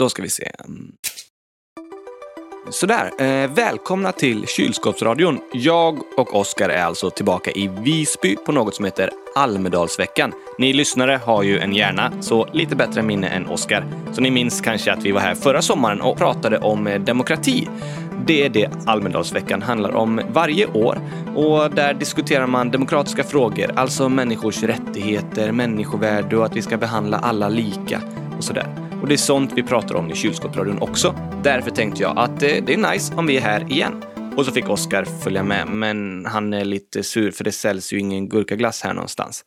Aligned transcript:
då 0.00 0.08
ska 0.08 0.22
vi 0.22 0.28
se. 0.28 0.50
Sådär, 2.70 3.10
eh, 3.18 3.50
välkomna 3.50 4.12
till 4.12 4.46
Kylskåpsradion. 4.46 5.38
Jag 5.52 5.98
och 6.16 6.34
Oskar 6.34 6.68
är 6.68 6.82
alltså 6.82 7.10
tillbaka 7.10 7.50
i 7.50 7.68
Visby 7.68 8.36
på 8.36 8.52
något 8.52 8.74
som 8.74 8.84
heter 8.84 9.10
Almedalsveckan. 9.34 10.32
Ni 10.58 10.72
lyssnare 10.72 11.20
har 11.24 11.42
ju 11.42 11.58
en 11.58 11.74
hjärna, 11.74 12.12
så 12.20 12.48
lite 12.52 12.76
bättre 12.76 13.02
minne 13.02 13.28
än 13.28 13.46
Oskar. 13.46 13.84
Så 14.12 14.20
ni 14.20 14.30
minns 14.30 14.60
kanske 14.60 14.92
att 14.92 15.04
vi 15.04 15.12
var 15.12 15.20
här 15.20 15.34
förra 15.34 15.62
sommaren 15.62 16.00
och 16.00 16.16
pratade 16.16 16.58
om 16.58 16.86
eh, 16.86 17.00
demokrati. 17.00 17.68
Det 18.26 18.44
är 18.44 18.48
det 18.48 18.70
Almedalsveckan 18.86 19.62
handlar 19.62 19.90
om 19.90 20.20
varje 20.32 20.66
år 20.66 20.98
och 21.36 21.70
där 21.70 21.94
diskuterar 21.94 22.46
man 22.46 22.70
demokratiska 22.70 23.24
frågor, 23.24 23.72
alltså 23.76 24.08
människors 24.08 24.62
rättigheter, 24.62 25.52
människovärde 25.52 26.36
och 26.36 26.44
att 26.44 26.56
vi 26.56 26.62
ska 26.62 26.76
behandla 26.76 27.18
alla 27.18 27.48
lika 27.48 28.02
och 28.38 28.44
sådär. 28.44 28.89
Och 29.00 29.08
det 29.08 29.14
är 29.14 29.18
sånt 29.18 29.52
vi 29.56 29.62
pratar 29.62 29.94
om 29.94 30.10
i 30.10 30.14
kylskåpsradion 30.14 30.82
också. 30.82 31.14
Därför 31.42 31.70
tänkte 31.70 32.02
jag 32.02 32.18
att 32.18 32.42
eh, 32.42 32.64
det 32.66 32.74
är 32.74 32.92
nice 32.92 33.14
om 33.14 33.26
vi 33.26 33.36
är 33.36 33.40
här 33.40 33.72
igen. 33.72 34.02
Och 34.36 34.46
så 34.46 34.52
fick 34.52 34.68
Oskar 34.68 35.04
följa 35.04 35.42
med, 35.42 35.68
men 35.68 36.26
han 36.26 36.52
är 36.52 36.64
lite 36.64 37.02
sur 37.02 37.30
för 37.30 37.44
det 37.44 37.52
säljs 37.52 37.92
ju 37.92 37.98
ingen 37.98 38.28
gurkaglass 38.28 38.82
här 38.82 38.94
någonstans. 38.94 39.44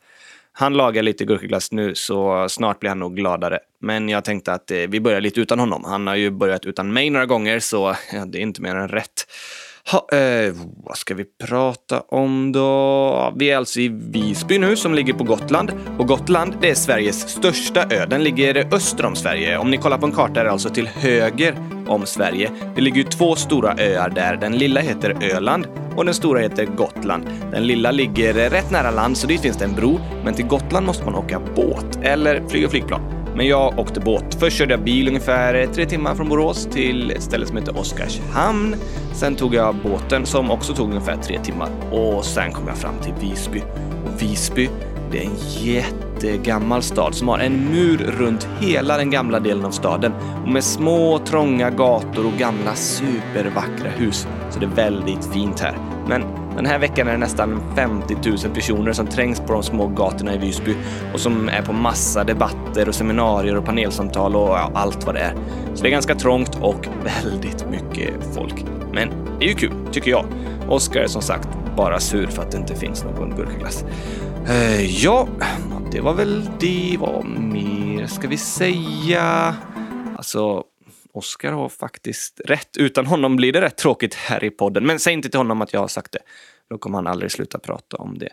Han 0.52 0.74
lagar 0.74 1.02
lite 1.02 1.24
gurkaglass 1.24 1.72
nu, 1.72 1.94
så 1.94 2.48
snart 2.48 2.80
blir 2.80 2.88
han 2.88 2.98
nog 2.98 3.16
gladare. 3.16 3.58
Men 3.80 4.08
jag 4.08 4.24
tänkte 4.24 4.52
att 4.52 4.70
eh, 4.70 4.78
vi 4.78 5.00
börjar 5.00 5.20
lite 5.20 5.40
utan 5.40 5.58
honom. 5.58 5.84
Han 5.84 6.06
har 6.06 6.14
ju 6.14 6.30
börjat 6.30 6.64
utan 6.64 6.92
mig 6.92 7.10
några 7.10 7.26
gånger, 7.26 7.60
så 7.60 7.94
ja, 8.12 8.24
det 8.24 8.38
är 8.38 8.42
inte 8.42 8.62
mer 8.62 8.74
än 8.74 8.88
rätt. 8.88 9.26
Ha, 9.92 10.18
eh, 10.18 10.54
vad 10.76 10.96
ska 10.96 11.14
vi 11.14 11.24
prata 11.44 12.00
om 12.00 12.52
då? 12.52 13.32
Vi 13.36 13.50
är 13.50 13.56
alltså 13.56 13.80
i 13.80 13.88
Visby 13.88 14.58
nu 14.58 14.76
som 14.76 14.94
ligger 14.94 15.12
på 15.12 15.24
Gotland. 15.24 15.72
Och 15.98 16.08
Gotland, 16.08 16.54
det 16.60 16.70
är 16.70 16.74
Sveriges 16.74 17.28
största 17.28 17.82
ö. 17.90 18.06
Den 18.06 18.24
ligger 18.24 18.74
öster 18.74 19.04
om 19.04 19.16
Sverige. 19.16 19.58
Om 19.58 19.70
ni 19.70 19.76
kollar 19.76 19.98
på 19.98 20.06
en 20.06 20.12
karta 20.12 20.40
är 20.40 20.44
det 20.44 20.50
alltså 20.50 20.70
till 20.70 20.86
höger 20.86 21.54
om 21.86 22.06
Sverige. 22.06 22.50
Det 22.74 22.80
ligger 22.80 22.96
ju 22.96 23.04
två 23.04 23.36
stora 23.36 23.74
öar 23.78 24.10
där. 24.10 24.36
Den 24.36 24.58
lilla 24.58 24.80
heter 24.80 25.16
Öland 25.22 25.66
och 25.96 26.04
den 26.04 26.14
stora 26.14 26.40
heter 26.40 26.64
Gotland. 26.64 27.24
Den 27.52 27.66
lilla 27.66 27.90
ligger 27.90 28.50
rätt 28.50 28.70
nära 28.70 28.90
land 28.90 29.16
så 29.16 29.26
dit 29.26 29.40
finns 29.40 29.56
det 29.56 29.64
en 29.64 29.74
bro. 29.74 30.00
Men 30.24 30.34
till 30.34 30.46
Gotland 30.46 30.86
måste 30.86 31.04
man 31.04 31.14
åka 31.14 31.40
båt 31.54 31.98
eller 32.02 32.48
flyga 32.48 32.68
flygplan. 32.68 33.23
Men 33.36 33.46
jag 33.46 33.78
åkte 33.78 34.00
båt. 34.00 34.36
Först 34.40 34.56
körde 34.56 34.72
jag 34.72 34.82
bil 34.82 35.08
ungefär 35.08 35.66
tre 35.66 35.86
timmar 35.86 36.14
från 36.14 36.28
Borås 36.28 36.68
till 36.72 37.10
ett 37.10 37.22
ställe 37.22 37.46
som 37.46 37.56
heter 37.56 37.78
Oskarshamn. 37.78 38.76
Sen 39.14 39.36
tog 39.36 39.54
jag 39.54 39.74
båten 39.74 40.26
som 40.26 40.50
också 40.50 40.74
tog 40.74 40.88
ungefär 40.88 41.16
tre 41.16 41.38
timmar 41.38 41.68
och 41.90 42.24
sen 42.24 42.52
kom 42.52 42.68
jag 42.68 42.76
fram 42.76 42.94
till 43.02 43.12
Visby. 43.20 43.62
Och 44.04 44.22
Visby, 44.22 44.70
det 45.10 45.18
är 45.18 45.24
en 45.24 45.36
jättegammal 45.60 46.82
stad 46.82 47.14
som 47.14 47.28
har 47.28 47.38
en 47.38 47.64
mur 47.70 48.14
runt 48.18 48.48
hela 48.60 48.96
den 48.96 49.10
gamla 49.10 49.40
delen 49.40 49.64
av 49.64 49.70
staden 49.70 50.12
och 50.44 50.52
med 50.52 50.64
små 50.64 51.18
trånga 51.18 51.70
gator 51.70 52.26
och 52.26 52.38
gamla 52.38 52.74
supervackra 52.74 53.90
hus. 53.90 54.26
Så 54.50 54.58
det 54.58 54.66
är 54.66 54.70
väldigt 54.70 55.32
fint 55.32 55.60
här. 55.60 55.76
Men 56.08 56.43
den 56.56 56.66
här 56.66 56.78
veckan 56.78 57.08
är 57.08 57.12
det 57.12 57.18
nästan 57.18 57.60
50 57.76 58.16
000 58.24 58.38
personer 58.54 58.92
som 58.92 59.06
trängs 59.06 59.40
på 59.40 59.52
de 59.52 59.62
små 59.62 59.86
gatorna 59.86 60.34
i 60.34 60.38
Visby 60.38 60.76
och 61.14 61.20
som 61.20 61.48
är 61.48 61.62
på 61.62 61.72
massa 61.72 62.24
debatter 62.24 62.88
och 62.88 62.94
seminarier 62.94 63.56
och 63.56 63.64
panelsamtal 63.64 64.36
och 64.36 64.48
ja, 64.48 64.70
allt 64.74 65.06
vad 65.06 65.14
det 65.14 65.20
är. 65.20 65.34
Så 65.74 65.82
det 65.82 65.88
är 65.88 65.90
ganska 65.90 66.14
trångt 66.14 66.58
och 66.60 66.88
väldigt 67.22 67.66
mycket 67.70 68.34
folk. 68.34 68.64
Men 68.92 69.10
det 69.38 69.44
är 69.44 69.48
ju 69.48 69.54
kul, 69.54 69.72
tycker 69.92 70.10
jag. 70.10 70.26
Oskar 70.68 71.00
är 71.00 71.06
som 71.06 71.22
sagt 71.22 71.48
bara 71.76 72.00
sur 72.00 72.26
för 72.26 72.42
att 72.42 72.50
det 72.50 72.58
inte 72.58 72.74
finns 72.74 73.04
någon 73.04 73.36
gurkaglass. 73.36 73.84
Eh, 74.48 75.04
ja, 75.04 75.28
det 75.92 76.00
var 76.00 76.14
väl 76.14 76.50
det. 76.60 76.96
Vad 77.00 77.24
mer 77.24 78.06
ska 78.06 78.28
vi 78.28 78.36
säga? 78.36 79.54
Alltså, 80.16 80.62
Oskar 81.14 81.52
har 81.52 81.68
faktiskt 81.68 82.40
rätt. 82.44 82.76
Utan 82.76 83.06
honom 83.06 83.36
blir 83.36 83.52
det 83.52 83.60
rätt 83.60 83.76
tråkigt 83.76 84.14
här 84.14 84.44
i 84.44 84.50
podden. 84.50 84.86
Men 84.86 84.98
säg 84.98 85.12
inte 85.12 85.28
till 85.28 85.38
honom 85.38 85.62
att 85.62 85.72
jag 85.72 85.80
har 85.80 85.88
sagt 85.88 86.12
det. 86.12 86.18
Då 86.70 86.78
kommer 86.78 86.98
han 86.98 87.06
aldrig 87.06 87.32
sluta 87.32 87.58
prata 87.58 87.96
om 87.96 88.18
det. 88.18 88.28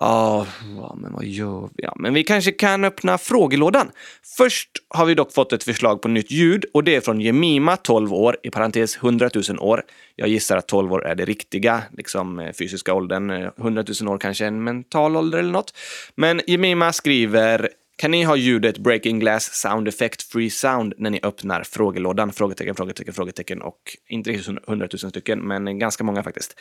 Ja, 0.00 0.46
oh, 0.78 0.96
men 0.96 1.12
vad 1.12 1.24
gör 1.24 1.68
vi? 1.74 1.84
Ja, 1.84 1.94
men 1.96 2.14
vi 2.14 2.24
kanske 2.24 2.52
kan 2.52 2.84
öppna 2.84 3.18
frågelådan. 3.18 3.90
Först 4.36 4.70
har 4.88 5.06
vi 5.06 5.14
dock 5.14 5.32
fått 5.32 5.52
ett 5.52 5.64
förslag 5.64 6.02
på 6.02 6.08
nytt 6.08 6.30
ljud 6.30 6.64
och 6.74 6.84
det 6.84 6.96
är 6.96 7.00
från 7.00 7.20
Jemima, 7.20 7.76
12 7.76 8.14
år, 8.14 8.36
i 8.42 8.50
parentes 8.50 8.96
100 8.96 9.30
000 9.48 9.58
år. 9.58 9.82
Jag 10.16 10.28
gissar 10.28 10.56
att 10.56 10.68
12 10.68 10.92
år 10.92 11.06
är 11.06 11.14
det 11.14 11.24
riktiga, 11.24 11.82
liksom 11.96 12.38
eh, 12.38 12.52
fysiska 12.52 12.94
åldern. 12.94 13.30
Eh, 13.30 13.50
100 13.58 13.84
000 14.00 14.12
år 14.14 14.18
kanske 14.18 14.46
en 14.46 14.64
mental 14.64 15.16
ålder 15.16 15.38
eller 15.38 15.52
något. 15.52 15.76
Men 16.14 16.40
Jemima 16.46 16.92
skriver 16.92 17.68
kan 17.96 18.10
ni 18.10 18.22
ha 18.22 18.36
ljudet 18.36 18.78
Breaking 18.78 19.18
Glass 19.18 19.54
Sound 19.54 19.88
Effect 19.88 20.22
Free 20.22 20.50
Sound 20.50 20.94
när 20.98 21.10
ni 21.10 21.20
öppnar 21.22 21.62
frågelådan? 21.62 22.32
Frågetecken, 22.32 22.74
frågetecken, 22.74 23.14
frågetecken 23.14 23.62
och 23.62 23.96
inte 24.08 24.30
riktigt 24.30 24.58
hundratusen 24.66 25.10
stycken, 25.10 25.38
men 25.38 25.78
ganska 25.78 26.04
många 26.04 26.22
faktiskt. 26.22 26.54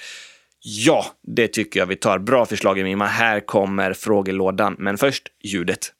Ja, 0.59 1.05
det 1.23 1.47
tycker 1.47 1.79
jag 1.79 1.87
vi 1.87 1.95
tar. 1.95 2.19
Bra 2.19 2.45
förslag 2.45 2.79
Emima. 2.79 3.05
Här 3.05 3.39
kommer 3.39 3.93
frågelådan, 3.93 4.75
men 4.79 4.97
först 4.97 5.27
ljudet. 5.43 5.91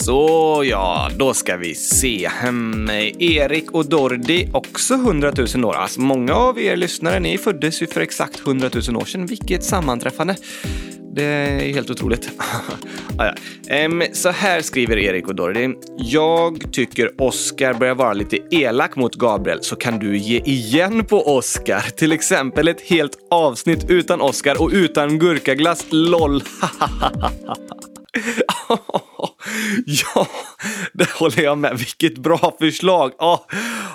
Så 0.00 0.62
ja, 0.66 1.10
då 1.16 1.34
ska 1.34 1.56
vi 1.56 1.74
se. 1.74 2.30
Hmm, 2.42 2.90
Erik 3.18 3.70
och 3.70 3.86
Dordi, 3.86 4.48
också 4.52 4.94
100 4.94 5.32
000 5.54 5.64
år. 5.64 5.74
Alltså 5.74 6.00
många 6.00 6.34
av 6.34 6.60
er 6.60 6.76
lyssnare, 6.76 7.20
ni 7.20 7.38
föddes 7.38 7.82
ju 7.82 7.86
för 7.86 8.00
exakt 8.00 8.40
100 8.40 8.70
000 8.88 8.96
år 8.96 9.04
sedan. 9.04 9.26
Vilket 9.26 9.64
sammanträffande. 9.64 10.36
Det 11.14 11.24
är 11.24 11.72
helt 11.72 11.90
otroligt. 11.90 12.30
ah, 13.18 13.32
ja. 13.68 13.86
um, 13.86 14.02
så 14.12 14.28
här 14.28 14.60
skriver 14.60 14.98
Erik 14.98 15.28
och 15.28 15.34
Dordi. 15.34 15.74
Jag 15.96 16.72
tycker 16.72 17.22
Oscar 17.22 17.74
börjar 17.74 17.94
vara 17.94 18.12
lite 18.12 18.38
elak 18.50 18.96
mot 18.96 19.14
Gabriel, 19.14 19.58
så 19.62 19.76
kan 19.76 19.98
du 19.98 20.16
ge 20.18 20.40
igen 20.40 21.04
på 21.04 21.36
Oscar. 21.36 21.80
Till 21.96 22.12
exempel 22.12 22.68
ett 22.68 22.80
helt 22.80 23.18
avsnitt 23.30 23.90
utan 23.90 24.20
Oscar 24.20 24.62
och 24.62 24.70
utan 24.72 25.18
gurkaglass. 25.18 25.86
LOL! 25.90 26.42
ja, 29.86 30.26
det 30.92 31.10
håller 31.10 31.42
jag 31.42 31.58
med. 31.58 31.78
Vilket 31.78 32.18
bra 32.18 32.56
förslag! 32.60 33.12
Ja. 33.18 33.46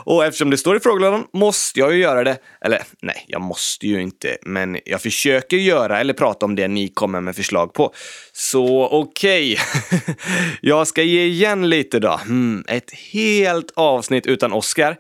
Och 0.04 0.26
eftersom 0.26 0.50
det 0.50 0.58
står 0.58 0.78
i 0.78 0.80
frågelådan 0.80 1.28
måste 1.34 1.80
jag 1.80 1.94
ju 1.94 2.00
göra 2.00 2.24
det. 2.24 2.38
Eller 2.62 2.84
nej, 3.02 3.26
jag 3.28 3.42
måste 3.42 3.88
ju 3.88 4.02
inte, 4.02 4.38
men 4.42 4.80
jag 4.86 5.02
försöker 5.02 5.58
göra 5.58 6.00
eller 6.00 6.14
prata 6.14 6.46
om 6.46 6.56
det 6.56 6.68
ni 6.68 6.88
kommer 6.88 7.22
med 7.22 7.36
förslag 7.36 7.74
på. 7.74 7.94
Så 8.34 8.88
okej, 8.88 9.54
okay. 9.54 10.16
jag 10.62 10.88
ska 10.88 11.02
ge 11.02 11.26
igen 11.26 11.70
lite 11.70 12.00
då. 12.00 12.20
Mm, 12.26 12.64
ett 12.68 12.92
helt 13.14 13.72
avsnitt 13.76 14.28
utan 14.28 14.54
Oscar. 14.54 14.98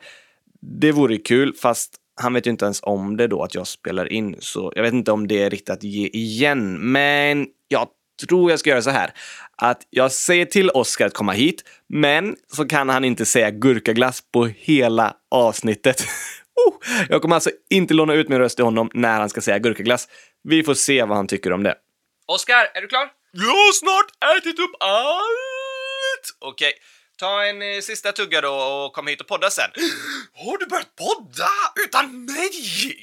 Det 0.61 0.91
vore 0.91 1.17
kul, 1.17 1.53
fast 1.61 1.95
han 2.21 2.33
vet 2.33 2.47
ju 2.47 2.51
inte 2.51 2.65
ens 2.65 2.79
om 2.83 3.17
det 3.17 3.27
då, 3.27 3.43
att 3.43 3.55
jag 3.55 3.67
spelar 3.67 4.11
in. 4.11 4.35
Så 4.39 4.73
jag 4.75 4.83
vet 4.83 4.93
inte 4.93 5.11
om 5.11 5.27
det 5.27 5.43
är 5.43 5.49
riktigt 5.49 5.69
att 5.69 5.83
ge 5.83 6.07
igen, 6.07 6.91
men 6.91 7.47
jag 7.67 7.87
tror 8.27 8.49
jag 8.49 8.59
ska 8.59 8.69
göra 8.69 8.81
så 8.81 8.89
här. 8.89 9.11
Att 9.57 9.81
jag 9.89 10.11
säger 10.11 10.45
till 10.45 10.69
Oskar 10.69 11.05
att 11.05 11.13
komma 11.13 11.31
hit, 11.31 11.63
men 11.89 12.35
så 12.53 12.67
kan 12.67 12.89
han 12.89 13.05
inte 13.05 13.25
säga 13.25 13.51
gurkaglass 13.51 14.21
på 14.33 14.45
hela 14.45 15.15
avsnittet. 15.31 16.01
oh, 16.65 16.73
jag 17.09 17.21
kommer 17.21 17.35
alltså 17.35 17.51
inte 17.69 17.93
låna 17.93 18.13
ut 18.13 18.29
min 18.29 18.39
röst 18.39 18.55
till 18.55 18.65
honom 18.65 18.89
när 18.93 19.19
han 19.19 19.29
ska 19.29 19.41
säga 19.41 19.59
gurkaglass. 19.59 20.07
Vi 20.43 20.63
får 20.63 20.73
se 20.73 21.03
vad 21.03 21.17
han 21.17 21.27
tycker 21.27 21.53
om 21.53 21.63
det. 21.63 21.75
Oskar, 22.27 22.71
är 22.73 22.81
du 22.81 22.87
klar? 22.87 23.09
Ja, 23.31 23.71
snart 23.73 24.37
ätit 24.37 24.59
upp 24.59 24.75
allt! 24.79 26.25
Okej. 26.39 26.67
Okay. 26.67 26.79
Ta 27.17 27.45
en 27.45 27.61
eh, 27.61 27.81
sista 27.81 28.11
tugga 28.11 28.41
då 28.41 28.53
och 28.53 28.93
kom 28.93 29.07
hit 29.07 29.21
och 29.21 29.27
podda 29.27 29.49
sen. 29.49 29.69
Har 30.33 30.57
du 30.57 30.65
börjat 30.65 30.95
podda 30.95 31.49
utan 31.85 32.25
mig? 32.25 32.51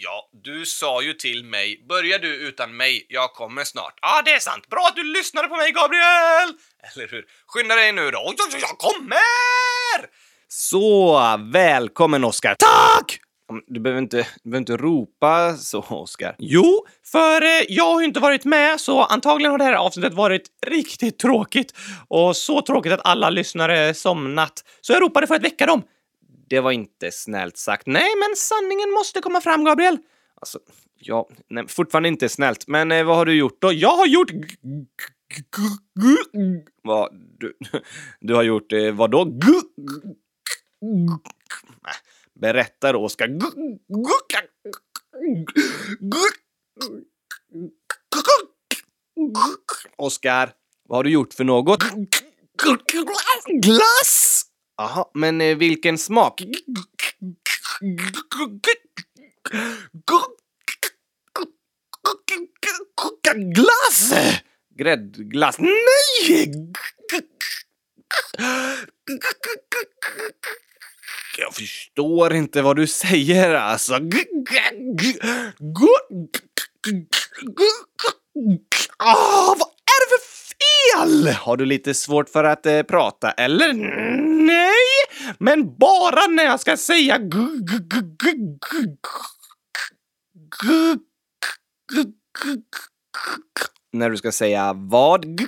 Ja, 0.03 0.29
du 0.33 0.67
sa 0.67 1.03
ju 1.03 1.13
till 1.13 1.45
mig, 1.45 1.85
börjar 1.89 2.19
du 2.19 2.35
utan 2.37 2.77
mig, 2.77 3.07
jag 3.09 3.33
kommer 3.33 3.65
snart. 3.65 3.99
Ja, 4.03 4.19
ah, 4.19 4.23
det 4.23 4.33
är 4.33 4.39
sant. 4.39 4.69
Bra 4.69 4.87
att 4.89 4.97
du 4.97 5.03
lyssnade 5.03 5.49
på 5.49 5.57
mig, 5.57 5.73
Gabriel! 5.73 6.55
Eller 6.93 7.09
hur? 7.09 7.25
Skynda 7.47 7.75
dig 7.75 7.93
nu 7.93 8.11
då. 8.11 8.35
Jag 8.61 8.79
kommer! 8.79 10.09
Så, 10.49 11.21
välkommen 11.53 12.25
Oskar. 12.25 12.57
Tack! 12.59 13.21
Du 13.67 13.81
behöver 13.81 14.03
inte, 14.03 14.27
du 14.43 14.51
behöver 14.51 14.59
inte 14.59 14.77
ropa 14.77 15.57
så, 15.57 15.85
Oskar. 15.89 16.37
Jo, 16.39 16.87
för 17.05 17.43
eh, 17.43 17.65
jag 17.69 17.85
har 17.85 18.01
ju 18.01 18.07
inte 18.07 18.21
varit 18.21 18.45
med, 18.45 18.81
så 18.81 19.03
antagligen 19.03 19.51
har 19.51 19.59
det 19.59 19.65
här 19.65 19.73
avsnittet 19.73 20.15
varit 20.15 20.43
riktigt 20.67 21.19
tråkigt. 21.19 21.73
Och 22.09 22.37
så 22.37 22.63
tråkigt 22.63 22.93
att 22.93 23.07
alla 23.07 23.31
lyssnare 23.31 23.95
somnat. 23.95 24.65
Så 24.81 24.93
jag 24.93 25.03
ropade 25.03 25.27
för 25.27 25.35
att 25.35 25.45
väcka 25.45 25.67
dem. 25.67 25.83
Det 26.49 26.61
var 26.61 26.73
inte 26.73 27.11
snällt 27.13 27.57
sagt. 27.57 27.87
Nej, 27.87 28.09
men 28.19 28.37
sanningen 28.37 28.91
måste 28.91 29.21
komma 29.21 29.41
fram, 29.41 29.65
Gabriel. 29.65 29.99
Alltså, 30.41 30.59
ja, 30.99 31.29
nej, 31.51 31.69
fortfarande 31.69 32.09
inte 32.09 32.29
snällt. 32.29 32.69
Men 32.69 32.93
eh, 32.93 33.05
vad 33.05 33.17
har 33.17 33.27
du 33.27 33.35
gjort 33.35 33.61
då? 33.61 33.73
Jag 33.73 33.97
har 33.97 34.07
gjort... 34.07 34.31
Vad? 36.83 37.09
Du, 37.39 37.53
du 38.21 38.35
har 38.35 38.43
gjort 38.43 38.73
eh, 38.73 38.91
vad 38.93 39.11
då? 39.11 39.25
Berättar 42.43 42.95
Oskar. 42.95 43.29
Oskar, 49.97 50.53
Vad 50.89 50.99
har 50.99 51.05
du 51.05 51.11
gjort 51.11 51.35
för 51.35 51.45
något? 51.45 51.83
Glass! 53.47 54.45
Jaha, 54.77 55.11
men 55.15 55.41
eh, 55.41 55.57
vilken 55.57 55.99
smak? 55.99 56.43
Glass! 63.55 64.13
Gräddglass? 64.79 65.57
Nej! 65.59 66.53
Jag 71.39 71.55
förstår 71.55 72.35
inte 72.35 72.63
vad 72.63 72.77
du 72.77 72.87
säger 72.87 73.55
alltså. 73.55 73.95
Ah, 78.99 79.55
vad 79.59 79.69
är 79.69 79.99
det 80.01 80.09
för 80.11 80.23
fel? 80.53 81.35
Har 81.35 81.57
du 81.57 81.65
lite 81.65 81.95
svårt 81.95 82.29
för 82.29 82.45
att 82.45 82.67
eh, 82.67 82.83
prata, 82.83 83.31
eller? 83.31 83.73
Nej, 84.47 84.75
men 85.39 85.77
bara 85.79 86.27
när 86.27 86.45
jag 86.45 86.61
ska 86.61 86.77
säga 86.77 87.19
När 93.93 94.11
du 94.11 94.17
ska 94.17 94.33
säga 94.33 94.73
vad? 94.73 95.41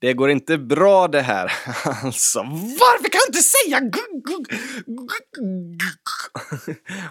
Det 0.00 0.12
går 0.12 0.30
inte 0.30 0.58
bra 0.58 1.08
det 1.08 1.20
här, 1.20 1.52
alltså. 2.04 2.38
Varför 2.80 3.08
kan 3.08 3.20
du 3.26 3.38
inte 3.38 3.42
säga 3.42 3.80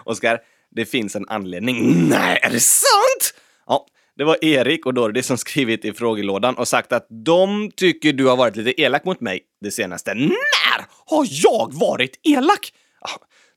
Oskar, 0.04 0.40
det 0.70 0.84
finns 0.84 1.16
en 1.16 1.28
anledning. 1.28 2.08
Nej, 2.08 2.38
är 2.42 2.50
det 2.50 2.60
sant? 2.60 3.34
Ja, 3.66 3.86
det 4.16 4.24
var 4.24 4.44
Erik 4.44 4.86
och 4.86 4.94
Dordi 4.94 5.22
som 5.22 5.38
skrivit 5.38 5.84
i 5.84 5.92
frågelådan 5.92 6.54
och 6.54 6.68
sagt 6.68 6.92
att 6.92 7.06
de 7.24 7.70
tycker 7.76 8.12
du 8.12 8.26
har 8.26 8.36
varit 8.36 8.56
lite 8.56 8.80
elak 8.82 9.04
mot 9.04 9.20
mig 9.20 9.40
det 9.60 9.70
senaste. 9.70 10.14
När 10.14 10.86
har 11.06 11.26
jag 11.28 11.74
varit 11.74 12.20
elak? 12.22 12.72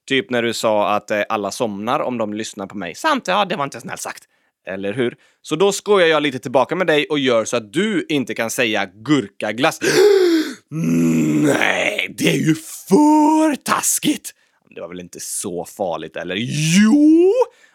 Typ 0.08 0.30
när 0.30 0.44
du 0.44 0.54
sa 0.54 0.90
att 0.96 1.12
eh, 1.12 1.22
alla 1.30 1.52
somnar 1.52 2.00
om 2.00 2.18
de 2.18 2.34
lyssnar 2.34 2.68
på 2.68 2.78
mig. 2.78 2.96
Sant, 2.96 3.28
ja, 3.28 3.46
det 3.46 3.56
var 3.56 3.64
inte 3.64 3.82
snällt 3.82 4.02
sagt. 4.02 4.24
Eller 4.68 4.94
hur? 4.94 5.16
Så 5.42 5.56
då 5.56 5.72
skojar 5.72 6.08
jag 6.08 6.24
lite 6.24 6.40
tillbaka 6.40 6.76
med 6.76 6.88
dig 6.88 7.06
och 7.06 7.20
gör 7.20 7.46
så 7.46 7.58
att 7.58 7.74
du 7.74 8.06
inte 8.10 8.34
kan 8.34 8.50
säga 8.50 8.86
gurkaglass. 8.86 9.80
Nej, 11.44 12.16
det 12.18 12.30
är 12.30 12.38
ju 12.38 12.56
för 12.56 13.56
taskigt! 13.56 14.34
Det 14.76 14.82
var 14.82 14.88
väl 14.88 15.00
inte 15.00 15.20
så 15.20 15.66
farligt, 15.66 16.16
eller? 16.16 16.36
Jo! 16.80 17.32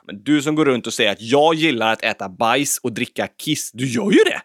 Men 0.06 0.23
du 0.23 0.43
som 0.43 0.55
går 0.55 0.64
runt 0.64 0.87
och 0.87 0.94
säger 0.94 1.12
att 1.12 1.20
jag 1.20 1.55
gillar 1.55 1.93
att 1.93 2.02
äta 2.02 2.29
bajs 2.29 2.79
och 2.79 2.93
dricka 2.93 3.26
kiss, 3.26 3.70
du 3.73 3.87
gör 3.87 4.11
ju 4.11 4.19
det! 4.25 4.41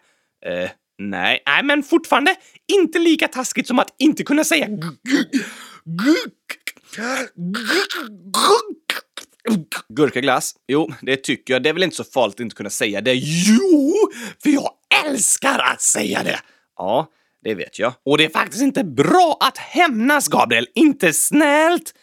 Eh, 0.50 0.70
nej. 0.98 1.42
Nej, 1.46 1.62
men 1.64 1.82
fortfarande 1.82 2.34
inte 2.72 2.98
lika 2.98 3.28
taskigt 3.28 3.66
som 3.66 3.78
att 3.78 3.94
inte 3.98 4.24
kunna 4.24 4.44
säga 4.44 4.66
Gurkaglass? 9.88 10.54
Jo, 10.66 10.90
det 11.02 11.16
tycker 11.16 11.54
jag. 11.54 11.62
Det 11.62 11.68
är 11.68 11.72
väl 11.72 11.82
inte 11.82 11.96
så 11.96 12.04
farligt 12.04 12.34
att 12.34 12.40
inte 12.40 12.56
kunna 12.56 12.70
säga 12.70 13.00
det. 13.00 13.14
Jo, 13.14 13.94
för 14.42 14.50
jag 14.50 14.70
älskar 15.04 15.58
att 15.58 15.82
säga 15.82 16.22
det! 16.22 16.40
Ja, 16.76 17.06
det 17.44 17.54
vet 17.54 17.78
jag. 17.78 17.92
Och 18.04 18.18
det 18.18 18.24
är 18.24 18.28
faktiskt 18.28 18.62
inte 18.62 18.84
bra 18.84 19.36
att 19.40 19.58
hämnas, 19.58 20.28
Gabriel. 20.28 20.66
Inte 20.74 21.12
snällt! 21.12 21.94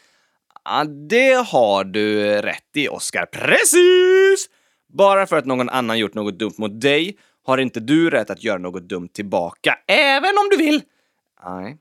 Ja, 0.63 0.83
det 0.83 1.47
har 1.47 1.83
du 1.83 2.23
rätt 2.41 2.75
i, 2.75 2.87
Oskar. 2.87 3.25
Precis! 3.25 4.49
Bara 4.93 5.27
för 5.27 5.37
att 5.37 5.45
någon 5.45 5.69
annan 5.69 5.99
gjort 5.99 6.13
något 6.13 6.39
dumt 6.39 6.53
mot 6.57 6.81
dig 6.81 7.17
har 7.45 7.57
inte 7.57 7.79
du 7.79 8.09
rätt 8.09 8.29
att 8.29 8.43
göra 8.43 8.57
något 8.57 8.89
dumt 8.89 9.09
tillbaka, 9.13 9.77
även 9.87 10.37
om 10.37 10.47
du 10.51 10.57
vill. 10.57 10.81
Nej. 11.45 11.77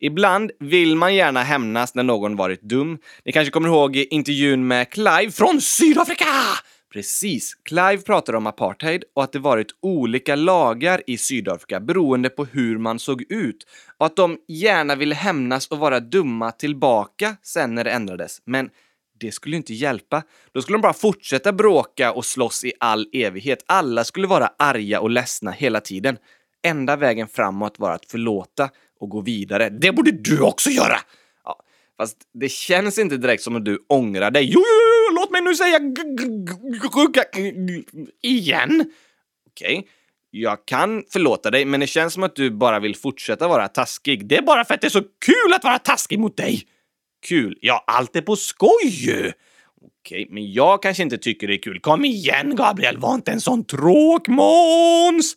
Ibland 0.00 0.50
vill 0.60 0.96
man 0.96 1.14
gärna 1.14 1.42
hämnas 1.42 1.94
när 1.94 2.02
någon 2.02 2.36
varit 2.36 2.62
dum. 2.62 2.98
Ni 3.24 3.32
kanske 3.32 3.50
kommer 3.50 3.68
ihåg 3.68 3.96
intervjun 3.96 4.66
med 4.66 4.90
Clive 4.90 5.30
från 5.30 5.60
Sydafrika? 5.60 6.24
Precis. 6.92 7.54
Clive 7.54 7.98
pratade 7.98 8.38
om 8.38 8.46
apartheid 8.46 9.04
och 9.14 9.24
att 9.24 9.32
det 9.32 9.38
varit 9.38 9.66
olika 9.82 10.34
lagar 10.34 11.02
i 11.06 11.18
Sydafrika 11.18 11.80
beroende 11.80 12.30
på 12.30 12.44
hur 12.44 12.78
man 12.78 12.98
såg 12.98 13.22
ut 13.28 13.66
och 13.98 14.06
att 14.06 14.16
de 14.16 14.38
gärna 14.48 14.94
ville 14.94 15.14
hämnas 15.14 15.68
och 15.68 15.78
vara 15.78 16.00
dumma 16.00 16.52
tillbaka 16.52 17.36
sen 17.42 17.74
när 17.74 17.84
det 17.84 17.90
ändrades. 17.90 18.38
Men 18.44 18.70
det 19.20 19.32
skulle 19.32 19.56
inte 19.56 19.74
hjälpa. 19.74 20.22
Då 20.52 20.62
skulle 20.62 20.78
de 20.78 20.82
bara 20.82 20.92
fortsätta 20.92 21.52
bråka 21.52 22.12
och 22.12 22.24
slåss 22.24 22.64
i 22.64 22.72
all 22.80 23.08
evighet. 23.12 23.64
Alla 23.66 24.04
skulle 24.04 24.26
vara 24.26 24.50
arga 24.58 25.00
och 25.00 25.10
ledsna 25.10 25.50
hela 25.50 25.80
tiden. 25.80 26.16
Enda 26.66 26.96
vägen 26.96 27.28
framåt 27.28 27.78
var 27.78 27.90
att 27.90 28.06
förlåta 28.06 28.70
och 29.04 29.10
gå 29.10 29.20
vidare. 29.20 29.68
Det 29.70 29.92
borde 29.92 30.10
du 30.10 30.40
också 30.40 30.70
göra! 30.70 30.96
Ja, 31.44 31.60
fast 31.96 32.16
det 32.34 32.48
känns 32.48 32.98
inte 32.98 33.16
direkt 33.16 33.42
som 33.42 33.56
att 33.56 33.64
du 33.64 33.84
ångrar 33.88 34.30
dig. 34.30 34.44
Jo, 34.44 34.60
jo, 34.60 35.06
jo 35.08 35.14
låt 35.16 35.30
mig 35.30 35.42
nu 35.42 35.54
säga 35.54 35.80
igen. 38.22 38.92
Okej, 39.50 39.78
okay. 39.78 39.90
jag 40.30 40.66
kan 40.66 41.04
förlåta 41.10 41.50
dig, 41.50 41.64
men 41.64 41.80
det 41.80 41.86
känns 41.86 42.14
som 42.14 42.22
att 42.22 42.36
du 42.36 42.50
bara 42.50 42.80
vill 42.80 42.96
fortsätta 42.96 43.48
vara 43.48 43.68
taskig. 43.68 44.26
Det 44.26 44.36
är 44.36 44.42
bara 44.42 44.64
för 44.64 44.74
att 44.74 44.80
det 44.80 44.86
är 44.86 44.90
så 44.90 45.02
kul 45.02 45.52
att 45.54 45.64
vara 45.64 45.78
taskig 45.78 46.18
mot 46.18 46.36
dig. 46.36 46.62
Kul? 47.26 47.58
Ja, 47.60 47.84
allt 47.86 48.16
är 48.16 48.20
på 48.20 48.36
skoj! 48.36 49.34
Okej, 50.00 50.26
men 50.30 50.52
jag 50.52 50.82
kanske 50.82 51.02
inte 51.02 51.18
tycker 51.18 51.46
det 51.46 51.54
är 51.54 51.62
kul. 51.62 51.80
Kom 51.80 52.04
igen, 52.04 52.56
Gabriel, 52.56 52.98
var 52.98 53.14
inte 53.14 53.32
en 53.32 53.40
sån 53.40 53.64
tråkmåns! 53.64 55.36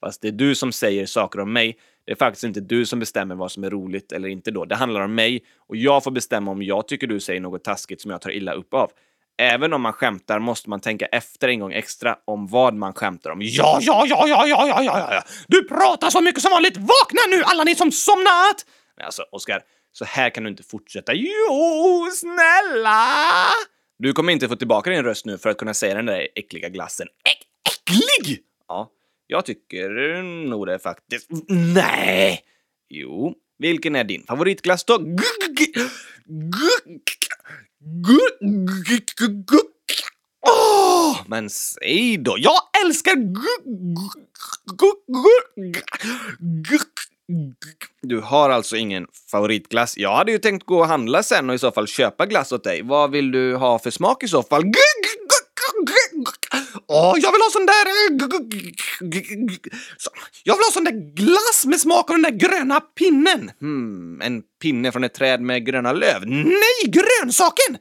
Fast 0.00 0.22
det 0.22 0.28
är 0.28 0.32
du 0.32 0.54
som 0.54 0.72
säger 0.72 1.06
saker 1.06 1.40
om 1.40 1.52
mig. 1.52 1.76
Det 2.06 2.12
är 2.12 2.16
faktiskt 2.16 2.44
inte 2.44 2.60
du 2.60 2.86
som 2.86 2.98
bestämmer 2.98 3.34
vad 3.34 3.52
som 3.52 3.64
är 3.64 3.70
roligt 3.70 4.12
eller 4.12 4.28
inte 4.28 4.50
då. 4.50 4.64
Det 4.64 4.74
handlar 4.74 5.00
om 5.00 5.14
mig 5.14 5.44
och 5.68 5.76
jag 5.76 6.04
får 6.04 6.10
bestämma 6.10 6.50
om 6.50 6.62
jag 6.62 6.88
tycker 6.88 7.06
du 7.06 7.20
säger 7.20 7.40
något 7.40 7.64
taskigt 7.64 8.00
som 8.00 8.10
jag 8.10 8.20
tar 8.20 8.30
illa 8.30 8.52
upp 8.52 8.74
av. 8.74 8.90
Även 9.38 9.72
om 9.72 9.82
man 9.82 9.92
skämtar 9.92 10.38
måste 10.38 10.70
man 10.70 10.80
tänka 10.80 11.06
efter 11.06 11.48
en 11.48 11.60
gång 11.60 11.72
extra 11.72 12.16
om 12.24 12.46
vad 12.46 12.74
man 12.74 12.92
skämtar 12.92 13.30
om. 13.30 13.38
Ja, 13.42 13.78
ja, 13.80 14.04
ja, 14.06 14.28
ja, 14.28 14.46
ja, 14.46 14.68
ja, 14.68 14.82
ja, 14.84 15.14
ja. 15.14 15.22
Du 15.48 15.68
pratar 15.68 16.10
så 16.10 16.20
mycket 16.20 16.42
som 16.42 16.50
vanligt. 16.50 16.76
Vakna 16.76 17.20
nu 17.30 17.42
alla 17.42 17.64
ni 17.64 17.74
som 17.74 17.92
somnat! 17.92 18.66
Men 18.96 19.06
alltså, 19.06 19.22
Oskar, 19.32 19.62
så 19.92 20.04
här 20.04 20.30
kan 20.30 20.44
du 20.44 20.50
inte 20.50 20.62
fortsätta. 20.62 21.12
Jo, 21.14 22.08
snälla! 22.14 23.14
Du 23.98 24.12
kommer 24.12 24.32
inte 24.32 24.48
få 24.48 24.56
tillbaka 24.56 24.90
din 24.90 25.02
röst 25.02 25.26
nu 25.26 25.38
för 25.38 25.50
att 25.50 25.58
kunna 25.58 25.74
säga 25.74 25.94
den 25.94 26.06
där 26.06 26.28
äckliga 26.34 26.68
glassen. 26.68 27.06
Äck, 27.24 27.42
äcklig? 27.72 28.38
Ja, 28.68 28.90
jag 29.26 29.44
tycker 29.44 30.22
nog 30.48 30.66
det 30.66 30.78
faktiskt. 30.78 31.28
Nej! 31.48 32.40
Jo, 32.88 33.34
vilken 33.58 33.96
är 33.96 34.04
din 34.04 34.24
favoritglass 34.28 34.84
då? 34.84 34.94
Oh, 40.46 41.22
men 41.26 41.50
säg 41.50 42.18
då. 42.18 42.36
Jag 42.38 42.60
älskar 42.84 43.16
du 48.02 48.20
har 48.20 48.50
alltså 48.50 48.76
ingen 48.76 49.06
favoritglass. 49.30 49.96
Jag 49.96 50.16
hade 50.16 50.32
ju 50.32 50.38
tänkt 50.38 50.66
gå 50.66 50.78
och 50.78 50.86
handla 50.86 51.22
sen 51.22 51.48
och 51.48 51.54
i 51.54 51.58
så 51.58 51.72
fall 51.72 51.86
köpa 51.86 52.26
glass 52.26 52.52
åt 52.52 52.64
dig. 52.64 52.82
Vad 52.82 53.10
vill 53.10 53.30
du 53.30 53.56
ha 53.56 53.78
för 53.78 53.90
smak 53.90 54.22
i 54.22 54.28
så 54.28 54.42
fall? 54.42 54.64
Åh, 56.88 57.14
jag 57.18 57.32
vill 57.32 57.40
ha 57.40 57.50
sån 57.52 57.66
där... 57.66 57.86
Eh, 57.86 58.26
jag 60.44 60.54
vill 60.56 60.64
ha 60.64 60.72
sån 60.72 60.84
där 60.84 61.14
glass 61.14 61.64
med 61.66 61.80
smak 61.80 62.10
av 62.10 62.16
den 62.16 62.22
där 62.22 62.48
gröna 62.48 62.80
pinnen. 62.80 63.50
Hmm, 63.60 64.20
en 64.22 64.42
pinne 64.62 64.92
från 64.92 65.04
ett 65.04 65.14
träd 65.14 65.40
med 65.40 65.66
gröna 65.66 65.92
löv? 65.92 66.26
Nej, 66.26 66.84
grönsaken! 66.84 67.78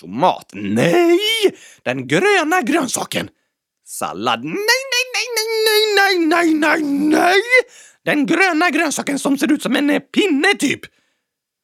Tomat? 0.00 0.50
Nej, 0.54 1.18
den 1.82 2.06
gröna 2.06 2.62
grönsaken. 2.62 3.28
Sallad? 3.86 4.44
Nej, 4.44 4.54
nej, 4.54 5.26
nej, 5.34 5.46
nej, 5.66 6.26
nej, 6.26 6.26
nej, 6.26 6.54
nej, 6.54 6.82
nej! 6.82 7.42
Den 8.04 8.26
gröna 8.26 8.70
grönsaken 8.70 9.18
som 9.18 9.38
ser 9.38 9.52
ut 9.52 9.62
som 9.62 9.76
en 9.76 9.90
eh, 9.90 10.00
pinne, 10.00 10.54
typ. 10.54 10.80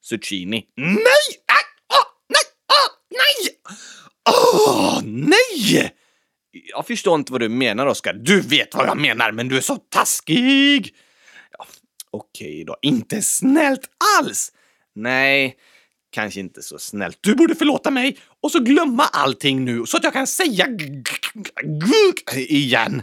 Zucchini? 0.04 0.64
Nej! 0.76 1.26
Aj, 1.46 1.64
åh, 1.92 2.06
nej! 2.28 2.42
Åh, 2.68 2.90
nej! 3.10 3.58
Åh, 4.28 5.00
nej! 5.04 5.94
Jag 6.54 6.86
förstår 6.86 7.14
inte 7.14 7.32
vad 7.32 7.40
du 7.40 7.48
menar, 7.48 7.86
Oskar. 7.86 8.12
Du 8.12 8.40
vet 8.40 8.74
vad 8.74 8.86
jag 8.86 9.00
menar, 9.00 9.32
men 9.32 9.48
du 9.48 9.56
är 9.56 9.60
så 9.60 9.76
taskig! 9.76 10.94
Ja, 11.58 11.66
Okej 12.10 12.46
okay 12.46 12.64
då. 12.64 12.76
Inte 12.82 13.22
snällt 13.22 13.90
alls! 14.18 14.52
Nej, 14.94 15.56
kanske 16.12 16.40
inte 16.40 16.62
så 16.62 16.78
snällt. 16.78 17.18
Du 17.20 17.34
borde 17.34 17.54
förlåta 17.54 17.90
mig 17.90 18.18
och 18.42 18.50
så 18.50 18.60
glömma 18.60 19.02
allting 19.02 19.64
nu 19.64 19.86
så 19.86 19.96
att 19.96 20.04
jag 20.04 20.12
kan 20.12 20.26
säga 20.26 20.66
igen. 22.36 23.02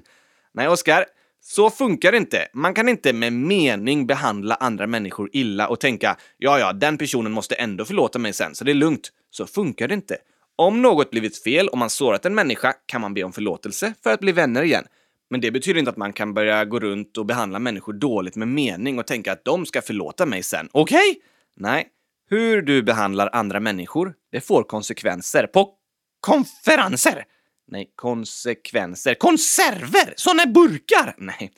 Nej, 0.53 0.67
Oskar. 0.67 1.05
Så 1.43 1.69
funkar 1.69 2.11
det 2.11 2.17
inte. 2.17 2.47
Man 2.53 2.73
kan 2.73 2.89
inte 2.89 3.13
med 3.13 3.33
mening 3.33 4.07
behandla 4.07 4.55
andra 4.55 4.87
människor 4.87 5.29
illa 5.33 5.67
och 5.67 5.79
tänka 5.79 6.17
ja, 6.37 6.59
ja, 6.59 6.73
den 6.73 6.97
personen 6.97 7.31
måste 7.31 7.55
ändå 7.55 7.85
förlåta 7.85 8.19
mig 8.19 8.33
sen, 8.33 8.55
så 8.55 8.63
det 8.63 8.71
är 8.71 8.75
lugnt. 8.75 9.11
Så 9.31 9.47
funkar 9.47 9.87
det 9.87 9.93
inte. 9.93 10.17
Om 10.55 10.81
något 10.81 11.11
blivit 11.11 11.43
fel 11.43 11.67
och 11.67 11.77
man 11.77 11.89
sårat 11.89 12.25
en 12.25 12.35
människa 12.35 12.73
kan 12.85 13.01
man 13.01 13.13
be 13.13 13.23
om 13.23 13.33
förlåtelse 13.33 13.93
för 14.03 14.13
att 14.13 14.19
bli 14.19 14.31
vänner 14.31 14.63
igen. 14.63 14.85
Men 15.29 15.41
det 15.41 15.51
betyder 15.51 15.79
inte 15.79 15.91
att 15.91 15.97
man 15.97 16.13
kan 16.13 16.33
börja 16.33 16.65
gå 16.65 16.79
runt 16.79 17.17
och 17.17 17.25
behandla 17.25 17.59
människor 17.59 17.93
dåligt 17.93 18.35
med 18.35 18.47
mening 18.47 18.99
och 18.99 19.07
tänka 19.07 19.31
att 19.31 19.45
de 19.45 19.65
ska 19.65 19.81
förlåta 19.81 20.25
mig 20.25 20.43
sen. 20.43 20.69
Okej? 20.71 21.09
Okay? 21.09 21.21
Nej. 21.57 21.87
Hur 22.29 22.61
du 22.61 22.83
behandlar 22.83 23.29
andra 23.33 23.59
människor, 23.59 24.13
det 24.31 24.41
får 24.41 24.63
konsekvenser. 24.63 25.47
På 25.47 25.73
konferenser! 26.19 27.25
Nej, 27.67 27.91
konsekvenser. 27.95 29.13
Konserver! 29.13 30.13
Såna 30.15 30.45
burkar! 30.45 31.15
Nej. 31.17 31.51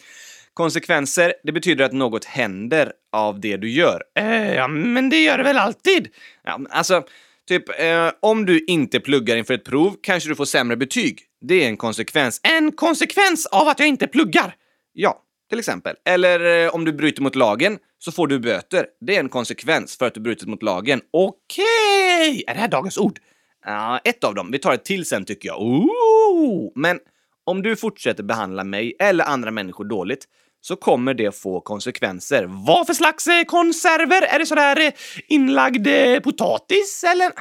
Konsekvenser, 0.53 1.33
det 1.43 1.51
betyder 1.51 1.85
att 1.85 1.91
något 1.91 2.25
händer 2.25 2.93
av 3.11 3.39
det 3.39 3.57
du 3.57 3.69
gör. 3.69 4.03
Äh, 4.15 4.53
ja, 4.53 4.67
men 4.67 5.09
det 5.09 5.23
gör 5.23 5.37
det 5.37 5.43
väl 5.43 5.57
alltid? 5.57 6.07
Ja, 6.43 6.59
alltså, 6.69 7.03
typ, 7.47 7.79
eh, 7.79 8.11
om 8.19 8.45
du 8.45 8.65
inte 8.67 8.99
pluggar 8.99 9.35
inför 9.35 9.53
ett 9.53 9.65
prov 9.65 9.95
kanske 10.03 10.29
du 10.29 10.35
får 10.35 10.45
sämre 10.45 10.77
betyg. 10.77 11.19
Det 11.41 11.63
är 11.63 11.67
en 11.67 11.77
konsekvens. 11.77 12.39
En 12.43 12.71
konsekvens 12.71 13.45
av 13.45 13.67
att 13.67 13.79
jag 13.79 13.87
inte 13.87 14.07
pluggar? 14.07 14.55
Ja, 14.93 15.23
till 15.49 15.59
exempel. 15.59 15.95
Eller 16.05 16.65
eh, 16.65 16.75
om 16.75 16.85
du 16.85 16.93
bryter 16.93 17.21
mot 17.21 17.35
lagen 17.35 17.77
så 17.99 18.11
får 18.11 18.27
du 18.27 18.39
böter. 18.39 18.85
Det 19.01 19.15
är 19.15 19.19
en 19.19 19.29
konsekvens 19.29 19.97
för 19.97 20.07
att 20.07 20.13
du 20.13 20.19
brutit 20.19 20.47
mot 20.47 20.63
lagen. 20.63 21.01
Okej! 21.11 22.31
Okay. 22.31 22.43
Är 22.47 22.53
det 22.53 22.59
här 22.59 22.67
dagens 22.67 22.97
ord? 22.97 23.19
Ja, 23.65 23.99
ett 24.03 24.23
av 24.23 24.35
dem. 24.35 24.51
Vi 24.51 24.59
tar 24.59 24.73
ett 24.73 24.85
till 24.85 25.05
sen 25.05 25.25
tycker 25.25 25.49
jag. 25.49 25.61
Ooh! 25.61 26.71
Men 26.75 26.99
om 27.45 27.61
du 27.61 27.75
fortsätter 27.75 28.23
behandla 28.23 28.63
mig 28.63 28.95
eller 28.99 29.23
andra 29.23 29.51
människor 29.51 29.85
dåligt 29.85 30.25
så 30.65 30.75
kommer 30.75 31.13
det 31.13 31.35
få 31.35 31.61
konsekvenser. 31.61 32.45
Vad 32.67 32.87
för 32.87 32.93
slags 32.93 33.27
eh, 33.27 33.43
konserver? 33.43 34.21
Är 34.21 34.39
det 34.39 34.45
sådär 34.45 34.79
eh, 34.79 34.93
inlagd 35.27 35.87
eh, 35.87 36.19
potatis 36.19 37.03
eller? 37.03 37.31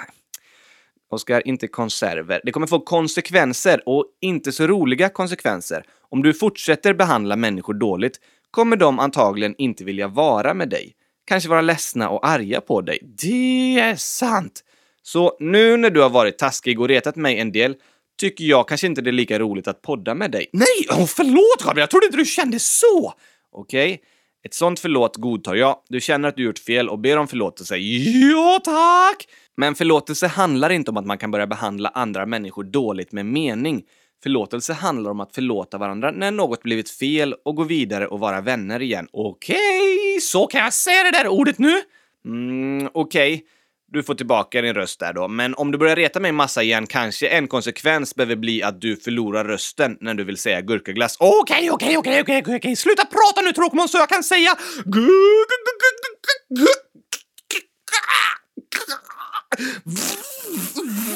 Oskar, 1.10 1.48
inte 1.48 1.68
konserver. 1.68 2.40
Det 2.44 2.52
kommer 2.52 2.66
få 2.66 2.80
konsekvenser 2.80 3.88
och 3.88 4.06
inte 4.20 4.52
så 4.52 4.66
roliga 4.66 5.08
konsekvenser. 5.08 5.84
Om 6.10 6.22
du 6.22 6.34
fortsätter 6.34 6.94
behandla 6.94 7.36
människor 7.36 7.74
dåligt 7.74 8.20
kommer 8.50 8.76
de 8.76 8.98
antagligen 8.98 9.54
inte 9.58 9.84
vilja 9.84 10.08
vara 10.08 10.54
med 10.54 10.68
dig. 10.68 10.94
Kanske 11.24 11.48
vara 11.48 11.60
ledsna 11.60 12.08
och 12.08 12.26
arga 12.26 12.60
på 12.60 12.80
dig. 12.80 12.98
Det 13.02 13.78
är 13.78 13.96
sant. 13.96 14.64
Så 15.02 15.36
nu 15.40 15.76
när 15.76 15.90
du 15.90 16.00
har 16.00 16.10
varit 16.10 16.38
taskig 16.38 16.80
och 16.80 16.88
retat 16.88 17.16
mig 17.16 17.38
en 17.38 17.52
del 17.52 17.76
tycker 18.22 18.44
jag 18.44 18.68
kanske 18.68 18.86
inte 18.86 19.00
det 19.00 19.10
är 19.10 19.12
lika 19.12 19.38
roligt 19.38 19.68
att 19.68 19.82
podda 19.82 20.14
med 20.14 20.30
dig. 20.30 20.46
Nej, 20.52 21.00
oh, 21.00 21.06
förlåt 21.06 21.64
Gabriel, 21.64 21.82
jag 21.82 21.90
trodde 21.90 22.06
inte 22.06 22.18
du 22.18 22.24
kände 22.24 22.58
så! 22.58 23.14
Okej, 23.52 23.94
okay. 23.94 23.98
ett 24.44 24.54
sånt 24.54 24.80
förlåt 24.80 25.16
godtar 25.16 25.54
jag. 25.54 25.76
Du 25.88 26.00
känner 26.00 26.28
att 26.28 26.36
du 26.36 26.42
gjort 26.42 26.58
fel 26.58 26.88
och 26.88 26.98
ber 26.98 27.16
om 27.16 27.28
förlåtelse. 27.28 27.76
Ja, 27.76 28.60
tack! 28.64 29.28
Men 29.56 29.74
förlåtelse 29.74 30.26
handlar 30.26 30.70
inte 30.70 30.90
om 30.90 30.96
att 30.96 31.06
man 31.06 31.18
kan 31.18 31.30
börja 31.30 31.46
behandla 31.46 31.88
andra 31.88 32.26
människor 32.26 32.64
dåligt 32.64 33.12
med 33.12 33.26
mening. 33.26 33.82
Förlåtelse 34.22 34.72
handlar 34.72 35.10
om 35.10 35.20
att 35.20 35.34
förlåta 35.34 35.78
varandra 35.78 36.10
när 36.10 36.30
något 36.30 36.62
blivit 36.62 36.90
fel 36.90 37.34
och 37.44 37.56
gå 37.56 37.64
vidare 37.64 38.06
och 38.06 38.20
vara 38.20 38.40
vänner 38.40 38.82
igen. 38.82 39.08
Okej, 39.12 39.56
okay, 39.56 40.20
så 40.20 40.46
kan 40.46 40.60
jag 40.60 40.72
säga 40.72 41.02
det 41.02 41.10
där 41.10 41.28
ordet 41.28 41.58
nu? 41.58 41.80
Mm, 42.24 42.88
okej. 42.94 43.34
Okay. 43.34 43.46
Du 43.92 44.02
får 44.02 44.14
tillbaka 44.14 44.62
din 44.62 44.74
röst 44.74 45.00
där 45.00 45.12
då. 45.12 45.28
Men 45.28 45.54
om 45.54 45.72
du 45.72 45.78
börjar 45.78 45.96
reta 45.96 46.20
mig 46.20 46.32
massa 46.32 46.62
igen 46.62 46.86
kanske 46.86 47.28
en 47.28 47.48
konsekvens 47.48 48.14
behöver 48.14 48.36
bli 48.36 48.62
att 48.62 48.80
du 48.80 48.96
förlorar 48.96 49.44
rösten 49.44 49.96
när 50.00 50.14
du 50.14 50.24
vill 50.24 50.36
säga 50.36 50.60
gurkaglass. 50.60 51.16
Okej, 51.20 51.70
okej, 51.70 51.98
okej, 51.98 52.20
okej, 52.20 52.56
okej, 52.56 52.76
sluta 52.76 53.04
prata 53.04 53.40
nu 53.40 53.52
tråkmåns 53.52 53.92
så 53.92 53.98
jag 53.98 54.08
kan 54.08 54.22
säga 54.22 54.50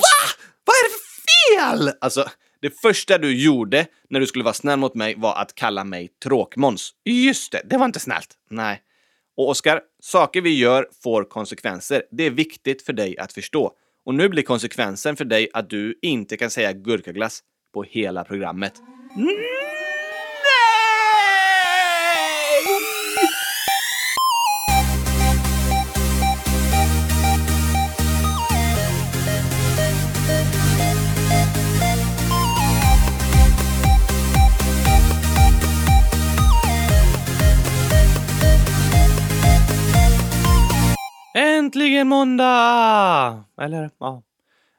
Va? 0.00 0.16
Vad 0.64 0.76
är 0.76 0.85
det 0.85 0.90
för 0.90 1.06
fel? 1.56 1.92
Alltså, 2.00 2.28
det 2.62 2.80
första 2.80 3.18
du 3.18 3.42
gjorde 3.42 3.87
när 4.11 4.21
du 4.21 4.26
skulle 4.26 4.45
vara 4.45 4.54
snäll 4.54 4.78
mot 4.78 4.95
mig 4.95 5.14
var 5.18 5.35
att 5.35 5.54
kalla 5.54 5.85
mig 5.85 6.09
tråkmåns. 6.23 6.90
Just 7.04 7.52
det, 7.52 7.61
det 7.64 7.76
var 7.76 7.87
inte 7.87 8.00
snällt. 8.00 8.35
Nej. 8.50 8.83
Och 9.37 9.49
Oskar, 9.49 9.81
saker 10.02 10.40
vi 10.40 10.59
gör 10.59 10.88
får 11.02 11.25
konsekvenser. 11.25 12.02
Det 12.11 12.26
är 12.26 12.31
viktigt 12.31 12.83
för 12.83 12.93
dig 12.93 13.19
att 13.19 13.33
förstå. 13.33 13.73
Och 14.05 14.14
nu 14.14 14.28
blir 14.28 14.43
konsekvensen 14.43 15.16
för 15.16 15.25
dig 15.25 15.49
att 15.52 15.71
du 15.71 15.99
inte 16.02 16.37
kan 16.37 16.50
säga 16.50 16.73
gurkaglass 16.73 17.40
på 17.75 17.83
hela 17.83 18.25
programmet. 18.25 18.73
Mm. 19.16 19.28
Äntligen 41.67 42.09
måndag! 42.09 43.45
Eller, 43.61 43.91
ja. 44.01 44.23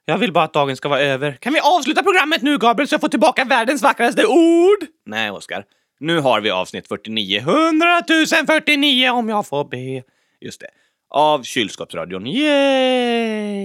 Jag 0.05 0.17
vill 0.17 0.33
bara 0.33 0.43
att 0.43 0.53
dagen 0.53 0.75
ska 0.75 0.89
vara 0.89 1.01
över. 1.01 1.31
Kan 1.31 1.53
vi 1.53 1.59
avsluta 1.59 2.03
programmet 2.03 2.41
nu, 2.41 2.57
Gabriel, 2.57 2.87
så 2.87 2.93
jag 2.93 3.01
får 3.01 3.07
tillbaka 3.07 3.45
världens 3.45 3.81
vackraste 3.81 4.25
ord? 4.25 4.85
Nej, 5.05 5.31
Oskar. 5.31 5.65
Nu 5.99 6.19
har 6.19 6.41
vi 6.41 6.49
avsnitt 6.49 6.87
49. 6.87 7.39
100 7.39 8.03
049 8.47 9.09
om 9.09 9.29
jag 9.29 9.47
får 9.47 9.65
be. 9.65 10.03
Just 10.41 10.61
det. 10.61 10.67
Av 11.09 11.43
Kylskåpsradion. 11.43 12.27
Yay! 12.27 13.61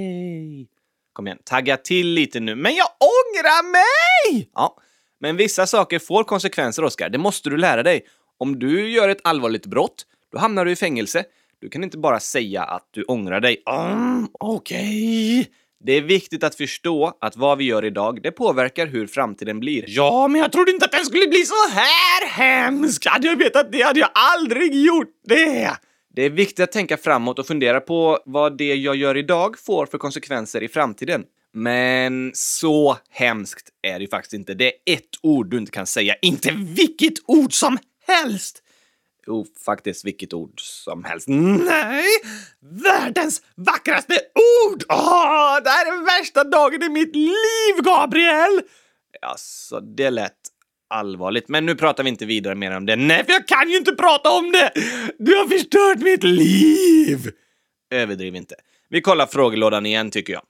Kom 1.12 1.26
igen, 1.26 1.38
tagga 1.44 1.76
till 1.76 2.08
lite 2.08 2.40
nu. 2.40 2.54
Men 2.54 2.74
jag 2.74 2.88
ångrar 3.00 3.72
mig! 3.72 4.50
Ja, 4.54 4.76
men 5.20 5.36
vissa 5.36 5.66
saker 5.66 5.98
får 5.98 6.24
konsekvenser, 6.24 6.84
Oskar. 6.84 7.08
Det 7.08 7.18
måste 7.18 7.50
du 7.50 7.56
lära 7.56 7.82
dig. 7.82 8.06
Om 8.38 8.58
du 8.58 8.90
gör 8.90 9.08
ett 9.08 9.20
allvarligt 9.24 9.66
brott, 9.66 10.06
då 10.32 10.38
hamnar 10.38 10.64
du 10.64 10.70
i 10.72 10.76
fängelse. 10.76 11.24
Du 11.62 11.68
kan 11.68 11.84
inte 11.84 11.98
bara 11.98 12.20
säga 12.20 12.62
att 12.62 12.88
du 12.90 13.02
ångrar 13.02 13.40
dig. 13.40 13.62
Mm, 13.66 14.28
Okej. 14.32 15.40
Okay. 15.40 15.52
Det 15.84 15.92
är 15.92 16.00
viktigt 16.02 16.44
att 16.44 16.54
förstå 16.54 17.18
att 17.20 17.36
vad 17.36 17.58
vi 17.58 17.64
gör 17.64 17.84
idag, 17.84 18.22
det 18.22 18.30
påverkar 18.30 18.86
hur 18.86 19.06
framtiden 19.06 19.60
blir. 19.60 19.84
Ja, 19.86 20.28
men 20.28 20.40
jag 20.40 20.52
trodde 20.52 20.70
inte 20.70 20.84
att 20.84 20.92
den 20.92 21.04
skulle 21.04 21.26
bli 21.26 21.44
så 21.44 21.68
här 21.70 22.26
hemsk! 22.26 23.06
Hade 23.06 23.26
jag 23.26 23.36
vetat 23.36 23.72
det 23.72 23.82
hade 23.82 24.00
jag 24.00 24.10
aldrig 24.14 24.74
gjort 24.74 25.08
det! 25.28 25.76
Det 26.14 26.22
är 26.22 26.30
viktigt 26.30 26.60
att 26.60 26.72
tänka 26.72 26.96
framåt 26.96 27.38
och 27.38 27.46
fundera 27.46 27.80
på 27.80 28.18
vad 28.24 28.58
det 28.58 28.74
jag 28.74 28.96
gör 28.96 29.16
idag 29.16 29.58
får 29.58 29.86
för 29.86 29.98
konsekvenser 29.98 30.62
i 30.62 30.68
framtiden. 30.68 31.24
Men 31.54 32.30
så 32.34 32.96
hemskt 33.10 33.68
är 33.82 33.92
det 33.92 34.02
ju 34.02 34.08
faktiskt 34.08 34.34
inte. 34.34 34.54
Det 34.54 34.66
är 34.66 34.94
ett 34.94 35.10
ord 35.22 35.50
du 35.50 35.58
inte 35.58 35.72
kan 35.72 35.86
säga. 35.86 36.14
Inte 36.22 36.50
vilket 36.76 37.14
ord 37.26 37.52
som 37.52 37.78
helst! 38.06 38.61
Jo, 39.26 39.46
faktiskt 39.64 40.04
vilket 40.04 40.32
ord 40.32 40.60
som 40.60 41.04
helst. 41.04 41.28
Nej! 41.28 42.04
Världens 42.60 43.42
vackraste 43.56 44.14
ord! 44.34 44.82
Åh, 44.88 45.58
det 45.64 45.70
här 45.70 45.86
är 45.86 46.18
värsta 46.18 46.44
dagen 46.44 46.82
i 46.82 46.88
mitt 46.88 47.16
liv, 47.16 47.84
Gabriel! 47.84 48.62
Alltså, 49.22 49.80
det 49.80 50.10
lät 50.10 50.32
allvarligt. 50.90 51.48
Men 51.48 51.66
nu 51.66 51.74
pratar 51.74 52.04
vi 52.04 52.08
inte 52.08 52.26
vidare 52.26 52.54
mer 52.54 52.76
om 52.76 52.86
det. 52.86 52.96
Nej, 52.96 53.24
för 53.24 53.32
jag 53.32 53.48
kan 53.48 53.70
ju 53.70 53.76
inte 53.76 53.92
prata 53.92 54.30
om 54.30 54.52
det! 54.52 54.72
Du 55.18 55.36
har 55.36 55.48
förstört 55.48 55.98
mitt 55.98 56.24
liv! 56.24 57.30
Överdriv 57.90 58.36
inte. 58.36 58.54
Vi 58.88 59.00
kollar 59.00 59.26
frågelådan 59.26 59.86
igen, 59.86 60.10
tycker 60.10 60.32
jag. 60.32 60.42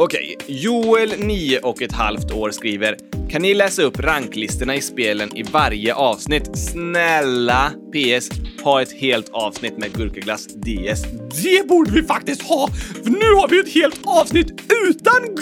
Okej, 0.00 0.36
Joel, 0.46 1.18
nio 1.18 1.58
och 1.58 1.82
ett 1.82 1.92
halvt 1.92 2.32
år, 2.32 2.50
skriver 2.50 2.96
kan 3.30 3.42
ni 3.42 3.54
läsa 3.54 3.82
upp 3.82 4.00
ranklistorna 4.00 4.74
i 4.74 4.80
spelen 4.80 5.36
i 5.36 5.42
varje 5.42 5.94
avsnitt? 5.94 6.58
Snälla! 6.58 7.72
PS. 7.92 8.30
Ha 8.62 8.82
ett 8.82 8.92
helt 8.92 9.28
avsnitt 9.28 9.78
med 9.78 9.92
gurkaglass 9.92 10.46
DS. 10.46 11.02
Det 11.42 11.68
borde 11.68 11.90
vi 11.90 12.02
faktiskt 12.02 12.42
ha! 12.42 12.68
För 13.04 13.10
nu 13.10 13.34
har 13.34 13.48
vi 13.48 13.60
ett 13.60 13.74
helt 13.74 14.00
avsnitt 14.04 14.52
utan 14.88 15.36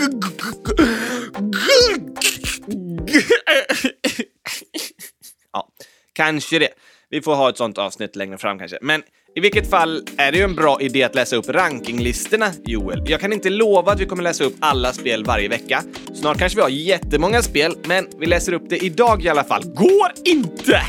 Ja, 5.52 5.68
kanske 6.12 6.58
det. 6.58 6.68
Vi 7.10 7.22
får 7.22 7.34
ha 7.34 7.50
ett 7.50 7.56
sånt 7.56 7.78
avsnitt 7.78 8.16
längre 8.16 8.38
fram 8.38 8.58
kanske. 8.58 8.78
Men 8.82 9.02
i 9.36 9.40
vilket 9.40 9.70
fall 9.70 10.02
är 10.16 10.32
det 10.32 10.38
ju 10.38 10.44
en 10.44 10.54
bra 10.54 10.80
idé 10.80 11.02
att 11.02 11.14
läsa 11.14 11.36
upp 11.36 11.48
rankinglistorna, 11.48 12.52
Joel. 12.64 13.02
Jag 13.06 13.20
kan 13.20 13.32
inte 13.32 13.50
lova 13.50 13.92
att 13.92 14.00
vi 14.00 14.06
kommer 14.06 14.22
läsa 14.22 14.44
upp 14.44 14.54
alla 14.60 14.92
spel 14.92 15.24
varje 15.24 15.48
vecka. 15.48 15.82
Snart 16.14 16.38
kanske 16.38 16.56
vi 16.56 16.62
har 16.62 16.68
jättemånga 16.68 17.42
spel, 17.42 17.74
men 17.84 18.06
vi 18.18 18.26
läser 18.26 18.52
upp 18.52 18.62
det 18.68 18.84
idag 18.84 19.24
i 19.24 19.28
alla 19.28 19.44
fall. 19.44 19.62
Går 19.64 20.12
inte! 20.24 20.82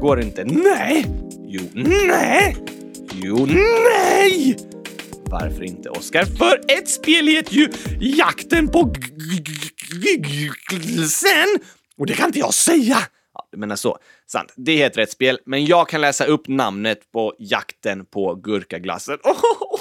Går 0.00 0.20
inte? 0.20 0.44
Nej! 0.44 1.06
Jo. 1.48 1.60
Nej! 1.74 2.56
Jo. 3.12 3.46
Nej! 3.46 4.56
Varför 5.24 5.62
inte, 5.62 5.88
Oskar? 5.88 6.24
För 6.24 6.60
ett 6.68 6.88
spel 6.88 7.26
heter 7.26 7.54
ju 7.54 7.68
Jakten 8.00 8.68
på 8.68 8.94
sen 11.08 11.58
och 11.98 12.06
det 12.06 12.14
kan 12.14 12.26
inte 12.26 12.38
jag 12.38 12.54
säga 12.54 12.98
du 13.52 13.58
menar 13.58 13.76
så. 13.76 13.98
Sant. 14.26 14.52
Det 14.56 14.76
heter 14.76 15.00
ett 15.00 15.10
spel, 15.10 15.38
men 15.46 15.64
jag 15.64 15.88
kan 15.88 16.00
läsa 16.00 16.24
upp 16.24 16.48
namnet 16.48 17.12
på 17.12 17.34
jakten 17.38 18.06
på 18.06 18.34
gurkaglassen. 18.34 19.18
Oh, 19.24 19.80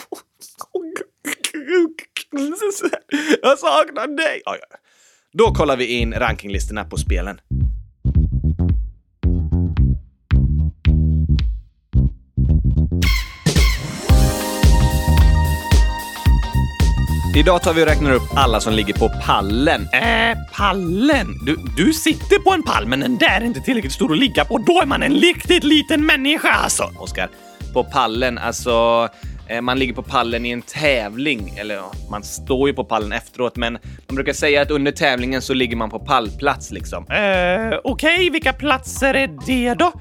Jag 3.41 3.59
saknar 3.59 4.07
dig! 4.07 4.41
Ja, 4.45 4.57
ja. 4.61 4.77
Då 5.33 5.53
kollar 5.53 5.77
vi 5.77 5.85
in 5.85 6.13
rankinglistorna 6.13 6.85
på 6.85 6.97
spelen. 6.97 7.39
Idag 17.37 17.61
tar 17.63 17.73
vi 17.73 17.81
och 17.81 17.87
räknar 17.87 18.11
upp 18.11 18.29
alla 18.35 18.59
som 18.59 18.73
ligger 18.73 18.93
på 18.93 19.09
pallen. 19.09 19.81
Äh, 19.93 20.37
pallen? 20.53 21.27
Du, 21.45 21.57
du 21.77 21.93
sitter 21.93 22.39
på 22.39 22.53
en 22.53 22.63
pall, 22.63 22.85
men 22.85 22.99
den 22.99 23.17
där 23.17 23.41
är 23.41 23.43
inte 23.43 23.59
tillräckligt 23.59 23.93
stor 23.93 24.11
att 24.11 24.17
ligga 24.17 24.45
på. 24.45 24.57
Då 24.57 24.81
är 24.81 24.85
man 24.85 25.03
en 25.03 25.13
riktigt 25.13 25.63
liten 25.63 26.05
människa 26.05 26.49
alltså. 26.49 26.83
Oskar, 26.99 27.29
på 27.73 27.83
pallen, 27.83 28.37
alltså 28.37 29.07
eh, 29.47 29.61
man 29.61 29.79
ligger 29.79 29.93
på 29.93 30.03
pallen 30.03 30.45
i 30.45 30.49
en 30.49 30.61
tävling, 30.61 31.53
eller 31.57 31.75
ja, 31.75 31.91
man 32.11 32.23
står 32.23 32.69
ju 32.69 32.73
på 32.73 32.83
pallen 32.83 33.11
efteråt, 33.11 33.55
men 33.55 33.73
man 34.07 34.15
brukar 34.15 34.33
säga 34.33 34.61
att 34.61 34.71
under 34.71 34.91
tävlingen 34.91 35.41
så 35.41 35.53
ligger 35.53 35.75
man 35.75 35.89
på 35.89 35.99
pallplats 35.99 36.71
liksom. 36.71 37.03
Eh, 37.03 37.79
okej, 37.83 38.15
okay. 38.15 38.29
vilka 38.29 38.53
platser 38.53 39.13
är 39.13 39.29
det 39.45 39.73
då? 39.73 39.91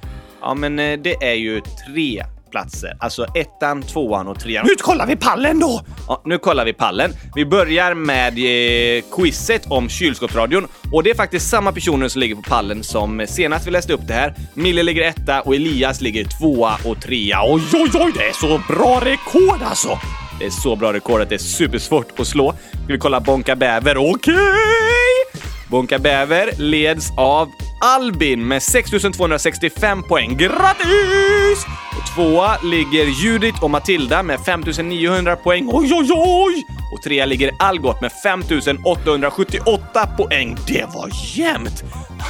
Ja, 0.40 0.54
men 0.54 0.78
eh, 0.78 0.98
det 0.98 1.14
är 1.14 1.34
ju 1.34 1.60
tre 1.60 2.24
platser. 2.50 2.96
Alltså 3.00 3.26
ettan, 3.34 3.82
tvåan 3.82 4.28
och 4.28 4.40
trean. 4.40 4.66
Nu 4.68 4.74
kollar 4.74 5.06
vi 5.06 5.16
pallen 5.16 5.60
då! 5.60 5.80
Ja, 6.08 6.22
nu 6.24 6.38
kollar 6.38 6.64
vi 6.64 6.72
pallen. 6.72 7.12
Vi 7.34 7.46
börjar 7.46 7.94
med 7.94 8.32
eh, 8.38 9.04
quizet 9.16 9.62
om 9.70 9.88
kylskåpsradion 9.88 10.66
och 10.92 11.02
det 11.02 11.10
är 11.10 11.14
faktiskt 11.14 11.48
samma 11.48 11.72
personer 11.72 12.08
som 12.08 12.20
ligger 12.20 12.34
på 12.34 12.42
pallen 12.42 12.82
som 12.84 13.26
senast 13.28 13.66
vi 13.66 13.70
läste 13.70 13.92
upp 13.92 14.06
det 14.06 14.14
här. 14.14 14.34
Mille 14.54 14.82
ligger 14.82 15.02
etta 15.02 15.40
och 15.40 15.54
Elias 15.54 16.00
ligger 16.00 16.24
tvåa 16.24 16.76
och 16.84 17.02
trea. 17.02 17.38
Oj, 17.44 17.62
oj, 17.72 17.90
oj, 17.94 18.12
det 18.16 18.28
är 18.28 18.32
så 18.32 18.60
bra 18.74 19.00
rekord 19.04 19.62
alltså! 19.62 19.98
Det 20.38 20.46
är 20.46 20.50
så 20.50 20.76
bra 20.76 20.92
rekord 20.92 21.20
att 21.20 21.28
det 21.28 21.34
är 21.34 21.38
supersvårt 21.38 22.20
att 22.20 22.26
slå. 22.26 22.52
Ska 22.52 22.92
vi 22.92 22.98
kolla 22.98 23.20
Bonka 23.20 23.56
Bäver? 23.56 23.96
Okej! 23.96 24.34
Okay. 24.34 25.35
Bonka 25.70 25.98
Bäver 25.98 26.50
leds 26.58 27.10
av 27.16 27.50
Albin 27.80 28.48
med 28.48 28.62
6265 28.62 30.02
poäng. 30.02 30.36
Grattis! 30.36 31.66
Och 31.98 32.14
tvåa 32.14 32.56
ligger 32.62 33.04
Judith 33.04 33.64
och 33.64 33.70
Matilda 33.70 34.22
med 34.22 34.40
5900 34.40 35.36
poäng. 35.36 35.68
Oj, 35.72 35.90
oj, 35.94 36.12
oj! 36.14 36.64
Och 36.92 37.02
trea 37.02 37.26
ligger 37.26 37.50
Algot 37.58 38.00
med 38.00 38.12
5878 38.22 40.06
poäng. 40.16 40.56
Det 40.66 40.84
var 40.94 41.10
jämnt! 41.36 41.84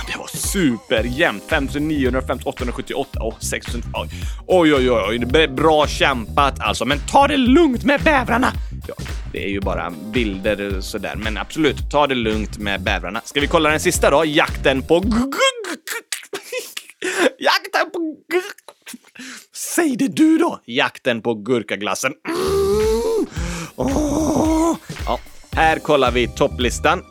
Det 0.07 0.19
var 0.19 0.27
superjämnt. 0.27 1.43
5900, 1.49 2.23
878 2.45 3.23
och 3.23 3.43
6000. 3.43 3.83
Oj, 3.95 4.09
oj, 4.47 4.91
oj, 4.91 4.91
oj. 5.09 5.47
Bra 5.49 5.87
kämpat 5.87 6.61
alltså. 6.61 6.85
Men 6.85 6.99
ta 6.99 7.27
det 7.27 7.37
lugnt 7.37 7.85
med 7.85 8.01
bävrarna. 8.01 8.53
Det 9.37 9.45
är 9.45 9.49
ju 9.49 9.61
bara 9.61 9.91
bilder 9.91 10.81
sådär, 10.81 11.15
men 11.17 11.39
absolut, 11.39 11.91
ta 11.91 12.07
det 12.07 12.15
lugnt 12.15 12.59
med 12.59 12.83
bävrarna. 12.83 13.21
Ska 13.25 13.41
vi 13.41 13.47
kolla 13.47 13.71
den 13.71 13.81
sista 13.81 14.11
då? 14.11 14.25
Jakten 14.25 14.83
på... 14.83 14.95
Jakten 17.39 17.91
på... 17.93 18.17
Säg 19.55 19.97
det 19.97 20.09
du 20.09 20.39
då! 20.39 20.61
Jakten 20.65 21.23
på 21.23 21.35
gurkaglassen. 21.35 22.13
Mm. 22.29 23.27
Oh. 23.77 24.77
Ja, 25.07 25.19
här 25.53 25.79
kollar 25.79 26.13
vi 26.13 26.29
topplistan. 26.29 27.03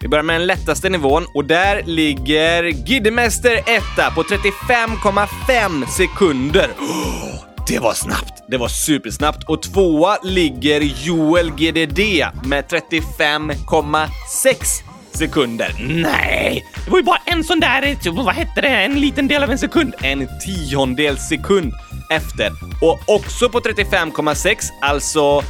Vi 0.00 0.08
börjar 0.08 0.24
med 0.24 0.40
den 0.40 0.46
lättaste 0.46 0.88
nivån 0.88 1.26
och 1.34 1.44
där 1.44 1.82
ligger 1.82 2.64
Giddemäster 2.64 3.56
etta 3.56 4.10
på 4.10 4.22
35,5 4.22 5.86
sekunder. 5.86 6.70
Oh. 6.78 7.47
Det 7.68 7.78
var 7.78 7.94
snabbt! 7.94 8.42
Det 8.48 8.56
var 8.56 8.68
supersnabbt 8.68 9.44
och 9.44 9.62
tvåa 9.62 10.18
ligger 10.22 10.80
Joel 10.80 11.50
GDD 11.50 12.00
med 12.44 12.64
35,6 12.64 14.82
sekunder. 15.12 15.74
Nej! 15.78 16.66
Det 16.84 16.90
var 16.90 16.98
ju 16.98 17.04
bara 17.04 17.20
en 17.24 17.44
sån 17.44 17.60
där, 17.60 17.94
typ, 17.94 18.14
vad 18.14 18.34
hette 18.34 18.60
det, 18.60 18.68
en 18.68 19.00
liten 19.00 19.28
del 19.28 19.42
av 19.42 19.50
en 19.50 19.58
sekund. 19.58 19.94
En 20.02 20.28
tiondels 20.46 21.28
sekund 21.28 21.72
efter. 22.10 22.50
Och 22.82 22.98
också 23.06 23.48
på 23.48 23.60
35,6, 23.60 24.56
alltså 24.82 25.42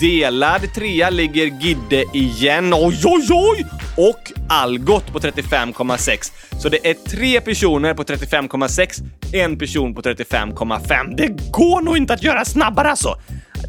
Delad 0.00 0.74
trea 0.74 1.10
ligger 1.10 1.46
Gidde 1.46 2.04
igen. 2.12 2.74
Oj, 2.74 3.00
oj, 3.04 3.26
oj! 3.30 3.66
Och 3.96 4.32
Algot 4.48 5.12
på 5.12 5.18
35,6. 5.18 6.32
Så 6.62 6.68
det 6.68 6.90
är 6.90 6.94
tre 6.94 7.40
personer 7.40 7.94
på 7.94 8.02
35,6, 8.02 9.02
en 9.32 9.58
person 9.58 9.94
på 9.94 10.02
35,5. 10.02 11.16
Det 11.16 11.52
går 11.52 11.80
nog 11.80 11.96
inte 11.96 12.14
att 12.14 12.22
göra 12.22 12.44
snabbare 12.44 12.90
alltså! 12.90 13.18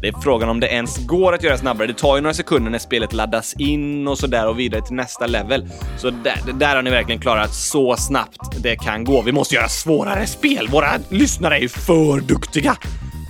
Det 0.00 0.08
är 0.08 0.20
frågan 0.22 0.48
om 0.48 0.60
det 0.60 0.66
ens 0.66 1.06
går 1.06 1.32
att 1.32 1.42
göra 1.42 1.58
snabbare. 1.58 1.86
Det 1.86 1.98
tar 1.98 2.16
ju 2.16 2.22
några 2.22 2.34
sekunder 2.34 2.70
när 2.70 2.78
spelet 2.78 3.12
laddas 3.12 3.54
in 3.54 4.08
och 4.08 4.18
sådär 4.18 4.48
och 4.48 4.58
vidare 4.58 4.82
till 4.82 4.96
nästa 4.96 5.26
level. 5.26 5.68
Så 5.96 6.10
där, 6.10 6.52
där 6.52 6.76
har 6.76 6.82
ni 6.82 6.90
verkligen 6.90 7.20
klarat 7.20 7.54
så 7.54 7.96
snabbt 7.96 8.62
det 8.62 8.76
kan 8.76 9.04
gå. 9.04 9.22
Vi 9.22 9.32
måste 9.32 9.54
göra 9.54 9.68
svårare 9.68 10.26
spel. 10.26 10.68
Våra 10.68 10.90
lyssnare 11.08 11.56
är 11.56 11.60
ju 11.60 11.68
för 11.68 12.20
duktiga. 12.20 12.76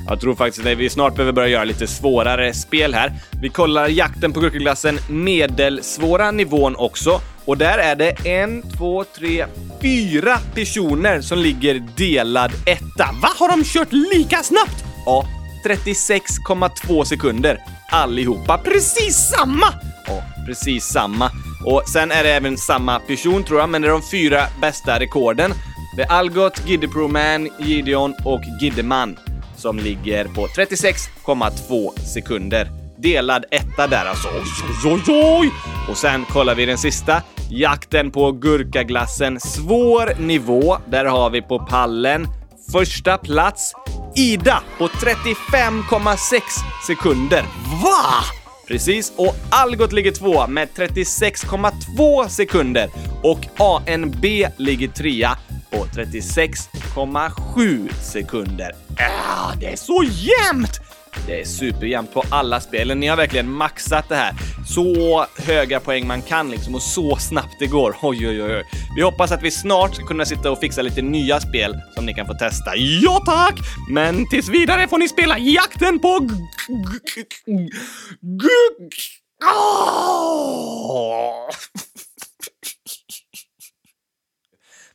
Jag 0.08 0.20
tror 0.20 0.34
faktiskt 0.34 0.66
att 0.66 0.78
vi 0.78 0.90
snart 0.90 1.14
behöver 1.14 1.32
börja 1.32 1.48
göra 1.48 1.64
lite 1.64 1.86
svårare 1.86 2.54
spel 2.54 2.94
här. 2.94 3.12
Vi 3.40 3.48
kollar 3.48 3.88
jakten 3.88 4.32
på 4.32 4.40
gurkaglassen 4.40 4.98
medelsvåra 5.08 6.30
nivån 6.30 6.76
också. 6.76 7.20
Och 7.44 7.58
där 7.58 7.78
är 7.78 7.96
det 7.96 8.10
en, 8.10 8.62
två, 8.62 9.04
tre, 9.04 9.46
fyra 9.82 10.38
personer 10.54 11.20
som 11.20 11.38
ligger 11.38 11.74
delad 11.96 12.52
etta. 12.66 13.08
Va? 13.22 13.28
Har 13.36 13.48
de 13.48 13.64
kört 13.64 13.92
lika 13.92 14.42
snabbt? 14.42 14.84
Ja, 15.06 15.24
36,2 15.64 17.04
sekunder 17.04 17.58
allihopa. 17.90 18.58
Precis 18.58 19.16
samma! 19.16 19.66
Ja, 20.06 20.22
precis 20.46 20.84
samma. 20.84 21.30
Och 21.64 21.82
sen 21.88 22.10
är 22.10 22.22
det 22.22 22.30
även 22.30 22.56
samma 22.56 23.00
person 23.00 23.44
tror 23.44 23.60
jag, 23.60 23.68
men 23.68 23.82
det 23.82 23.88
är 23.88 23.92
de 23.92 24.02
fyra 24.10 24.42
bästa 24.60 25.00
rekorden. 25.00 25.52
Det 25.96 26.02
är 26.02 26.10
Algot, 26.10 26.62
Giddeproman, 26.66 27.48
Gideon 27.58 28.14
och 28.24 28.42
Giddeman 28.60 29.16
som 29.58 29.78
ligger 29.78 30.24
på 30.24 30.46
36,2 30.46 32.00
sekunder. 32.00 32.70
Delad 32.98 33.44
etta 33.50 33.86
där 33.86 34.04
alltså. 34.04 34.28
Oj, 34.28 34.92
oj, 34.92 35.02
oj! 35.08 35.50
Och 35.90 35.96
sen 35.96 36.24
kollar 36.24 36.54
vi 36.54 36.66
den 36.66 36.78
sista. 36.78 37.22
Jakten 37.50 38.10
på 38.10 38.32
gurkaglassen. 38.32 39.40
Svår 39.40 40.20
nivå. 40.20 40.78
Där 40.86 41.04
har 41.04 41.30
vi 41.30 41.42
på 41.42 41.58
pallen 41.58 42.26
första 42.72 43.18
plats 43.18 43.72
Ida 44.14 44.62
på 44.78 44.88
35,6 44.88 46.40
sekunder. 46.86 47.42
Va? 47.82 48.37
Precis, 48.68 49.12
och 49.16 49.34
Algot 49.50 49.92
ligger 49.92 50.12
tvåa 50.12 50.46
med 50.46 50.68
36,2 50.74 52.28
sekunder 52.28 52.90
och 53.22 53.46
ANB 53.58 54.24
ligger 54.56 54.88
trea 54.88 55.38
på 55.70 55.84
36,7 55.84 57.92
sekunder. 57.92 58.72
Äh, 58.98 59.58
det 59.60 59.66
är 59.66 59.76
så 59.76 60.04
jämnt! 60.04 60.80
Det 61.26 61.40
är 61.40 61.44
superjämnt 61.44 62.14
på 62.14 62.24
alla 62.30 62.60
spelen. 62.60 63.00
Ni 63.00 63.06
har 63.06 63.16
verkligen 63.16 63.52
maxat 63.52 64.08
det 64.08 64.16
här. 64.16 64.32
Så 64.66 65.26
höga 65.36 65.80
poäng 65.80 66.06
man 66.06 66.22
kan 66.22 66.50
liksom 66.50 66.74
och 66.74 66.82
så 66.82 67.16
snabbt 67.16 67.56
det 67.58 67.66
går. 67.66 67.96
Oj, 68.02 68.28
oj, 68.28 68.42
oj. 68.42 68.64
Vi 68.96 69.02
hoppas 69.02 69.32
att 69.32 69.42
vi 69.42 69.50
snart 69.50 69.94
ska 69.94 70.06
kunna 70.06 70.24
sitta 70.24 70.50
och 70.50 70.58
fixa 70.58 70.82
lite 70.82 71.02
nya 71.02 71.40
spel 71.40 71.76
som 71.94 72.06
ni 72.06 72.14
kan 72.14 72.26
få 72.26 72.34
testa. 72.34 72.76
Ja, 72.76 73.22
tack! 73.26 73.58
Men 73.90 74.28
tills 74.28 74.48
vidare 74.48 74.88
får 74.88 74.98
ni 74.98 75.08
spela 75.08 75.38
jakten 75.38 75.98
på... 75.98 76.28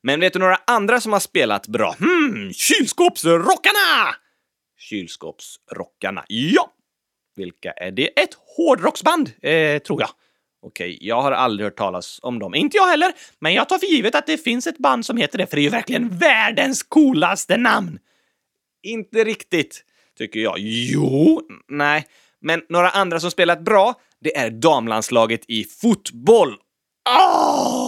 Men 0.02 0.20
vet 0.20 0.34
du 0.34 0.40
några 0.40 0.60
andra 0.68 1.02
som 1.02 1.14
har 1.14 1.20
spelat 1.20 1.68
bra? 1.68 1.96
Hmm, 2.00 2.54
kylskåpsrockarna! 2.54 4.16
Kylskåpsrockarna, 4.94 6.26
ja! 6.28 6.74
Vilka 7.36 7.72
är 7.72 7.92
det? 7.92 8.20
Ett 8.20 8.38
hårdrocksband, 8.58 9.32
eh, 9.42 9.80
tror 9.80 10.02
jag. 10.02 10.10
Okej, 10.62 10.98
jag 11.02 11.22
har 11.22 11.32
aldrig 11.32 11.66
hört 11.66 11.78
talas 11.78 12.20
om 12.22 12.40
dem. 12.40 12.56
Inte 12.56 12.78
jag 12.78 12.88
heller, 12.88 13.12
men 13.40 13.54
jag 13.54 13.70
tar 13.70 13.78
för 13.78 13.88
givet 13.88 14.16
att 14.16 14.28
det 14.28 14.38
finns 14.38 14.68
ett 14.68 14.78
band 14.78 15.06
som 15.06 15.18
heter 15.18 15.38
det, 15.38 15.48
för 15.48 15.56
det 15.56 15.62
är 15.62 15.64
ju 15.64 15.70
verkligen 15.70 16.18
världens 16.18 16.84
coolaste 16.84 17.58
namn. 17.58 18.00
Inte 18.84 19.24
riktigt, 19.24 19.84
tycker 20.18 20.40
jag. 20.40 20.56
Jo, 20.60 21.42
nej, 21.68 22.08
men 22.42 22.62
några 22.70 22.90
andra 22.90 23.20
som 23.20 23.32
spelat 23.32 23.62
bra, 23.62 23.94
det 24.22 24.38
är 24.38 24.50
damlandslaget 24.50 25.42
i 25.48 25.64
fotboll. 25.64 26.56
Oh! 27.10 27.83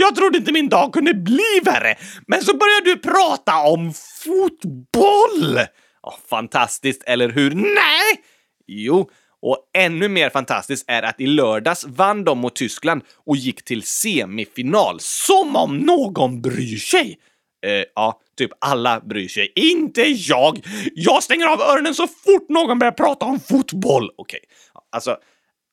Jag 0.00 0.16
trodde 0.16 0.38
inte 0.38 0.52
min 0.52 0.68
dag 0.68 0.92
kunde 0.92 1.14
bli 1.14 1.60
värre, 1.64 1.94
men 2.26 2.42
så 2.42 2.56
började 2.56 2.84
du 2.84 2.96
prata 2.96 3.58
om 3.58 3.92
fotboll! 4.24 5.58
Oh, 6.02 6.16
fantastiskt, 6.30 7.02
eller 7.06 7.28
hur? 7.28 7.54
Nej! 7.54 8.24
Jo, 8.66 9.10
Och 9.42 9.70
ännu 9.74 10.08
mer 10.08 10.30
fantastiskt 10.30 10.84
är 10.88 11.02
att 11.02 11.20
i 11.20 11.26
lördags 11.26 11.84
vann 11.84 12.24
de 12.24 12.38
mot 12.38 12.56
Tyskland 12.56 13.02
och 13.26 13.36
gick 13.36 13.64
till 13.64 13.82
semifinal. 13.82 15.00
Som 15.00 15.56
om 15.56 15.78
någon 15.78 16.42
bryr 16.42 16.76
sig! 16.76 17.18
Eh, 17.66 17.84
ja, 17.94 18.20
typ 18.38 18.50
alla 18.60 19.00
bryr 19.00 19.28
sig. 19.28 19.52
Inte 19.54 20.02
jag! 20.02 20.66
Jag 20.94 21.22
stänger 21.22 21.46
av 21.46 21.60
öronen 21.60 21.94
så 21.94 22.06
fort 22.06 22.48
någon 22.48 22.78
börjar 22.78 22.92
prata 22.92 23.26
om 23.26 23.40
fotboll! 23.40 24.10
Okej, 24.16 24.40
okay. 24.46 24.86
alltså 24.92 25.16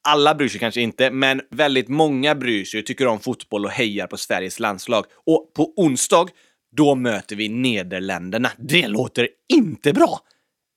alla 0.08 0.36
bryr 0.36 0.50
sig 0.50 0.60
kanske 0.60 0.82
inte, 0.82 1.12
men 1.12 1.42
väldigt 1.50 1.88
många 1.88 2.36
bryr 2.36 2.66
sig, 2.66 2.80
och 2.80 2.86
tycker 2.86 3.08
om 3.08 3.20
fotboll 3.20 3.66
och 3.66 3.72
hejar 3.72 4.08
på 4.08 4.18
Sveriges 4.18 4.60
landslag. 4.60 5.06
Och 5.26 5.52
på 5.56 5.74
onsdag, 5.76 6.26
då 6.78 6.96
möter 6.96 7.36
vi 7.36 7.50
Nederländerna. 7.50 8.52
Det 8.58 8.88
låter 8.88 9.28
inte 9.54 9.94
bra! 9.94 10.20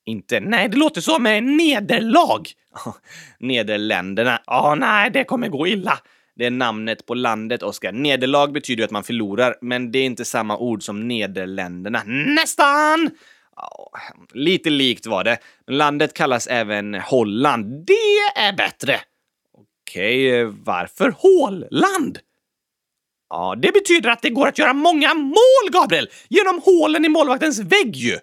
Inte? 0.05 0.39
Nej, 0.39 0.69
det 0.69 0.77
låter 0.77 1.01
så 1.01 1.19
med 1.19 1.43
nederlag. 1.43 2.43
Nederländerna. 3.39 4.41
Ja, 4.45 4.75
nej, 4.79 5.11
det 5.11 5.23
kommer 5.23 5.47
gå 5.47 5.67
illa. 5.67 5.99
Det 6.35 6.45
är 6.45 6.51
namnet 6.51 7.05
på 7.05 7.13
landet, 7.13 7.63
Oskar. 7.63 7.91
Nederlag 7.91 8.47
betyder 8.47 8.81
ju 8.81 8.85
att 8.85 8.91
man 8.91 9.03
förlorar, 9.03 9.55
men 9.61 9.91
det 9.91 9.99
är 9.99 10.05
inte 10.05 10.25
samma 10.25 10.57
ord 10.57 10.83
som 10.83 11.07
Nederländerna. 11.07 12.03
Nästan! 12.05 13.09
Oh, 13.55 13.99
lite 14.33 14.69
likt 14.69 15.05
var 15.05 15.23
det. 15.23 15.37
Landet 15.67 16.13
kallas 16.13 16.47
även 16.47 16.93
Holland. 16.93 17.85
Det 17.85 18.39
är 18.41 18.53
bättre! 18.53 18.99
Okej, 19.91 20.45
okay, 20.45 20.59
varför 20.63 21.15
Hålland? 21.17 22.19
Ja, 23.29 23.55
det 23.61 23.71
betyder 23.71 24.09
att 24.09 24.21
det 24.21 24.29
går 24.29 24.47
att 24.47 24.57
göra 24.57 24.73
många 24.73 25.13
mål, 25.13 25.71
Gabriel! 25.71 26.09
Genom 26.29 26.61
hålen 26.65 27.05
i 27.05 27.09
målvaktens 27.09 27.59
vägg 27.59 27.95
ju! 27.95 28.17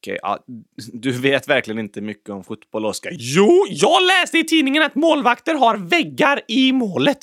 Okej, 0.00 0.18
ja, 0.22 0.38
du 0.92 1.12
vet 1.12 1.48
verkligen 1.48 1.78
inte 1.78 2.00
mycket 2.00 2.30
om 2.30 2.44
fotboll, 2.44 2.86
Oskar. 2.86 3.10
Jo, 3.18 3.66
jag 3.68 4.02
läste 4.06 4.38
i 4.38 4.44
tidningen 4.44 4.82
att 4.82 4.94
målvakter 4.94 5.54
har 5.54 5.76
väggar 5.76 6.40
i 6.48 6.72
målet. 6.72 7.18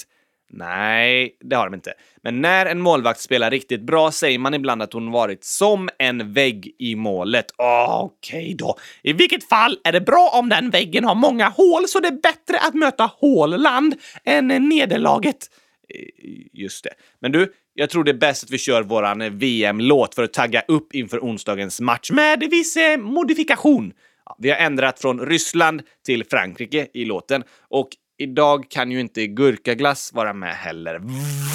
Nej, 0.55 1.37
det 1.39 1.55
har 1.55 1.65
de 1.65 1.73
inte. 1.73 1.93
Men 2.21 2.41
när 2.41 2.65
en 2.65 2.81
målvakt 2.81 3.19
spelar 3.19 3.51
riktigt 3.51 3.81
bra 3.81 4.11
säger 4.11 4.39
man 4.39 4.53
ibland 4.53 4.81
att 4.81 4.93
hon 4.93 5.11
varit 5.11 5.43
som 5.43 5.89
en 5.99 6.33
vägg 6.33 6.75
i 6.79 6.95
målet. 6.95 7.45
Ah, 7.57 8.01
okej 8.01 8.43
okay 8.43 8.53
då. 8.53 8.77
I 9.03 9.13
vilket 9.13 9.49
fall 9.49 9.77
är 9.83 9.91
det 9.91 10.01
bra 10.01 10.29
om 10.33 10.49
den 10.49 10.69
väggen 10.69 11.03
har 11.03 11.15
många 11.15 11.49
hål 11.49 11.87
så 11.87 11.99
det 11.99 12.07
är 12.07 12.21
bättre 12.21 12.59
att 12.59 12.73
möta 12.73 13.11
hålland 13.19 13.95
än 14.25 14.47
nederlaget. 14.47 15.49
Eh, 15.89 16.29
just 16.53 16.83
det. 16.83 16.93
Men 17.19 17.31
du, 17.31 17.53
jag 17.73 17.89
tror 17.89 18.03
det 18.03 18.11
är 18.11 18.17
bäst 18.17 18.43
att 18.43 18.51
vi 18.51 18.57
kör 18.57 18.83
våran 18.83 19.37
VM-låt 19.37 20.15
för 20.15 20.23
att 20.23 20.33
tagga 20.33 20.61
upp 20.67 20.95
inför 20.95 21.19
onsdagens 21.19 21.81
match 21.81 22.11
med 22.11 22.39
viss 22.51 22.77
eh, 22.77 22.97
modifikation. 22.97 23.93
Ja, 24.25 24.35
vi 24.39 24.49
har 24.49 24.57
ändrat 24.57 24.99
från 24.99 25.19
Ryssland 25.19 25.81
till 26.05 26.25
Frankrike 26.25 26.87
i 26.93 27.05
låten 27.05 27.43
och 27.69 27.89
idag 28.17 28.65
kan 28.69 28.91
ju 28.91 28.99
inte 28.99 29.27
gurkaglass 29.27 30.13
vara 30.13 30.33
med 30.33 30.55
heller. 30.55 30.99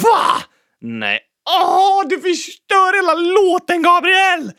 VA? 0.03 0.43
Nej. 0.81 1.19
Åh, 1.49 2.07
du 2.09 2.19
förstör 2.19 2.95
hela 2.95 3.13
låten, 3.13 3.81
Gabriel! 3.81 4.51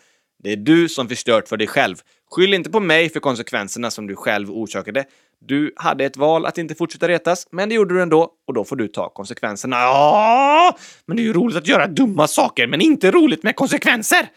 Det 0.43 0.53
är 0.53 0.57
du 0.57 0.89
som 0.89 1.09
förstört 1.09 1.49
för 1.49 1.57
dig 1.57 1.67
själv. 1.67 1.97
Skyll 2.31 2.55
inte 2.55 2.71
på 2.71 2.81
mig 2.81 3.09
för 3.09 3.21
konsekvenserna 3.21 3.91
som 3.91 4.07
du 4.07 4.17
själv 4.17 4.51
orsakade. 4.51 5.05
Du 5.41 5.73
hade 5.77 6.05
ett 6.05 6.17
val 6.17 6.47
att 6.47 6.59
inte 6.59 6.75
fortsätta 6.75 7.09
retas, 7.09 7.47
men 7.51 7.69
det 7.69 7.75
gjorde 7.75 7.95
du 7.95 8.03
ändå 8.03 8.31
och 8.47 8.55
då 8.55 8.65
får 8.65 8.77
du 8.77 8.89
ta 8.89 9.09
konsekvenserna. 9.09 9.77
Ja, 9.77 10.77
men 11.07 11.17
det 11.17 11.23
är 11.23 11.25
ju 11.25 11.33
roligt 11.33 11.57
att 11.57 11.69
göra 11.69 11.87
dumma 11.87 12.29
saker, 12.29 12.67
men 12.67 12.81
inte 12.81 13.11
roligt 13.11 13.43
med 13.43 13.57
konsekvenser! 13.57 14.29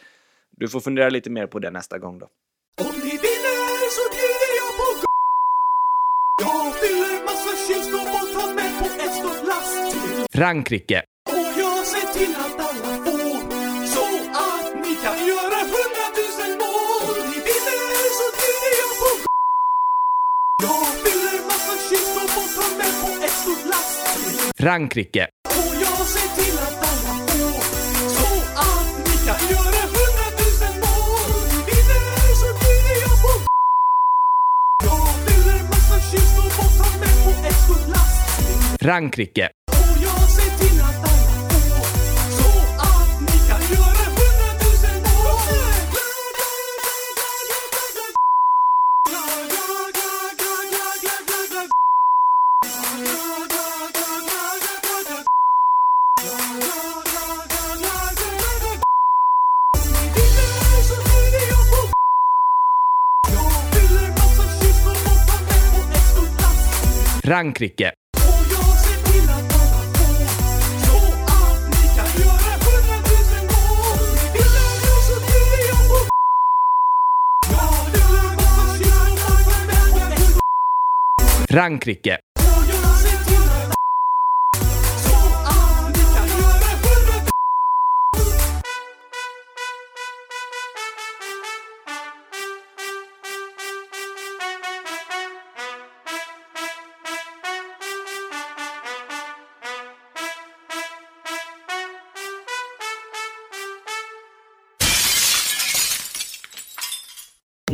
Du 0.58 0.68
får 0.68 0.80
fundera 0.80 1.10
lite 1.10 1.30
mer 1.30 1.48
på 1.48 1.60
det 1.60 1.72
nästa 1.72 2.00
gång 2.00 2.20
då. 2.20 2.28
Frankrike. 10.36 11.02
Och 11.30 11.60
jag 11.60 11.86
ser 11.86 12.08
till 12.14 12.36
att 12.36 12.60
alla 12.68 12.94
får 13.06 13.38
så 13.96 14.06
att 14.50 14.76
ni 14.84 14.94
kan 15.04 15.18
göra 15.32 15.60
hundratusen 15.74 16.52
mål. 16.62 17.16
Ni 17.32 17.38
vinner 17.48 18.06
så 18.20 18.26
bjuder 18.40 18.72
jag 18.82 18.94
på 19.02 19.10
Jag 20.68 20.88
fyller 21.04 21.38
massa 21.50 21.76
kylskåp 21.88 22.34
och 22.42 22.50
tar 22.58 22.72
med 22.80 22.94
på 23.02 23.10
ett 23.26 23.36
stort 23.42 23.66
lass 23.72 23.92
Frankrike. 24.58 25.28
Och 25.60 25.74
jag 25.86 26.00
ser 26.14 26.30
till 26.40 26.58
att 26.68 26.78
alla 26.90 27.16
får 27.30 27.62
så 28.20 28.30
att 28.68 28.92
ni 29.08 29.16
kan 29.28 29.42
göra 29.54 29.82
hundratusen 29.96 30.76
mål. 30.86 31.32
Vinner 31.68 32.28
så 32.42 32.50
bjuder 32.62 32.98
jag 33.06 33.16
på 33.24 33.32
Jag 34.88 35.10
fyller 35.26 35.60
massa 35.74 35.98
kylskåp 36.10 36.56
och 36.64 36.72
tar 36.80 36.94
med 37.02 37.16
på 37.26 37.32
ett 37.50 37.60
stort 37.66 37.84
Frankrike. 38.84 39.50
Frankrike. 67.24 67.94
Frankrike. 81.48 82.33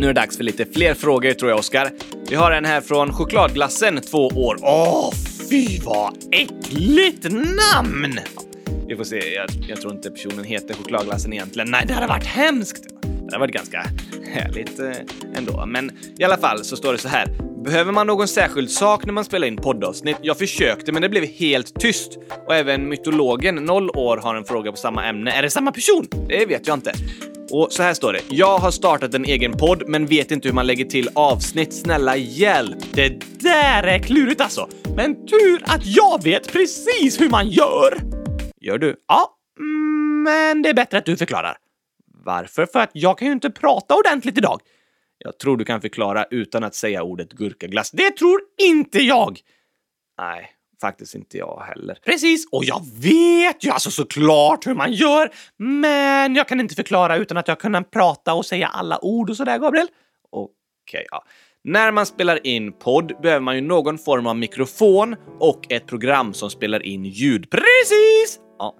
Nu 0.10 0.12
är 0.12 0.15
det 0.15 0.22
dags 0.22 0.38
för 0.38 0.43
lite 0.43 0.65
fler 0.65 0.93
frågor 0.93 1.34
tror 1.34 1.52
jag, 1.52 1.60
Oskar. 1.60 1.91
Vi 2.30 2.36
har 2.36 2.52
en 2.52 2.65
här 2.65 2.82
från 2.82 3.13
Chokladglassen, 3.13 4.02
två 4.02 4.28
år. 4.28 4.58
Åh, 4.62 5.13
fy 5.50 5.80
vad 5.80 6.17
äckligt 6.32 7.24
namn! 7.74 8.19
Vi 8.88 8.95
får 8.95 9.04
se, 9.04 9.34
jag, 9.34 9.50
jag 9.67 9.82
tror 9.82 9.93
inte 9.93 10.12
personen 10.12 10.43
heter 10.45 10.74
Chokladglassen 10.74 11.34
egentligen. 11.34 11.72
Nej, 11.72 11.86
det 11.88 11.93
hade 11.93 12.08
varit 12.08 12.26
hemskt! 12.26 12.84
Det 13.02 13.26
hade 13.26 13.38
varit 13.38 13.54
ganska 13.54 13.86
härligt 14.34 14.80
eh, 14.80 14.91
ändå. 15.36 15.65
Men 15.65 15.91
i 16.17 16.24
alla 16.24 16.38
fall 16.38 16.63
så 16.65 16.76
står 16.76 16.91
det 16.91 16.98
så 17.00 17.08
här. 17.08 17.49
Behöver 17.63 17.91
man 17.91 18.08
någon 18.08 18.28
särskild 18.28 18.72
sak 18.72 19.06
när 19.06 19.13
man 19.13 19.26
spelar 19.26 19.48
in 19.48 19.58
poddavsnitt? 19.58 20.17
Jag 20.22 20.38
försökte, 20.38 20.91
men 20.91 21.02
det 21.02 21.10
blev 21.10 21.26
helt 21.26 21.80
tyst. 21.80 22.17
Och 22.48 22.56
även 22.56 22.89
mytologen, 22.89 23.56
0 23.56 23.89
år, 23.89 24.17
har 24.17 24.36
en 24.36 24.43
fråga 24.45 24.72
på 24.72 24.78
samma 24.78 25.06
ämne. 25.06 25.32
Är 25.32 25.41
det 25.41 25.50
samma 25.50 25.72
person? 25.72 26.08
Det 26.28 26.45
vet 26.45 26.67
jag 26.67 26.78
inte. 26.78 26.93
Och 27.52 27.67
så 27.72 27.84
här 27.84 27.93
står 27.93 28.13
det. 28.13 28.19
Jag 28.30 28.58
har 28.58 28.72
startat 28.72 29.13
en 29.13 29.26
egen 29.26 29.52
podd 29.52 29.84
men 29.88 30.06
vet 30.06 30.32
inte 30.32 30.48
hur 30.48 30.56
man 30.56 30.67
lägger 30.67 30.86
till 30.86 31.10
avsnitt. 31.15 31.74
Snälla 31.74 32.15
hjälp! 32.15 32.78
Det 32.93 33.10
där 33.39 33.84
är 33.84 34.00
klurigt 34.00 34.41
alltså. 34.41 34.69
Men 34.95 35.15
tur 35.28 35.63
att 35.65 35.86
jag 35.86 36.24
vet 36.24 36.54
precis 36.54 37.22
hur 37.22 37.30
man 37.30 37.50
gör! 37.50 37.98
Gör 38.62 38.78
du? 38.78 38.95
Ja, 39.08 39.36
mm, 39.60 40.24
men 40.24 40.62
det 40.62 40.69
är 40.69 40.74
bättre 40.74 40.98
att 40.98 41.06
du 41.06 41.17
förklarar. 41.17 41.58
Varför? 42.26 42.65
För 42.65 42.80
att 42.80 42.91
jag 42.93 43.17
kan 43.17 43.28
ju 43.28 43.32
inte 43.32 43.50
prata 43.50 43.95
ordentligt 43.95 44.38
idag. 44.38 44.62
Jag 45.23 45.39
tror 45.39 45.58
du 45.58 45.65
kan 45.65 45.82
förklara 45.82 46.25
utan 46.32 46.63
att 46.63 46.75
säga 46.75 47.03
ordet 47.03 47.32
gurkaglass. 47.32 47.91
Det 47.91 48.12
tror 48.12 48.41
inte 48.62 48.99
jag! 48.99 49.39
Nej, 50.17 50.51
faktiskt 50.82 51.15
inte 51.15 51.38
jag 51.38 51.63
heller. 51.67 51.97
Precis, 52.05 52.47
och 52.51 52.63
jag 52.63 52.82
vet 53.01 53.65
ju 53.65 53.69
alltså 53.69 53.91
såklart 53.91 54.67
hur 54.67 54.73
man 54.73 54.93
gör, 54.93 55.32
men 55.58 56.36
jag 56.36 56.47
kan 56.47 56.60
inte 56.60 56.75
förklara 56.75 57.17
utan 57.17 57.38
att 57.38 57.47
jag 57.47 57.60
kan 57.60 57.84
prata 57.84 58.34
och 58.34 58.45
säga 58.45 58.67
alla 58.67 59.05
ord 59.05 59.29
och 59.29 59.38
sådär, 59.38 59.58
Gabriel. 59.58 59.88
Okej, 60.32 60.53
okay, 60.88 61.05
ja. 61.12 61.23
När 61.63 61.91
man 61.91 62.05
spelar 62.05 62.47
in 62.47 62.71
podd 62.71 63.21
behöver 63.21 63.41
man 63.41 63.55
ju 63.55 63.62
någon 63.62 63.97
form 63.97 64.27
av 64.27 64.38
mikrofon 64.38 65.15
och 65.39 65.71
ett 65.71 65.88
program 65.88 66.34
som 66.34 66.49
spelar 66.49 66.86
in 66.86 67.05
ljud. 67.05 67.49
Precis! 67.49 68.39
Ja. 68.60 68.75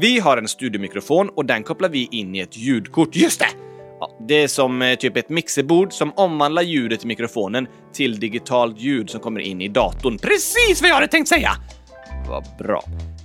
Vi 0.00 0.18
har 0.18 0.36
en 0.36 0.48
studiemikrofon 0.48 1.28
och 1.28 1.44
den 1.44 1.62
kopplar 1.62 1.88
vi 1.88 2.08
in 2.10 2.34
i 2.34 2.38
ett 2.38 2.56
ljudkort. 2.56 3.16
Just 3.16 3.40
det! 3.40 3.73
Ja, 4.04 4.10
det 4.28 4.42
är 4.42 4.48
som 4.48 4.82
eh, 4.82 4.94
typ 4.94 5.16
ett 5.16 5.28
mixerbord 5.28 5.92
som 5.92 6.12
omvandlar 6.16 6.62
ljudet 6.62 7.04
i 7.04 7.06
mikrofonen 7.06 7.66
till 7.92 8.20
digitalt 8.20 8.80
ljud 8.80 9.10
som 9.10 9.20
kommer 9.20 9.40
in 9.40 9.60
i 9.60 9.68
datorn. 9.68 10.18
Precis 10.18 10.82
vad 10.82 10.90
jag 10.90 10.94
hade 10.94 11.06
tänkt 11.06 11.28
säga! 11.28 11.50
Vad 12.28 12.44
bra. 12.58 12.82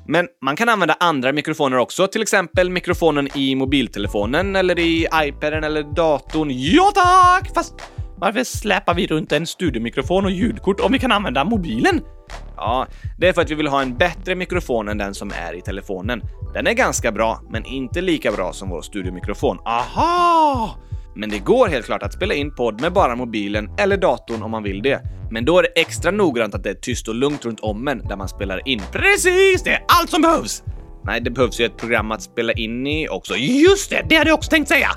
Men 0.08 0.28
man 0.42 0.56
kan 0.56 0.70
använda 0.70 0.96
andra 1.00 1.32
mikrofoner 1.32 1.78
också, 1.78 2.08
till 2.08 2.22
exempel 2.22 2.70
mikrofonen 2.70 3.38
i 3.38 3.56
mobiltelefonen 3.56 4.56
eller 4.56 4.80
i 4.80 5.08
iPaden 5.14 5.64
eller 5.64 5.84
datorn. 5.84 6.50
Ja 6.52 6.92
tack! 6.96 7.54
Fast 7.54 7.74
varför 8.20 8.44
släpar 8.44 8.94
vi 8.94 9.08
runt 9.08 9.32
en 9.32 9.48
studiomikrofon 9.48 10.26
och 10.26 10.32
ljudkort 10.32 10.80
om 10.80 10.92
vi 10.92 11.00
kan 11.00 11.12
använda 11.12 11.44
mobilen? 11.44 12.02
Ja, 12.56 12.88
det 13.18 13.28
är 13.28 13.34
för 13.34 13.42
att 13.42 13.52
vi 13.52 13.56
vill 13.56 13.68
ha 13.68 13.82
en 13.82 13.98
bättre 13.98 14.36
mikrofon 14.36 14.90
än 14.90 14.98
den 14.98 15.14
som 15.14 15.32
är 15.32 15.58
i 15.58 15.62
telefonen. 15.62 16.22
Den 16.54 16.68
är 16.68 16.74
ganska 16.74 17.12
bra, 17.12 17.42
men 17.50 17.66
inte 17.66 18.02
lika 18.02 18.32
bra 18.32 18.54
som 18.54 18.70
vår 18.70 18.82
studiomikrofon. 18.82 19.58
Aha! 19.66 20.76
Men 21.16 21.30
det 21.30 21.40
går 21.40 21.68
helt 21.68 21.86
klart 21.86 22.04
att 22.04 22.14
spela 22.14 22.34
in 22.34 22.56
podd 22.56 22.82
med 22.82 22.94
bara 22.94 23.16
mobilen 23.16 23.70
eller 23.78 23.98
datorn 23.98 24.44
om 24.44 24.52
man 24.52 24.64
vill 24.64 24.82
det. 24.82 25.02
Men 25.32 25.46
då 25.46 25.60
är 25.60 25.64
det 25.64 25.82
extra 25.82 26.12
noggrant 26.12 26.56
att 26.56 26.64
det 26.64 26.70
är 26.70 26.74
tyst 26.74 27.08
och 27.08 27.16
lugnt 27.16 27.46
runt 27.46 27.60
om 27.60 27.88
en 27.88 28.08
där 28.08 28.16
man 28.16 28.30
spelar 28.30 28.68
in. 28.68 28.82
Precis, 28.92 29.64
det 29.64 29.70
är 29.70 29.84
allt 29.88 30.10
som 30.10 30.22
behövs! 30.22 30.64
Nej, 31.04 31.22
det 31.22 31.30
behövs 31.30 31.60
ju 31.60 31.66
ett 31.66 31.78
program 31.78 32.12
att 32.12 32.22
spela 32.22 32.54
in 32.54 32.88
i 32.88 33.10
också. 33.10 33.36
Just 33.36 33.90
det, 33.90 34.06
det 34.10 34.16
hade 34.16 34.30
jag 34.30 34.38
också 34.38 34.50
tänkt 34.50 34.68
säga! 34.68 34.90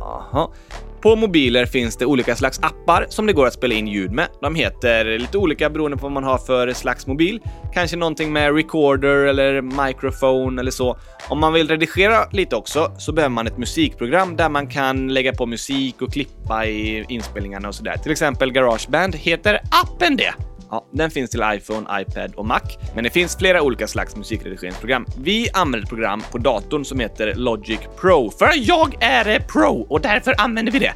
Aha. 0.00 0.54
På 1.02 1.16
mobiler 1.16 1.66
finns 1.66 1.96
det 1.96 2.06
olika 2.06 2.36
slags 2.36 2.58
appar 2.58 3.06
som 3.08 3.26
det 3.26 3.32
går 3.32 3.46
att 3.46 3.52
spela 3.52 3.74
in 3.74 3.88
ljud 3.88 4.12
med. 4.12 4.28
De 4.40 4.54
heter 4.54 5.18
lite 5.18 5.38
olika 5.38 5.70
beroende 5.70 5.96
på 5.96 6.02
vad 6.02 6.12
man 6.12 6.24
har 6.24 6.38
för 6.38 6.72
slags 6.72 7.06
mobil. 7.06 7.40
Kanske 7.74 7.96
någonting 7.96 8.32
med 8.32 8.54
recorder 8.54 9.16
eller 9.16 9.62
microphone 9.86 10.60
eller 10.60 10.70
så. 10.70 10.98
Om 11.28 11.40
man 11.40 11.52
vill 11.52 11.68
redigera 11.68 12.28
lite 12.32 12.56
också 12.56 12.92
så 12.98 13.12
behöver 13.12 13.34
man 13.34 13.46
ett 13.46 13.58
musikprogram 13.58 14.36
där 14.36 14.48
man 14.48 14.66
kan 14.66 15.14
lägga 15.14 15.32
på 15.32 15.46
musik 15.46 16.02
och 16.02 16.12
klippa 16.12 16.66
i 16.66 17.04
inspelningarna 17.08 17.68
och 17.68 17.74
sådär. 17.74 17.96
Till 17.96 18.12
exempel 18.12 18.52
Garageband. 18.52 19.14
Heter 19.14 19.60
appen 19.70 20.16
det? 20.16 20.49
Ja, 20.70 20.86
den 20.92 21.10
finns 21.10 21.30
till 21.30 21.42
iPhone, 21.44 22.00
iPad 22.00 22.34
och 22.34 22.46
Mac, 22.46 22.60
men 22.94 23.04
det 23.04 23.10
finns 23.10 23.36
flera 23.36 23.62
olika 23.62 23.86
slags 23.86 24.16
musikredigeringsprogram. 24.16 25.06
Vi 25.18 25.48
använder 25.52 25.78
ett 25.78 25.88
program 25.88 26.22
på 26.30 26.38
datorn 26.38 26.84
som 26.84 27.00
heter 27.00 27.34
Logic 27.34 27.80
Pro, 28.00 28.30
för 28.30 28.50
jag 28.56 28.96
är 29.00 29.40
pro 29.40 29.86
och 29.88 30.00
därför 30.00 30.34
använder 30.38 30.72
vi 30.72 30.78
det. 30.78 30.92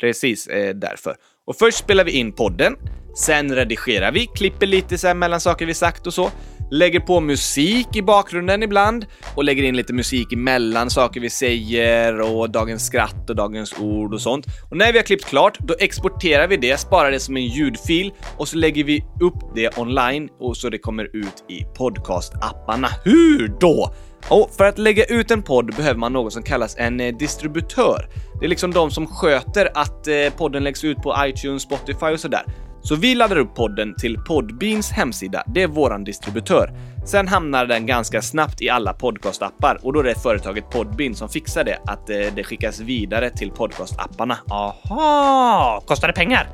Precis, 0.00 0.46
eh, 0.46 0.74
därför. 0.74 1.16
Och 1.46 1.56
först 1.56 1.78
spelar 1.78 2.04
vi 2.04 2.12
in 2.12 2.32
podden, 2.32 2.76
sen 3.16 3.54
redigerar 3.54 4.12
vi, 4.12 4.26
klipper 4.26 4.66
lite 4.66 4.98
så 4.98 5.14
mellan 5.14 5.40
saker 5.40 5.66
vi 5.66 5.74
sagt 5.74 6.06
och 6.06 6.14
så 6.14 6.30
lägger 6.72 7.00
på 7.00 7.20
musik 7.20 7.96
i 7.96 8.02
bakgrunden 8.02 8.62
ibland 8.62 9.06
och 9.34 9.44
lägger 9.44 9.62
in 9.62 9.76
lite 9.76 9.92
musik 9.92 10.32
emellan 10.32 10.90
saker 10.90 11.20
vi 11.20 11.30
säger 11.30 12.20
och 12.20 12.50
dagens 12.50 12.86
skratt 12.86 13.30
och 13.30 13.36
dagens 13.36 13.74
ord 13.80 14.14
och 14.14 14.20
sånt. 14.20 14.46
Och 14.70 14.76
när 14.76 14.92
vi 14.92 14.98
har 14.98 15.04
klippt 15.04 15.24
klart, 15.24 15.58
då 15.58 15.74
exporterar 15.78 16.48
vi 16.48 16.56
det, 16.56 16.80
sparar 16.80 17.10
det 17.10 17.20
som 17.20 17.36
en 17.36 17.46
ljudfil 17.46 18.12
och 18.36 18.48
så 18.48 18.56
lägger 18.56 18.84
vi 18.84 19.04
upp 19.20 19.54
det 19.54 19.78
online 19.78 20.28
och 20.40 20.56
så 20.56 20.68
det 20.68 20.78
kommer 20.78 21.16
ut 21.16 21.44
i 21.48 21.64
podcastapparna. 21.76 22.88
Hur 23.04 23.56
då? 23.60 23.94
Och 24.28 24.50
för 24.56 24.64
att 24.64 24.78
lägga 24.78 25.04
ut 25.04 25.30
en 25.30 25.42
podd 25.42 25.74
behöver 25.76 25.98
man 25.98 26.12
något 26.12 26.32
som 26.32 26.42
kallas 26.42 26.76
en 26.78 27.00
eh, 27.00 27.16
distributör. 27.16 28.08
Det 28.40 28.46
är 28.46 28.48
liksom 28.48 28.72
de 28.72 28.90
som 28.90 29.06
sköter 29.06 29.68
att 29.74 30.08
eh, 30.08 30.14
podden 30.36 30.64
läggs 30.64 30.84
ut 30.84 30.96
på 30.96 31.14
iTunes, 31.26 31.62
Spotify 31.62 32.06
och 32.06 32.20
sådär. 32.20 32.42
Så 32.82 32.94
vi 32.94 33.14
laddar 33.14 33.36
upp 33.36 33.54
podden 33.54 33.94
till 33.94 34.18
Podbeans 34.18 34.90
hemsida. 34.90 35.44
Det 35.46 35.62
är 35.62 35.66
våran 35.66 36.04
distributör. 36.04 36.70
Sen 37.06 37.28
hamnar 37.28 37.66
den 37.66 37.86
ganska 37.86 38.22
snabbt 38.22 38.62
i 38.62 38.68
alla 38.68 38.92
podcastappar 38.92 39.78
och 39.82 39.92
då 39.92 40.00
är 40.00 40.04
det 40.04 40.22
företaget 40.22 40.70
Podbean 40.70 41.14
som 41.14 41.28
fixar 41.28 41.64
det, 41.64 41.78
att 41.86 42.10
eh, 42.10 42.16
det 42.34 42.44
skickas 42.44 42.80
vidare 42.80 43.30
till 43.30 43.50
podcastapparna. 43.50 44.38
Aha! 44.50 45.82
Kostar 45.86 46.08
det 46.08 46.14
pengar? 46.14 46.48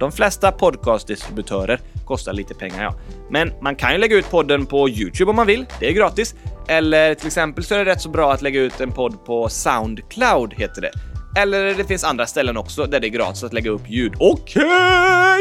De 0.00 0.12
flesta 0.12 0.52
podcastdistributörer 0.52 1.80
kostar 2.04 2.32
lite 2.32 2.54
pengar, 2.54 2.82
ja. 2.82 2.94
Men 3.30 3.52
man 3.62 3.76
kan 3.76 3.92
ju 3.92 3.98
lägga 3.98 4.16
ut 4.16 4.30
podden 4.30 4.66
på 4.66 4.88
Youtube 4.88 5.30
om 5.30 5.36
man 5.36 5.46
vill. 5.46 5.66
Det 5.80 5.88
är 5.88 5.92
gratis. 5.92 6.34
Eller 6.68 7.14
till 7.14 7.26
exempel 7.26 7.64
så 7.64 7.74
är 7.74 7.84
det 7.84 7.90
rätt 7.90 8.00
så 8.00 8.08
bra 8.08 8.32
att 8.32 8.42
lägga 8.42 8.60
ut 8.60 8.80
en 8.80 8.92
podd 8.92 9.24
på 9.24 9.48
Soundcloud, 9.48 10.54
heter 10.54 10.82
det. 10.82 10.92
Eller 11.40 11.74
det 11.74 11.84
finns 11.84 12.04
andra 12.04 12.26
ställen 12.26 12.56
också 12.56 12.84
där 12.84 13.00
det 13.00 13.06
är 13.06 13.08
gratis 13.08 13.44
att 13.44 13.52
lägga 13.52 13.70
upp 13.70 13.90
ljud. 13.90 14.12
Okej! 14.18 14.64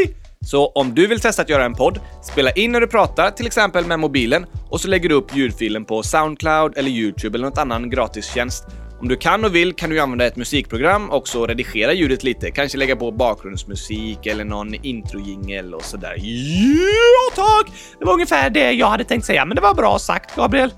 Okay! 0.03 0.28
Så 0.45 0.67
om 0.67 0.95
du 0.95 1.07
vill 1.07 1.19
testa 1.19 1.41
att 1.41 1.49
göra 1.49 1.65
en 1.65 1.73
podd, 1.73 1.99
spela 2.23 2.51
in 2.51 2.71
när 2.71 2.81
du 2.81 2.87
pratar, 2.87 3.31
till 3.31 3.47
exempel 3.47 3.85
med 3.85 3.99
mobilen, 3.99 4.45
och 4.69 4.81
så 4.81 4.87
lägger 4.87 5.09
du 5.09 5.15
upp 5.15 5.35
ljudfilen 5.35 5.85
på 5.85 6.03
Soundcloud 6.03 6.77
eller 6.77 6.89
Youtube 6.89 7.37
eller 7.37 7.47
något 7.47 7.57
annan 7.57 7.89
gratistjänst. 7.89 8.65
Om 9.01 9.07
du 9.07 9.15
kan 9.15 9.45
och 9.45 9.55
vill 9.55 9.73
kan 9.73 9.89
du 9.89 9.99
använda 9.99 10.25
ett 10.25 10.35
musikprogram 10.35 11.09
och 11.09 11.27
så 11.27 11.47
redigera 11.47 11.93
ljudet 11.93 12.23
lite, 12.23 12.51
kanske 12.51 12.77
lägga 12.77 12.95
på 12.95 13.11
bakgrundsmusik 13.11 14.25
eller 14.25 14.45
någon 14.45 14.73
introjingel 14.73 15.73
och 15.73 15.83
sådär. 15.83 16.15
Ja 16.17 17.35
tack! 17.35 17.73
Det 17.99 18.05
var 18.05 18.13
ungefär 18.13 18.49
det 18.49 18.71
jag 18.71 18.87
hade 18.87 19.03
tänkt 19.03 19.25
säga, 19.25 19.45
men 19.45 19.55
det 19.55 19.61
var 19.61 19.73
bra 19.73 19.99
sagt, 19.99 20.35
Gabriel. 20.35 20.71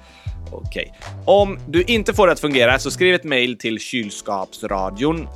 Okej. 0.51 0.93
Om 1.25 1.59
du 1.67 1.83
inte 1.83 2.13
får 2.13 2.27
det 2.27 2.33
att 2.33 2.39
fungera 2.39 2.79
så 2.79 2.91
skriv 2.91 3.15
ett 3.15 3.23
mejl 3.23 3.57
till 3.57 3.79
kylskapsradion 3.79 5.27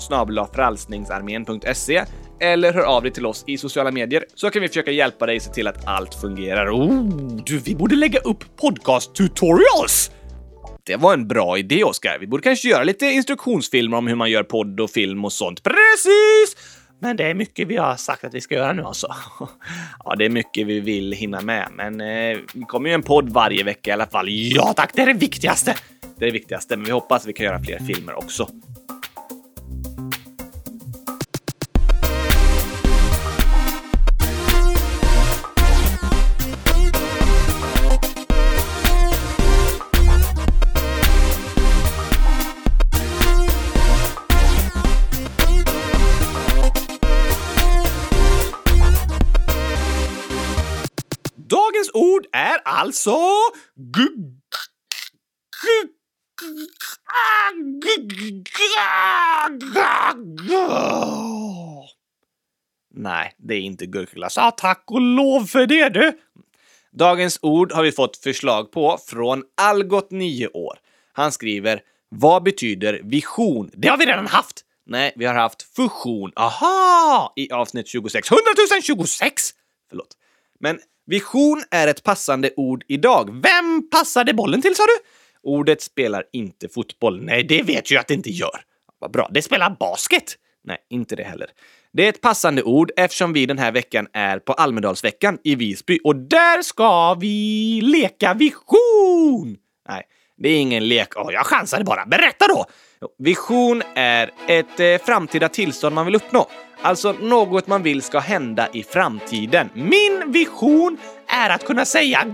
frälsningsarmén.se 0.54 2.04
eller 2.40 2.74
hör 2.74 2.84
av 2.84 3.04
dig 3.04 3.12
till 3.12 3.26
oss 3.26 3.44
i 3.48 3.58
sociala 3.58 3.92
medier 3.92 4.26
så 4.36 4.50
kan 4.50 4.62
vi 4.62 4.68
försöka 4.68 4.92
hjälpa 4.92 5.26
dig 5.26 5.40
se 5.40 5.54
till 5.54 5.68
att 5.68 5.88
allt 5.88 6.16
fungerar. 6.16 6.70
Oh, 6.70 7.36
du, 7.46 7.60
vi 7.60 7.76
borde 7.76 7.96
lägga 7.96 8.20
upp 8.20 8.58
podcast 8.62 9.16
tutorials! 9.16 10.12
Det 10.84 10.96
var 10.96 11.14
en 11.14 11.28
bra 11.28 11.58
idé, 11.58 11.84
Oskar. 11.84 12.18
Vi 12.20 12.28
borde 12.28 12.44
kanske 12.44 12.70
göra 12.70 12.84
lite 12.84 13.06
instruktionsfilmer 13.06 13.98
om 13.98 14.08
hur 14.08 14.16
man 14.16 14.32
gör 14.32 14.44
podd 14.44 14.80
och 14.80 14.90
film 14.90 15.26
och 15.26 15.34
sånt. 15.34 15.64
Precis! 15.64 16.75
Men 17.00 17.18
det 17.18 17.24
är 17.24 17.34
mycket 17.34 17.68
vi 17.68 17.78
har 17.78 17.96
sagt 17.96 18.24
att 18.24 18.34
vi 18.34 18.42
ska 18.42 18.56
göra 18.56 18.74
nu 18.74 18.84
alltså. 18.84 19.08
Ja, 20.04 20.16
det 20.16 20.26
är 20.26 20.30
mycket 20.30 20.68
vi 20.68 20.80
vill 20.80 21.12
hinna 21.12 21.42
med, 21.42 21.68
men 21.76 22.02
eh, 22.02 22.38
vi 22.54 22.62
kommer 22.68 22.90
ju 22.90 22.96
en 22.96 23.04
podd 23.04 23.30
varje 23.30 23.64
vecka 23.64 23.90
i 23.90 23.94
alla 23.94 24.08
fall. 24.08 24.26
Ja 24.30 24.74
tack, 24.74 24.92
det 24.94 25.02
är 25.02 25.06
det 25.06 25.14
viktigaste! 25.14 25.76
Det 26.18 26.26
är 26.26 26.28
det 26.28 26.34
viktigaste, 26.34 26.78
men 26.78 26.86
vi 26.86 26.92
hoppas 26.92 27.22
att 27.22 27.28
vi 27.28 27.34
kan 27.34 27.46
göra 27.46 27.64
fler 27.64 27.80
filmer 27.80 28.18
också. 28.18 28.50
Det 63.48 63.56
är 63.56 63.62
inte 63.62 63.86
gurkaglass. 63.86 64.38
Ah, 64.38 64.52
tack 64.52 64.84
och 64.88 65.02
lov 65.02 65.46
för 65.46 65.68
det 65.68 65.90
du! 65.90 66.20
Dagens 66.92 67.40
ord 67.42 67.72
har 67.72 67.84
vi 67.84 67.92
fått 67.92 68.18
förslag 68.18 68.72
på 68.72 68.98
från 69.08 69.44
Algot, 69.62 70.12
9 70.12 70.48
år. 70.48 70.78
Han 71.14 71.32
skriver 71.32 71.82
“Vad 72.10 72.44
betyder 72.44 73.02
vision?” 73.04 73.72
Det 73.74 73.88
har 73.88 73.98
vi 73.98 74.06
redan 74.06 74.28
haft! 74.28 74.62
Nej, 74.88 75.14
vi 75.16 75.26
har 75.26 75.34
haft 75.34 75.76
fusion. 75.76 76.32
Aha! 76.36 77.34
I 77.36 77.52
avsnitt 77.52 77.88
26. 77.88 78.32
100 78.32 78.42
026! 78.82 79.50
Förlåt. 79.90 80.18
Men 80.60 80.80
Vision 81.08 81.64
är 81.72 81.88
ett 81.88 82.04
passande 82.04 82.52
ord 82.56 82.84
idag. 82.88 83.42
Vem 83.44 83.90
passade 83.90 84.34
bollen 84.34 84.62
till 84.62 84.76
sa 84.76 84.84
du? 84.84 85.04
Ordet 85.44 85.82
spelar 85.82 86.24
inte 86.34 86.70
fotboll. 86.70 87.22
Nej, 87.22 87.44
det 87.44 87.64
vet 87.64 87.92
jag 87.92 88.00
att 88.00 88.08
det 88.08 88.14
inte 88.14 88.30
gör. 88.30 88.62
Vad 89.00 89.12
bra. 89.12 89.30
Det 89.34 89.42
spelar 89.42 89.76
basket. 89.80 90.36
Nej, 90.64 90.78
inte 90.90 91.16
det 91.16 91.24
heller. 91.24 91.50
Det 91.96 92.06
är 92.06 92.10
ett 92.10 92.22
passande 92.22 92.64
ord 92.64 92.92
eftersom 92.98 93.34
vi 93.34 93.46
den 93.46 93.58
här 93.58 93.72
veckan 93.72 94.08
är 94.14 94.40
på 94.40 94.54
Almedalsveckan 94.54 95.38
i 95.44 95.56
Visby 95.56 96.00
och 96.04 96.16
där 96.16 96.62
ska 96.62 97.14
vi 97.14 97.82
leka 97.84 98.34
vision! 98.34 99.58
Nej, 99.90 100.04
det 100.38 100.50
är 100.50 100.58
ingen 100.58 100.88
lek. 100.88 101.16
Oh, 101.16 101.34
jag 101.34 101.46
chansade 101.46 101.84
bara. 101.84 102.06
Berätta 102.06 102.48
då! 102.48 102.66
Vision 103.18 103.82
är 103.96 104.32
ett 104.48 104.80
eh, 104.80 105.06
framtida 105.06 105.50
tillstånd 105.50 105.96
man 105.96 106.06
vill 106.06 106.16
uppnå. 106.16 106.48
Alltså 106.82 107.12
något 107.12 107.68
man 107.68 107.84
vill 107.84 108.02
ska 108.02 108.20
hända 108.20 108.68
i 108.74 108.84
framtiden. 108.84 109.70
Min 109.74 110.32
vision 110.32 110.98
är 111.28 111.50
att 111.50 111.66
kunna 111.66 111.86
säga 111.86 112.26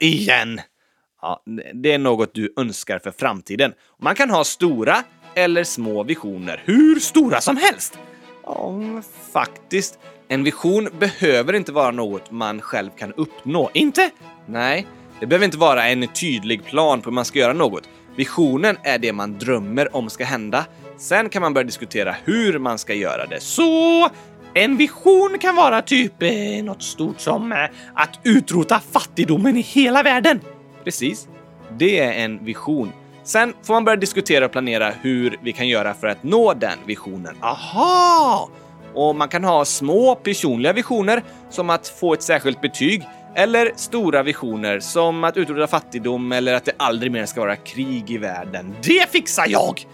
igen. 0.00 0.60
Ja, 1.22 1.42
det 1.74 1.92
är 1.92 1.98
något 1.98 2.34
du 2.34 2.54
önskar 2.56 2.98
för 2.98 3.10
framtiden. 3.10 3.72
Man 4.02 4.14
kan 4.14 4.30
ha 4.30 4.44
stora 4.44 5.04
eller 5.34 5.64
små 5.64 6.02
visioner, 6.02 6.62
hur 6.64 7.00
stora 7.00 7.40
som 7.40 7.56
helst. 7.56 7.98
Ja, 8.44 8.80
faktiskt. 9.32 9.98
En 10.28 10.44
vision 10.44 10.88
behöver 10.98 11.52
inte 11.52 11.72
vara 11.72 11.90
något 11.90 12.30
man 12.30 12.60
själv 12.60 12.90
kan 12.98 13.12
uppnå. 13.12 13.70
Inte? 13.74 14.10
Nej, 14.46 14.86
det 15.20 15.26
behöver 15.26 15.44
inte 15.44 15.58
vara 15.58 15.88
en 15.88 16.08
tydlig 16.08 16.64
plan 16.64 17.00
på 17.00 17.10
hur 17.10 17.14
man 17.14 17.24
ska 17.24 17.38
göra 17.38 17.52
något. 17.52 17.88
Visionen 18.16 18.76
är 18.82 18.98
det 18.98 19.12
man 19.12 19.38
drömmer 19.38 19.96
om 19.96 20.10
ska 20.10 20.24
hända. 20.24 20.64
Sen 20.98 21.28
kan 21.28 21.42
man 21.42 21.54
börja 21.54 21.64
diskutera 21.64 22.16
hur 22.24 22.58
man 22.58 22.78
ska 22.78 22.94
göra 22.94 23.26
det. 23.26 23.40
Så 23.40 24.08
en 24.54 24.76
vision 24.76 25.38
kan 25.40 25.56
vara 25.56 25.82
typ 25.82 26.22
eh, 26.22 26.64
något 26.64 26.82
stort 26.82 27.20
som 27.20 27.52
eh, 27.52 27.58
att 27.94 28.18
utrota 28.24 28.80
fattigdomen 28.92 29.56
i 29.56 29.60
hela 29.60 30.02
världen. 30.02 30.40
Precis. 30.84 31.28
Det 31.78 31.98
är 31.98 32.12
en 32.12 32.44
vision. 32.44 32.92
Sen 33.30 33.54
får 33.62 33.74
man 33.74 33.84
börja 33.84 33.96
diskutera 33.96 34.44
och 34.44 34.52
planera 34.52 34.90
hur 34.90 35.38
vi 35.42 35.52
kan 35.52 35.68
göra 35.68 35.94
för 35.94 36.06
att 36.06 36.22
nå 36.22 36.54
den 36.54 36.78
visionen. 36.86 37.36
Aha! 37.40 38.48
Och 38.94 39.16
man 39.16 39.28
kan 39.28 39.44
ha 39.44 39.64
små 39.64 40.14
personliga 40.14 40.72
visioner 40.72 41.22
som 41.50 41.70
att 41.70 41.88
få 41.88 42.14
ett 42.14 42.22
särskilt 42.22 42.60
betyg 42.60 43.08
eller 43.34 43.72
stora 43.76 44.22
visioner 44.22 44.80
som 44.80 45.24
att 45.24 45.36
utrota 45.36 45.66
fattigdom 45.66 46.32
eller 46.32 46.54
att 46.54 46.64
det 46.64 46.72
aldrig 46.76 47.12
mer 47.12 47.26
ska 47.26 47.40
vara 47.40 47.56
krig 47.56 48.10
i 48.10 48.18
världen. 48.18 48.74
Det 48.82 49.10
fixar 49.10 49.46
jag! 49.48 49.86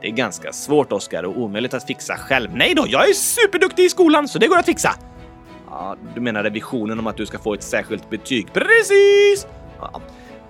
Det 0.00 0.06
är 0.06 0.12
ganska 0.12 0.52
svårt, 0.52 0.92
Oskar, 0.92 1.22
och 1.22 1.38
omöjligt 1.38 1.74
att 1.74 1.86
fixa 1.86 2.16
själv. 2.16 2.50
Nej 2.54 2.74
då, 2.74 2.84
jag 2.88 3.08
är 3.08 3.12
superduktig 3.12 3.84
i 3.84 3.88
skolan 3.88 4.28
så 4.28 4.38
det 4.38 4.46
går 4.46 4.58
att 4.58 4.66
fixa. 4.66 4.94
Ja, 5.70 5.96
du 6.14 6.20
menade 6.20 6.50
visionen 6.50 6.98
om 6.98 7.06
att 7.06 7.16
du 7.16 7.26
ska 7.26 7.38
få 7.38 7.54
ett 7.54 7.62
särskilt 7.62 8.10
betyg? 8.10 8.52
Precis! 8.52 9.46
Ja, 9.80 10.00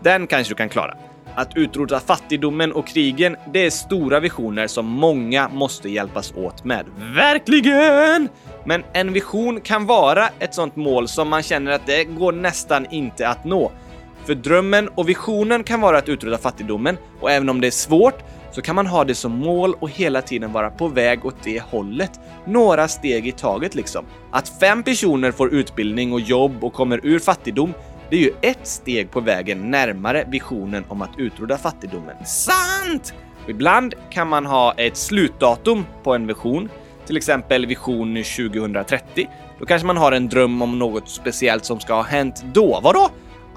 den 0.02 0.26
kanske 0.26 0.50
du 0.50 0.56
kan 0.56 0.68
klara. 0.68 0.96
Att 1.36 1.56
utrota 1.56 2.00
fattigdomen 2.00 2.72
och 2.72 2.86
krigen, 2.86 3.36
det 3.52 3.66
är 3.66 3.70
stora 3.70 4.20
visioner 4.20 4.66
som 4.66 4.86
många 4.86 5.48
måste 5.48 5.88
hjälpas 5.88 6.32
åt 6.36 6.64
med. 6.64 6.86
Verkligen! 7.14 8.28
Men 8.64 8.84
en 8.92 9.12
vision 9.12 9.60
kan 9.60 9.86
vara 9.86 10.28
ett 10.38 10.54
sånt 10.54 10.76
mål 10.76 11.08
som 11.08 11.28
man 11.28 11.42
känner 11.42 11.72
att 11.72 11.86
det 11.86 12.04
går 12.04 12.32
nästan 12.32 12.86
inte 12.90 13.28
att 13.28 13.44
nå. 13.44 13.72
För 14.24 14.34
drömmen 14.34 14.88
och 14.88 15.08
visionen 15.08 15.64
kan 15.64 15.80
vara 15.80 15.98
att 15.98 16.08
utrota 16.08 16.38
fattigdomen 16.38 16.96
och 17.20 17.30
även 17.30 17.48
om 17.48 17.60
det 17.60 17.66
är 17.66 17.70
svårt 17.70 18.22
så 18.52 18.62
kan 18.62 18.74
man 18.74 18.86
ha 18.86 19.04
det 19.04 19.14
som 19.14 19.32
mål 19.32 19.74
och 19.78 19.90
hela 19.90 20.22
tiden 20.22 20.52
vara 20.52 20.70
på 20.70 20.88
väg 20.88 21.26
åt 21.26 21.36
det 21.44 21.62
hållet. 21.62 22.20
Några 22.46 22.88
steg 22.88 23.28
i 23.28 23.32
taget 23.32 23.74
liksom. 23.74 24.04
Att 24.30 24.48
fem 24.60 24.82
personer 24.82 25.32
får 25.32 25.54
utbildning 25.54 26.12
och 26.12 26.20
jobb 26.20 26.64
och 26.64 26.72
kommer 26.72 27.00
ur 27.02 27.18
fattigdom 27.18 27.74
det 28.10 28.16
är 28.16 28.20
ju 28.20 28.32
ett 28.42 28.66
steg 28.66 29.10
på 29.10 29.20
vägen 29.20 29.70
närmare 29.70 30.24
visionen 30.28 30.84
om 30.88 31.02
att 31.02 31.18
utrota 31.18 31.58
fattigdomen. 31.58 32.16
Sant! 32.24 33.14
Ibland 33.48 33.94
kan 34.10 34.28
man 34.28 34.46
ha 34.46 34.72
ett 34.72 34.96
slutdatum 34.96 35.84
på 36.02 36.14
en 36.14 36.26
vision, 36.26 36.68
till 37.06 37.16
exempel 37.16 37.66
vision 37.66 38.14
2030. 38.14 39.28
Då 39.58 39.66
kanske 39.66 39.86
man 39.86 39.96
har 39.96 40.12
en 40.12 40.28
dröm 40.28 40.62
om 40.62 40.78
något 40.78 41.08
speciellt 41.08 41.64
som 41.64 41.80
ska 41.80 41.94
ha 41.94 42.02
hänt 42.02 42.44
då. 42.54 42.80
Vadå? 42.82 43.10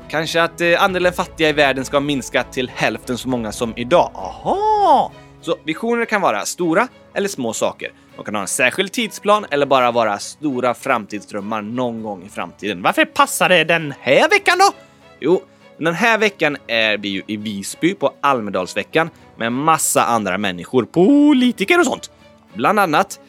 Kanske 0.09 0.43
att 0.43 0.61
eh, 0.61 0.83
andelen 0.83 1.13
fattiga 1.13 1.49
i 1.49 1.53
världen 1.53 1.85
ska 1.85 1.97
ha 1.97 2.01
minskat 2.01 2.53
till 2.53 2.71
hälften 2.75 3.17
så 3.17 3.29
många 3.29 3.51
som 3.51 3.73
idag. 3.75 4.11
Aha! 4.13 5.11
Så 5.41 5.55
visioner 5.63 6.05
kan 6.05 6.21
vara 6.21 6.45
stora 6.45 6.87
eller 7.13 7.27
små 7.27 7.53
saker. 7.53 7.91
De 8.19 8.25
kan 8.25 8.35
ha 8.35 8.41
en 8.41 8.47
särskild 8.47 8.91
tidsplan 8.91 9.45
eller 9.51 9.65
bara 9.65 9.91
vara 9.91 10.19
stora 10.19 10.73
framtidsdrömmar 10.73 11.61
någon 11.61 12.03
gång 12.03 12.23
i 12.25 12.29
framtiden. 12.29 12.81
Varför 12.81 13.05
passar 13.05 13.49
det 13.49 13.63
den 13.63 13.93
här 13.99 14.29
veckan 14.29 14.57
då? 14.59 14.71
Jo, 15.19 15.41
den 15.77 15.93
här 15.93 16.17
veckan 16.17 16.57
är 16.67 16.97
vi 16.97 17.09
ju 17.09 17.21
i 17.27 17.37
Visby 17.37 17.93
på 17.93 18.13
Almedalsveckan 18.21 19.09
med 19.37 19.51
massa 19.51 20.03
andra 20.03 20.37
människor, 20.37 20.85
politiker 20.85 21.79
och 21.79 21.85
sånt. 21.85 22.11
Bland 22.53 22.79
annat. 22.79 23.19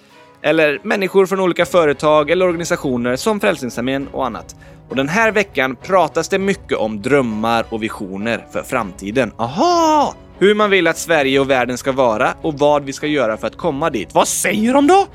Eller 0.42 0.81
människor 0.83 1.26
från 1.26 1.40
olika 1.40 1.66
företag 1.66 2.31
eller 2.31 2.46
organisationer 2.46 3.16
som 3.16 3.40
Frälsningsarmén 3.40 4.09
och 4.09 4.26
annat. 4.26 4.57
Och 4.88 4.96
den 4.96 5.09
här 5.09 5.33
veckan 5.33 5.76
pratas 5.76 6.29
det 6.29 6.38
mycket 6.38 6.79
om 6.79 7.03
drömmar 7.03 7.64
och 7.68 7.83
visioner 7.83 8.46
för 8.53 8.62
framtiden. 8.62 9.33
Aha! 9.37 10.14
Hur 10.40 10.55
man 10.55 10.70
vill 10.70 10.87
att 10.87 10.98
Sverige 10.98 11.40
och 11.40 11.50
världen 11.50 11.79
ska 11.79 11.92
vara 11.92 12.35
och 12.42 12.59
vad 12.59 12.85
vi 12.85 12.92
ska 12.92 13.07
göra 13.07 13.37
för 13.37 13.46
att 13.46 13.57
komma 13.57 13.90
dit. 13.90 14.14
Vad 14.14 14.29
säger 14.29 14.74
de 14.74 14.87
då? 14.87 15.07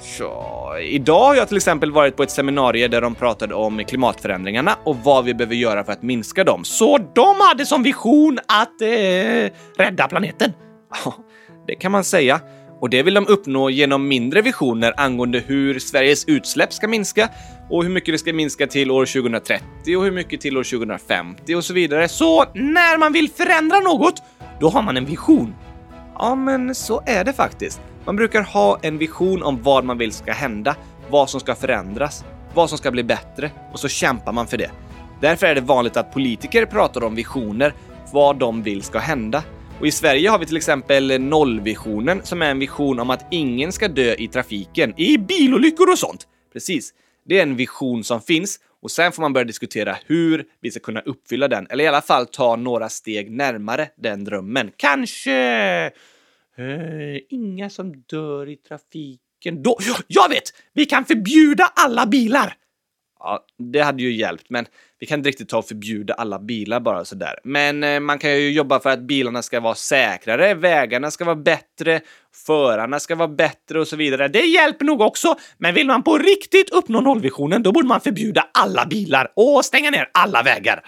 Så, 0.00 0.76
idag 0.82 1.24
har 1.24 1.34
jag 1.34 1.48
till 1.48 1.56
exempel 1.56 1.92
varit 1.92 2.16
på 2.16 2.22
ett 2.22 2.30
seminarium 2.30 2.90
där 2.90 3.00
de 3.00 3.14
pratade 3.14 3.54
om 3.54 3.84
klimatförändringarna 3.84 4.76
och 4.84 4.96
vad 4.96 5.24
vi 5.24 5.34
behöver 5.34 5.54
göra 5.54 5.84
för 5.84 5.92
att 5.92 6.02
minska 6.02 6.44
dem. 6.44 6.64
Så 6.64 6.98
de 7.14 7.36
hade 7.40 7.66
som 7.66 7.82
vision 7.82 8.38
att 8.46 8.80
eh, 8.80 9.50
rädda 9.76 10.08
planeten? 10.08 10.52
Ja, 11.04 11.14
det 11.66 11.74
kan 11.74 11.92
man 11.92 12.04
säga. 12.04 12.40
Och 12.80 12.90
det 12.90 13.02
vill 13.02 13.14
de 13.14 13.26
uppnå 13.26 13.70
genom 13.70 14.08
mindre 14.08 14.42
visioner 14.42 14.94
angående 14.96 15.38
hur 15.38 15.78
Sveriges 15.78 16.24
utsläpp 16.24 16.72
ska 16.72 16.88
minska 16.88 17.28
och 17.70 17.84
hur 17.84 17.90
mycket 17.90 18.14
det 18.14 18.18
ska 18.18 18.32
minska 18.32 18.66
till 18.66 18.90
år 18.90 19.06
2030 19.06 19.96
och 19.96 20.04
hur 20.04 20.10
mycket 20.10 20.40
till 20.40 20.56
år 20.56 20.62
2050 20.62 21.54
och 21.54 21.64
så 21.64 21.74
vidare. 21.74 22.08
Så 22.08 22.44
när 22.54 22.98
man 22.98 23.12
vill 23.12 23.30
förändra 23.30 23.80
något, 23.80 24.22
då 24.60 24.68
har 24.68 24.82
man 24.82 24.96
en 24.96 25.04
vision? 25.04 25.54
Ja, 26.18 26.34
men 26.34 26.74
så 26.74 27.02
är 27.06 27.24
det 27.24 27.32
faktiskt. 27.32 27.80
Man 28.04 28.16
brukar 28.16 28.42
ha 28.42 28.78
en 28.82 28.98
vision 28.98 29.42
om 29.42 29.62
vad 29.62 29.84
man 29.84 29.98
vill 29.98 30.12
ska 30.12 30.32
hända, 30.32 30.76
vad 31.10 31.30
som 31.30 31.40
ska 31.40 31.54
förändras, 31.54 32.24
vad 32.54 32.68
som 32.68 32.78
ska 32.78 32.90
bli 32.90 33.02
bättre 33.02 33.50
och 33.72 33.80
så 33.80 33.88
kämpar 33.88 34.32
man 34.32 34.46
för 34.46 34.56
det. 34.56 34.70
Därför 35.20 35.46
är 35.46 35.54
det 35.54 35.60
vanligt 35.60 35.96
att 35.96 36.12
politiker 36.14 36.66
pratar 36.66 37.04
om 37.04 37.14
visioner, 37.14 37.74
vad 38.12 38.36
de 38.36 38.62
vill 38.62 38.82
ska 38.82 38.98
hända. 38.98 39.42
Och 39.80 39.86
i 39.86 39.90
Sverige 39.90 40.30
har 40.30 40.38
vi 40.38 40.46
till 40.46 40.56
exempel 40.56 41.20
nollvisionen 41.20 42.22
som 42.24 42.42
är 42.42 42.50
en 42.50 42.58
vision 42.58 43.00
om 43.00 43.10
att 43.10 43.26
ingen 43.30 43.72
ska 43.72 43.88
dö 43.88 44.14
i 44.18 44.28
trafiken, 44.28 44.94
i 45.00 45.18
bilolyckor 45.18 45.90
och 45.90 45.98
sånt. 45.98 46.28
Precis. 46.52 46.94
Det 47.24 47.38
är 47.38 47.42
en 47.42 47.56
vision 47.56 48.04
som 48.04 48.20
finns 48.20 48.60
och 48.82 48.90
sen 48.90 49.12
får 49.12 49.22
man 49.22 49.32
börja 49.32 49.44
diskutera 49.44 49.96
hur 50.06 50.44
vi 50.60 50.70
ska 50.70 50.80
kunna 50.80 51.00
uppfylla 51.00 51.48
den, 51.48 51.66
eller 51.70 51.84
i 51.84 51.86
alla 51.86 52.02
fall 52.02 52.26
ta 52.26 52.56
några 52.56 52.88
steg 52.88 53.30
närmare 53.30 53.88
den 53.96 54.24
drömmen. 54.24 54.70
Kanske 54.76 55.34
eh, 56.56 57.18
inga 57.28 57.70
som 57.70 57.92
dör 57.92 58.48
i 58.48 58.56
trafiken. 58.56 59.62
Då, 59.62 59.78
jag 60.06 60.28
vet! 60.28 60.44
Vi 60.72 60.86
kan 60.86 61.04
förbjuda 61.04 61.72
alla 61.74 62.06
bilar! 62.06 62.54
Ja, 63.22 63.44
det 63.72 63.80
hade 63.80 64.02
ju 64.02 64.12
hjälpt, 64.12 64.44
men 64.48 64.66
vi 64.98 65.06
kan 65.06 65.18
inte 65.18 65.28
riktigt 65.28 65.48
ta 65.48 65.58
och 65.58 65.68
förbjuda 65.68 66.14
alla 66.14 66.38
bilar 66.38 66.80
bara 66.80 67.04
sådär. 67.04 67.38
Men 67.44 67.84
eh, 67.84 68.00
man 68.00 68.18
kan 68.18 68.30
ju 68.30 68.50
jobba 68.50 68.80
för 68.80 68.90
att 68.90 69.00
bilarna 69.00 69.42
ska 69.42 69.60
vara 69.60 69.74
säkrare, 69.74 70.54
vägarna 70.54 71.10
ska 71.10 71.24
vara 71.24 71.36
bättre, 71.36 72.00
förarna 72.46 73.00
ska 73.00 73.14
vara 73.14 73.28
bättre 73.28 73.80
och 73.80 73.88
så 73.88 73.96
vidare. 73.96 74.28
Det 74.28 74.46
hjälper 74.46 74.84
nog 74.84 75.00
också, 75.00 75.34
men 75.58 75.74
vill 75.74 75.86
man 75.86 76.02
på 76.02 76.18
riktigt 76.18 76.70
uppnå 76.70 77.00
nollvisionen, 77.00 77.62
då 77.62 77.72
borde 77.72 77.88
man 77.88 78.00
förbjuda 78.00 78.46
alla 78.54 78.86
bilar 78.86 79.32
och 79.36 79.64
stänga 79.64 79.90
ner 79.90 80.10
alla 80.14 80.42
vägar. 80.42 80.82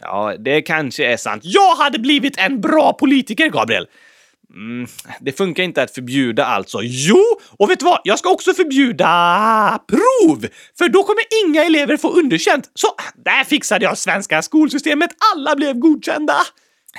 Ja, 0.00 0.34
det 0.38 0.62
kanske 0.62 1.12
är 1.12 1.16
sant. 1.16 1.42
Jag 1.44 1.76
hade 1.76 1.98
blivit 1.98 2.38
en 2.38 2.60
bra 2.60 2.92
politiker, 2.92 3.48
Gabriel! 3.48 3.86
Mm, 4.54 4.86
det 5.20 5.32
funkar 5.32 5.62
inte 5.62 5.82
att 5.82 5.90
förbjuda 5.90 6.44
alltså. 6.44 6.78
Jo, 6.82 7.22
och 7.58 7.70
vet 7.70 7.78
du 7.78 7.84
vad? 7.84 8.00
Jag 8.04 8.18
ska 8.18 8.30
också 8.30 8.54
förbjuda 8.54 9.06
prov! 9.88 10.46
För 10.78 10.88
då 10.88 11.02
kommer 11.02 11.22
inga 11.44 11.64
elever 11.64 11.96
få 11.96 12.10
underkänt. 12.12 12.70
Så 12.74 12.86
där 13.14 13.44
fixade 13.44 13.84
jag 13.84 13.98
svenska 13.98 14.42
skolsystemet. 14.42 15.10
Alla 15.34 15.56
blev 15.56 15.78
godkända. 15.78 16.36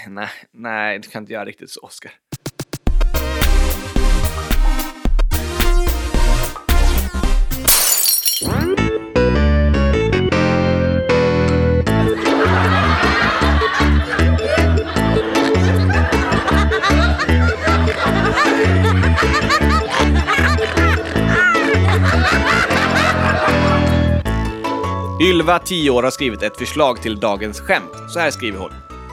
Nej, 0.07 0.29
nej, 0.53 0.99
du 0.99 1.09
kan 1.09 1.23
inte 1.23 1.33
göra 1.33 1.45
riktigt 1.45 1.69
så, 1.69 1.79
Oskar. 1.79 2.11
Ylva, 25.21 25.59
10 25.59 25.89
år, 25.89 26.03
har 26.03 26.11
skrivit 26.11 26.43
ett 26.43 26.57
förslag 26.57 27.01
till 27.01 27.19
dagens 27.19 27.59
skämt. 27.59 27.91
Så 28.09 28.19
här 28.19 28.31
skriver 28.31 28.59
hon. 28.59 28.71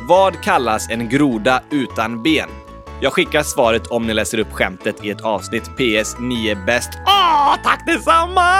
Vad 0.08 0.42
kallas 0.42 0.90
en 0.90 1.08
groda 1.08 1.62
utan 1.70 2.22
ben? 2.22 2.48
Jag 3.00 3.12
skickar 3.12 3.42
svaret 3.42 3.86
om 3.86 4.06
ni 4.06 4.14
läser 4.14 4.38
upp 4.38 4.52
skämtet 4.52 5.04
i 5.04 5.10
ett 5.10 5.20
avsnitt. 5.20 5.64
PS. 5.64 6.16
Ni 6.20 6.48
är 6.48 6.66
bäst. 6.66 6.88
Åh, 7.06 7.54
tack 7.64 7.86
detsamma! 7.86 8.50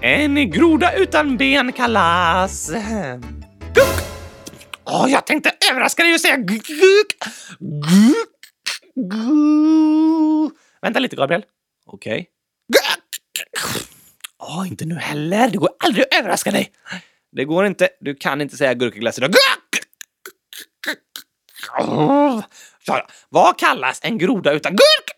En 0.00 0.50
groda 0.50 0.92
utan 0.96 1.36
ben 1.36 1.72
kallas... 1.72 2.70
Guk! 3.74 3.86
Åh, 4.84 5.06
jag 5.08 5.26
tänkte 5.26 5.52
överraska 5.70 6.02
dig 6.02 6.14
och 6.14 6.20
säga 6.20 6.36
guk! 6.36 6.66
Guk! 6.66 7.06
guck. 9.10 10.52
Vänta 10.82 11.00
lite, 11.00 11.16
Gabriel. 11.16 11.42
Okej. 11.86 12.12
Okay. 12.12 12.26
Åh, 14.48 14.68
inte 14.68 14.84
nu 14.84 14.94
heller. 14.94 15.50
Det 15.50 15.58
går 15.58 15.70
aldrig 15.84 16.06
att 16.06 16.14
överraska 16.14 16.50
dig. 16.50 16.72
Det 17.32 17.44
går 17.44 17.66
inte. 17.66 17.88
Du 18.00 18.14
kan 18.14 18.40
inte 18.40 18.56
säga 18.56 18.74
gurkaglass 18.74 19.18
idag. 19.18 19.30
Åh. 21.78 22.44
Vad 23.28 23.58
kallas 23.58 24.00
en 24.02 24.18
groda 24.18 24.52
utan 24.52 24.72
gurk? 24.72 25.10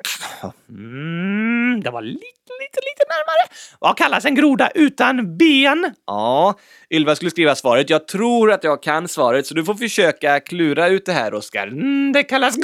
Mm, 0.68 1.80
det 1.84 1.90
var 1.90 2.02
lite, 2.02 2.52
lite, 2.60 2.80
lite 2.80 3.04
närmare. 3.08 3.48
Vad 3.78 3.96
kallas 3.96 4.24
en 4.24 4.34
groda 4.34 4.70
utan 4.74 5.36
ben? 5.38 5.94
Ja, 6.06 6.58
Ylva 6.90 7.16
skulle 7.16 7.30
skriva 7.30 7.54
svaret. 7.54 7.90
Jag 7.90 8.08
tror 8.08 8.52
att 8.52 8.64
jag 8.64 8.82
kan 8.82 9.08
svaret, 9.08 9.46
så 9.46 9.54
du 9.54 9.64
får 9.64 9.74
försöka 9.74 10.40
klura 10.40 10.88
ut 10.88 11.06
det 11.06 11.12
här, 11.12 11.34
Oskar. 11.34 11.66
Mm, 11.66 12.12
det 12.12 12.22
kallas... 12.22 12.56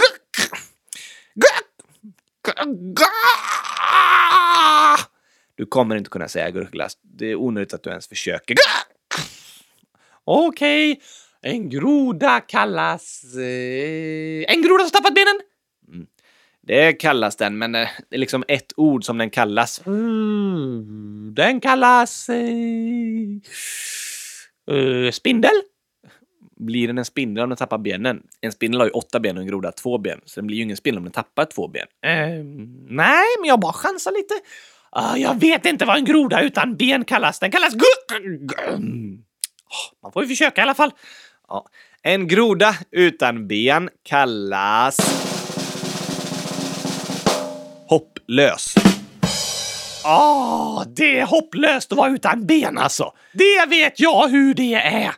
Du 5.55 5.67
kommer 5.67 5.97
inte 5.97 6.11
kunna 6.11 6.29
säga 6.29 6.51
gurkglass. 6.51 6.99
Det 7.03 7.27
är 7.27 7.35
onödigt 7.35 7.75
att 7.75 7.83
du 7.83 7.91
ens 7.91 8.09
försöker. 8.09 8.57
Okej, 10.25 10.93
okay. 10.93 11.03
en 11.43 11.71
groda 11.71 12.41
kallas... 12.41 13.25
Eh, 13.35 14.55
en 14.55 14.63
groda 14.63 14.85
som 14.85 14.91
tappat 14.91 15.15
benen? 15.15 15.41
Mm. 15.89 16.07
Det 16.67 16.93
kallas 16.93 17.37
den, 17.37 17.59
men 17.59 17.75
eh, 17.75 17.89
det 18.11 18.17
är 18.17 18.21
liksom 18.21 18.45
ett 18.49 18.73
ord 18.77 19.05
som 19.05 19.19
den 19.19 19.31
kallas. 19.31 19.87
Mm. 19.87 21.35
Den 21.35 21.61
kallas... 21.61 22.29
Eh, 22.29 22.37
eh, 24.77 25.11
spindel? 25.11 25.63
Blir 26.57 26.87
den 26.87 26.99
en 26.99 27.05
spindel 27.05 27.45
om 27.45 27.51
den 27.51 27.57
tappar 27.57 27.79
benen? 27.79 28.23
En 28.41 28.53
spindel 28.53 28.81
har 28.81 28.87
ju 28.87 28.93
åtta 28.93 29.21
ben 29.21 29.37
och 29.37 29.43
en 29.43 29.49
groda 29.49 29.73
två 29.73 29.99
ben, 29.99 30.21
så 30.25 30.41
den 30.41 30.47
blir 30.47 30.57
ju 30.57 30.63
ingen 30.63 30.77
spindel 30.77 30.99
om 30.99 31.05
den 31.05 31.13
tappar 31.13 31.45
två 31.45 31.69
ben. 31.69 31.87
Ehm, 32.03 32.87
nej, 32.89 33.25
men 33.41 33.49
jag 33.49 33.61
bara 33.61 33.73
chansar 33.73 34.13
lite. 34.13 34.35
Ah, 34.97 35.17
jag 35.17 35.41
vet 35.41 35.67
inte 35.67 35.85
vad 35.85 35.97
en 35.97 36.05
groda 36.05 36.41
utan 36.41 36.77
ben 36.77 37.05
kallas. 37.05 37.39
Den 37.39 37.51
kallas... 37.51 37.75
Ah, 37.75 37.79
man 40.03 40.13
får 40.13 40.23
ju 40.23 40.29
försöka 40.29 40.61
i 40.61 40.63
alla 40.63 40.75
fall. 40.75 40.91
Ja. 41.49 41.67
En 42.03 42.29
groda 42.29 42.77
utan 42.91 43.49
ben 43.49 43.91
kallas... 44.03 44.99
Hopplös. 47.89 48.75
Ah, 50.05 50.83
oh, 50.83 50.85
det 50.97 51.19
är 51.19 51.27
hopplöst 51.27 51.93
att 51.93 51.99
vara 51.99 52.11
utan 52.11 52.47
ben 52.47 52.79
alltså. 52.79 53.13
Det 53.33 53.67
vet 53.69 54.01
jag 54.01 54.29
hur 54.29 54.55
det 54.55 54.75
är. 54.75 55.11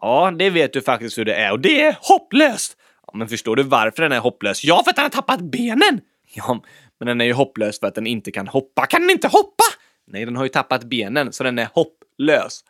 Ja, 0.00 0.32
det 0.38 0.50
vet 0.50 0.72
du 0.72 0.82
faktiskt 0.82 1.18
hur 1.18 1.24
det 1.24 1.34
är 1.34 1.52
och 1.52 1.60
det 1.60 1.82
är 1.82 1.96
hopplöst. 2.00 2.76
Ja, 3.06 3.12
men 3.18 3.28
förstår 3.28 3.56
du 3.56 3.62
varför 3.62 4.02
den 4.02 4.12
är 4.12 4.18
hopplös? 4.18 4.64
Ja, 4.64 4.82
för 4.84 4.90
att 4.90 4.96
den 4.96 5.02
har 5.02 5.10
tappat 5.10 5.40
benen. 5.40 6.00
Ja, 6.34 6.62
men 7.00 7.06
den 7.06 7.20
är 7.20 7.24
ju 7.24 7.32
hopplös 7.32 7.80
för 7.80 7.86
att 7.86 7.94
den 7.94 8.06
inte 8.06 8.30
kan 8.30 8.48
hoppa. 8.48 8.86
Kan 8.86 9.00
den 9.00 9.10
inte 9.10 9.28
hoppa? 9.28 9.64
Nej, 10.06 10.24
den 10.24 10.36
har 10.36 10.44
ju 10.44 10.48
tappat 10.48 10.84
benen, 10.84 11.32
så 11.32 11.44
den 11.44 11.58
är 11.58 11.68
hopplös. 11.72 12.64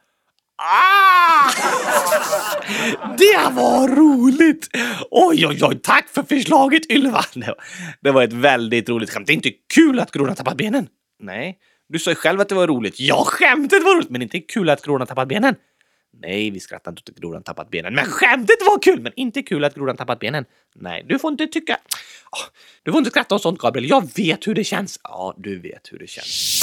Ah! 0.57 1.51
Det 3.19 3.55
var 3.55 3.89
roligt! 3.89 4.69
Oj, 5.11 5.47
oj, 5.47 5.59
oj, 5.63 5.81
tack 5.83 6.09
för 6.09 6.23
förslaget 6.23 6.91
Ylva! 6.91 7.25
Det 8.01 8.11
var 8.11 8.23
ett 8.23 8.33
väldigt 8.33 8.89
roligt 8.89 9.11
skämt. 9.11 9.27
Det 9.27 9.33
är 9.33 9.35
inte 9.35 9.53
kul 9.75 10.01
att 10.01 10.13
grodan 10.13 10.37
tappat 10.37 10.57
benen. 10.57 10.89
Nej, 11.23 11.59
du 11.89 11.99
sa 11.99 12.11
ju 12.11 12.15
själv 12.15 12.41
att 12.41 12.49
det 12.49 12.55
var 12.55 12.67
roligt. 12.67 13.01
Ja, 13.01 13.25
skämtet 13.27 13.83
var 13.83 13.95
roligt, 13.97 14.11
men 14.11 14.23
inte 14.23 14.41
kul 14.41 14.71
att 14.71 14.83
grodan 14.83 15.07
tappat 15.07 15.29
benen. 15.29 15.55
Nej, 16.13 16.51
vi 16.51 16.61
skrattar 16.61 16.91
inte 16.93 17.03
åt 17.03 17.09
att 17.09 17.17
grodan 17.17 17.43
tappat 17.43 17.71
benen. 17.71 17.95
Men 17.95 18.05
skämtet 18.05 18.57
var 18.67 18.83
kul, 18.83 19.01
men 19.01 19.13
inte 19.17 19.43
kul 19.43 19.65
att 19.65 19.75
grodan 19.75 19.97
tappat 19.97 20.19
benen. 20.19 20.45
Nej, 20.75 21.05
du 21.09 21.19
får 21.19 21.31
inte 21.31 21.47
tycka... 21.47 21.75
Ah, 22.31 22.51
du 22.83 22.93
får 22.93 22.99
inte 22.99 23.11
skratta 23.11 23.35
åt 23.35 23.43
sånt, 23.43 23.59
Gabriel. 23.59 23.91
Jag 23.91 24.15
vet 24.17 24.47
hur 24.47 24.55
det 24.55 24.65
känns. 24.65 25.01
Ja, 25.03 25.35
du 25.39 25.59
vet 25.59 25.93
hur 25.93 25.99
det 25.99 26.07
känns. 26.07 26.63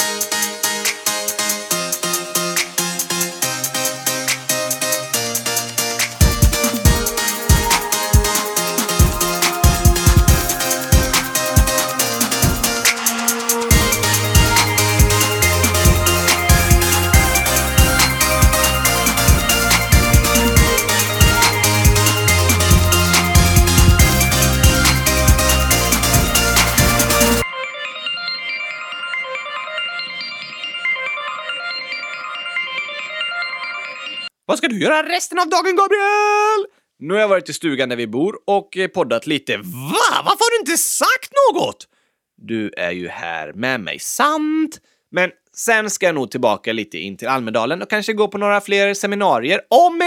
Vad 34.48 34.58
ska 34.58 34.68
du 34.68 34.80
göra 34.80 35.08
resten 35.08 35.38
av 35.38 35.48
dagen, 35.48 35.76
Gabriel? 35.76 36.66
Nu 36.98 37.14
har 37.14 37.20
jag 37.20 37.28
varit 37.28 37.48
i 37.48 37.52
stugan 37.52 37.88
där 37.88 37.96
vi 37.96 38.06
bor 38.06 38.38
och 38.46 38.76
eh, 38.76 38.88
poddat 38.88 39.26
lite. 39.26 39.56
Va? 39.56 40.22
Varför 40.24 40.44
har 40.44 40.50
du 40.50 40.60
inte 40.60 40.82
sagt 40.82 41.32
något? 41.52 41.88
Du 42.36 42.72
är 42.76 42.90
ju 42.90 43.08
här 43.08 43.52
med 43.52 43.80
mig, 43.80 43.98
sant? 43.98 44.80
Men 45.10 45.30
sen 45.56 45.90
ska 45.90 46.06
jag 46.06 46.14
nog 46.14 46.30
tillbaka 46.30 46.72
lite 46.72 46.98
in 46.98 47.16
till 47.16 47.28
Almedalen 47.28 47.82
och 47.82 47.90
kanske 47.90 48.12
gå 48.12 48.28
på 48.28 48.38
några 48.38 48.60
fler 48.60 48.94
seminarier 48.94 49.60
om 49.70 50.02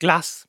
glass. 0.00 0.44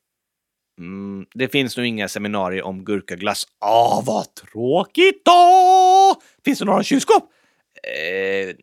Mm, 0.80 1.26
det 1.34 1.48
finns 1.48 1.78
nog 1.78 1.86
inga 1.86 2.08
seminarier 2.08 2.64
om 2.64 2.86
gurkaglass. 2.86 3.44
Ah, 3.60 4.02
vad 4.06 4.36
tråkigt 4.36 5.26
då! 5.26 6.16
Finns 6.46 6.60
det 6.60 6.66
några 6.66 6.84
kylskåp? 6.84 7.30
Eh, 7.84 8.56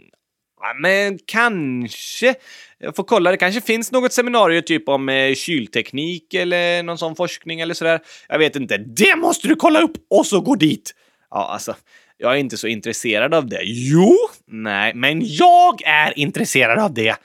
men 0.80 1.18
kanske. 1.26 2.34
Jag 2.78 2.96
får 2.96 3.04
kolla. 3.04 3.30
Det 3.30 3.36
kanske 3.36 3.60
finns 3.60 3.92
något 3.92 4.12
seminarium 4.12 4.62
typ 4.62 4.88
om 4.88 5.08
eh, 5.08 5.34
kylteknik 5.34 6.34
eller 6.34 6.82
någon 6.82 6.98
sån 6.98 7.16
forskning 7.16 7.60
eller 7.60 7.74
sådär. 7.74 8.00
Jag 8.28 8.38
vet 8.38 8.56
inte. 8.56 8.78
Det 8.78 9.16
måste 9.16 9.48
du 9.48 9.56
kolla 9.56 9.80
upp 9.80 9.92
och 10.10 10.26
så 10.26 10.40
gå 10.40 10.54
dit! 10.54 10.94
Ja, 11.30 11.48
alltså. 11.52 11.74
Jag 12.16 12.32
är 12.32 12.36
inte 12.36 12.56
så 12.56 12.66
intresserad 12.66 13.34
av 13.34 13.48
det. 13.48 13.60
Jo! 13.64 14.16
Nej, 14.46 14.94
men 14.94 15.22
jag 15.24 15.82
är 15.84 16.18
intresserad 16.18 16.78
av 16.78 16.94
det. 16.94 17.16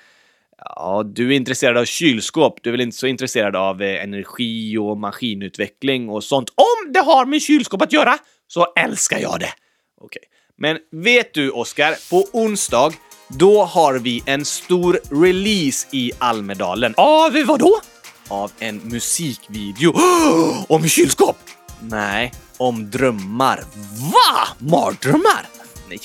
Ja, 0.57 1.03
du 1.05 1.31
är 1.31 1.36
intresserad 1.36 1.77
av 1.77 1.86
kylskåp. 1.86 2.59
Du 2.63 2.69
är 2.69 2.71
väl 2.71 2.81
inte 2.81 2.97
så 2.97 3.07
intresserad 3.07 3.55
av 3.55 3.81
eh, 3.81 4.03
energi 4.03 4.77
och 4.77 4.97
maskinutveckling 4.97 6.09
och 6.09 6.23
sånt. 6.23 6.49
Om 6.49 6.93
det 6.93 6.99
har 6.99 7.25
med 7.25 7.41
kylskåp 7.41 7.81
att 7.81 7.93
göra 7.93 8.17
så 8.47 8.73
älskar 8.75 9.19
jag 9.19 9.39
det. 9.39 9.53
Okej. 10.01 10.23
Men 10.57 10.77
vet 10.91 11.33
du, 11.33 11.49
Oskar? 11.49 12.09
På 12.09 12.39
onsdag 12.39 12.93
då 13.28 13.65
har 13.65 13.93
vi 13.93 14.23
en 14.26 14.45
stor 14.45 14.99
release 15.09 15.88
i 15.91 16.11
Almedalen. 16.17 16.93
Av 16.97 17.43
vad 17.45 17.59
då? 17.59 17.80
Av 18.28 18.51
en 18.59 18.78
musikvideo. 18.78 19.91
Oh, 19.91 20.65
om 20.69 20.88
kylskåp? 20.88 21.38
Nej, 21.80 22.34
om 22.57 22.91
drömmar. 22.91 23.63
Va? 24.11 24.47
Mardrömmar? 24.57 25.47
Nej, 25.89 25.99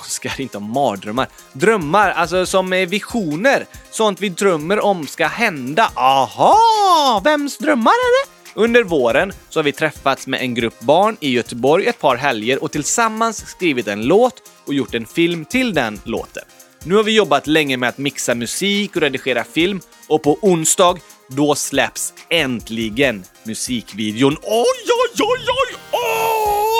Oskar, 0.00 0.40
inte 0.40 0.56
om 0.56 0.72
mardrömmar. 0.72 1.28
Drömmar, 1.52 2.10
alltså 2.10 2.46
som 2.46 2.70
visioner. 2.70 3.66
Sånt 3.90 4.20
vi 4.20 4.28
drömmer 4.28 4.80
om 4.80 5.06
ska 5.06 5.26
hända. 5.26 5.90
Aha! 5.94 7.20
Vems 7.24 7.58
drömmar 7.58 7.92
är 7.92 8.26
det? 8.26 8.31
Under 8.54 8.82
våren 8.82 9.32
så 9.48 9.58
har 9.58 9.64
vi 9.64 9.72
träffats 9.72 10.26
med 10.26 10.40
en 10.40 10.54
grupp 10.54 10.80
barn 10.80 11.16
i 11.20 11.30
Göteborg 11.30 11.86
ett 11.86 12.00
par 12.00 12.16
helger 12.16 12.62
och 12.62 12.72
tillsammans 12.72 13.46
skrivit 13.46 13.88
en 13.88 14.06
låt 14.06 14.34
och 14.66 14.74
gjort 14.74 14.94
en 14.94 15.06
film 15.06 15.44
till 15.44 15.74
den 15.74 16.00
låten. 16.04 16.42
Nu 16.84 16.94
har 16.94 17.02
vi 17.02 17.16
jobbat 17.16 17.46
länge 17.46 17.76
med 17.76 17.88
att 17.88 17.98
mixa 17.98 18.34
musik 18.34 18.96
och 18.96 19.02
redigera 19.02 19.44
film 19.44 19.80
och 20.08 20.22
på 20.22 20.38
onsdag, 20.42 20.98
då 21.28 21.54
släpps 21.54 22.12
äntligen 22.30 23.24
musikvideon. 23.44 24.36
Oj, 24.42 24.64
oj, 24.86 25.22
oj, 25.22 25.46
oj, 25.48 25.76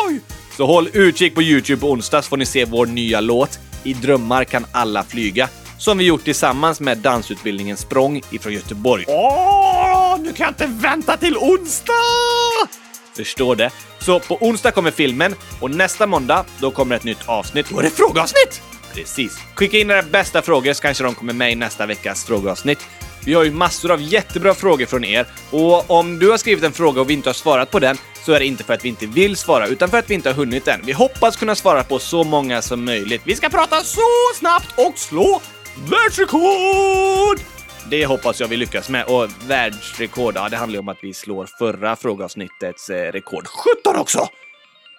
oj! 0.07 0.21
Så 0.57 0.67
håll 0.67 0.89
utkik 0.93 1.35
på 1.35 1.43
Youtube 1.43 1.81
på 1.81 1.91
onsdag 1.91 2.23
så 2.23 2.29
får 2.29 2.37
ni 2.37 2.47
se 2.47 2.65
vår 2.65 2.87
nya 2.87 3.21
låt 3.21 3.59
I 3.85 3.95
drömmar 3.95 4.45
kan 4.45 4.67
alla 4.73 5.05
flyga 5.05 5.49
som 5.83 5.99
vi 5.99 6.05
gjort 6.05 6.25
tillsammans 6.25 6.81
med 6.81 6.99
dansutbildningen 6.99 7.77
Språng 7.77 8.23
ifrån 8.31 8.53
Göteborg. 8.53 9.05
Åh, 9.09 10.17
nu 10.21 10.33
kan 10.33 10.45
jag 10.45 10.51
inte 10.51 10.67
vänta 10.83 11.17
till 11.17 11.37
onsdag! 11.37 11.93
Förstår 13.17 13.57
det. 13.57 13.71
Så 13.99 14.21
på 14.21 14.37
onsdag 14.41 14.71
kommer 14.71 14.91
filmen 14.91 15.35
och 15.61 15.71
nästa 15.71 16.07
måndag, 16.07 16.45
då 16.59 16.71
kommer 16.71 16.97
ett 16.97 17.05
nytt 17.05 17.29
avsnitt. 17.29 17.67
Då 17.71 17.79
är 17.79 17.83
det 17.83 17.91
frågeavsnitt! 17.91 18.63
Precis. 18.95 19.39
Skicka 19.55 19.79
in 19.79 19.91
era 19.91 20.03
bästa 20.03 20.43
frågor 20.43 20.73
så 20.73 20.83
kanske 20.83 21.05
de 21.05 21.15
kommer 21.15 21.33
med 21.33 21.53
i 21.53 21.55
nästa 21.55 21.87
veckas 21.87 22.25
frågeavsnitt. 22.25 22.79
Vi 23.25 23.35
har 23.35 23.45
ju 23.45 23.51
massor 23.51 23.91
av 23.91 24.03
jättebra 24.03 24.55
frågor 24.55 24.87
från 24.87 25.05
er 25.05 25.27
och 25.51 25.91
om 25.91 26.19
du 26.19 26.31
har 26.31 26.37
skrivit 26.37 26.65
en 26.65 26.73
fråga 26.73 27.01
och 27.01 27.11
vi 27.11 27.15
inte 27.15 27.29
har 27.29 27.35
svarat 27.35 27.71
på 27.71 27.79
den 27.79 27.97
så 28.27 28.33
är 28.33 28.39
det 28.39 28.47
inte 28.47 28.65
för 28.65 28.75
att 28.75 28.85
vi 28.85 28.89
inte 28.89 29.07
vill 29.07 29.37
svara 29.37 29.67
utan 29.67 29.89
för 29.89 29.99
att 29.99 30.11
vi 30.11 30.15
inte 30.15 30.29
har 30.29 30.35
hunnit 30.35 30.69
än. 30.69 30.81
Vi 30.85 30.93
hoppas 30.93 31.37
kunna 31.37 31.55
svara 31.55 31.85
på 31.85 31.99
så 31.99 32.25
många 32.25 32.63
som 32.63 32.85
möjligt. 32.85 33.23
Vi 33.25 33.37
ska 33.37 33.49
prata 33.49 33.81
så 33.81 34.01
snabbt 34.35 34.69
och 34.77 34.99
slå 34.99 35.41
världsrekord! 35.77 37.41
Det 37.91 38.07
hoppas 38.07 38.41
jag 38.41 38.49
vi 38.49 38.57
lyckas 38.57 38.89
med. 38.89 39.05
Och 39.05 39.29
världsrekord, 39.49 40.37
ja, 40.37 40.49
det 40.49 40.57
handlar 40.57 40.77
ju 40.77 40.81
om 40.81 40.89
att 40.89 40.99
vi 41.03 41.15
slår 41.15 41.47
förra 41.59 41.97
frågeavsnittets 41.97 42.91
eh, 42.91 43.13
rekord. 43.13 43.47
17 43.47 44.01
också! 44.01 44.29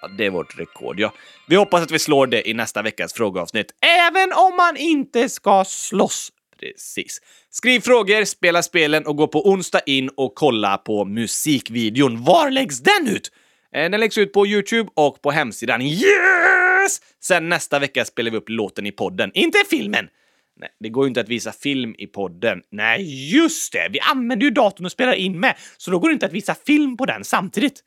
Ja, 0.02 0.08
det 0.18 0.26
är 0.26 0.30
vårt 0.30 0.60
rekord, 0.60 1.00
ja. 1.00 1.14
Vi 1.48 1.56
hoppas 1.56 1.84
att 1.84 1.92
vi 1.92 2.00
slår 2.00 2.28
det 2.28 2.50
i 2.50 2.54
nästa 2.54 2.82
veckas 2.82 3.14
frågeavsnitt. 3.14 3.72
Även 3.82 4.34
om 4.34 4.56
man 4.56 4.78
inte 4.78 5.30
ska 5.30 5.66
slåss. 5.66 6.30
Precis. 6.60 7.22
Skriv 7.50 7.80
frågor, 7.80 8.26
spela 8.26 8.64
spelen 8.64 9.06
och 9.06 9.18
gå 9.18 9.28
på 9.28 9.50
onsdag 9.50 9.82
in 9.86 10.10
och 10.18 10.36
kolla 10.36 10.78
på 10.78 11.06
musikvideon. 11.06 12.24
Var 12.24 12.50
läggs 12.50 12.80
den 12.80 13.08
ut? 13.08 13.32
Eh, 13.76 13.90
den 13.90 14.00
läggs 14.00 14.18
ut 14.18 14.34
på 14.34 14.48
Youtube 14.48 14.90
och 14.96 15.22
på 15.22 15.32
hemsidan. 15.32 15.82
Yes! 15.82 17.02
Sen 17.22 17.50
nästa 17.50 17.80
vecka 17.80 18.06
spelar 18.06 18.32
vi 18.32 18.38
upp 18.38 18.50
låten 18.50 18.86
i 18.86 18.92
podden, 18.92 19.32
inte 19.34 19.58
filmen. 19.70 20.08
Nej, 20.56 20.70
det 20.80 20.90
går 20.90 21.06
ju 21.06 21.08
inte 21.08 21.22
att 21.22 21.30
visa 21.30 21.52
film 21.52 21.96
i 21.98 22.08
podden. 22.08 22.62
Nej, 22.70 23.34
just 23.36 23.74
det! 23.74 23.88
Vi 23.92 24.00
använder 24.00 24.46
ju 24.46 24.52
datorn 24.52 24.86
och 24.86 24.92
spelar 24.92 25.14
in 25.14 25.40
med, 25.40 25.56
så 25.78 25.92
då 25.92 26.00
går 26.00 26.10
det 26.10 26.14
inte 26.14 26.26
att 26.26 26.34
visa 26.34 26.56
film 26.56 26.98
på 26.98 27.06
den 27.06 27.24
samtidigt. 27.24 27.84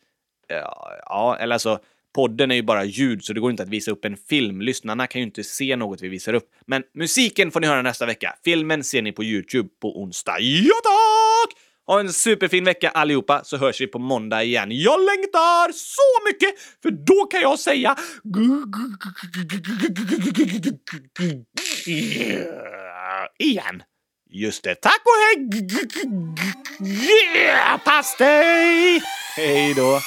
Ja, 0.48 0.90
ja, 1.02 1.36
eller 1.40 1.54
alltså, 1.54 1.78
podden 2.14 2.50
är 2.50 2.54
ju 2.54 2.62
bara 2.62 2.84
ljud 2.84 3.24
så 3.24 3.32
det 3.32 3.40
går 3.40 3.50
inte 3.50 3.62
att 3.62 3.68
visa 3.68 3.90
upp 3.90 4.04
en 4.04 4.16
film. 4.16 4.60
Lyssnarna 4.60 5.06
kan 5.06 5.20
ju 5.20 5.26
inte 5.26 5.44
se 5.44 5.76
något 5.76 6.02
vi 6.02 6.08
visar 6.08 6.34
upp. 6.34 6.50
Men 6.66 6.82
musiken 6.94 7.50
får 7.50 7.60
ni 7.60 7.66
höra 7.66 7.82
nästa 7.82 8.06
vecka. 8.06 8.34
Filmen 8.44 8.84
ser 8.84 9.02
ni 9.02 9.12
på 9.12 9.24
Youtube 9.24 9.68
på 9.82 10.00
onsdag. 10.02 10.40
Ja 10.40 10.74
tack! 10.84 11.65
Ha 11.86 12.00
en 12.00 12.12
superfin 12.12 12.64
vecka 12.64 12.90
allihopa 12.90 13.44
så 13.44 13.56
hörs 13.56 13.80
vi 13.80 13.86
på 13.86 13.98
måndag 13.98 14.42
igen. 14.42 14.68
Jag 14.70 15.00
längtar 15.00 15.72
så 15.72 16.26
mycket, 16.26 16.54
för 16.82 16.90
då 16.90 17.26
kan 17.26 17.40
jag 17.40 17.58
säga... 17.58 17.96
Igen. 23.38 23.82
Just 24.30 24.64
det. 24.64 24.74
Tack 24.74 25.02
och 25.04 25.12
hej! 25.22 25.64
Pastej! 27.84 29.02
Hej 29.36 29.74
då! 29.74 30.00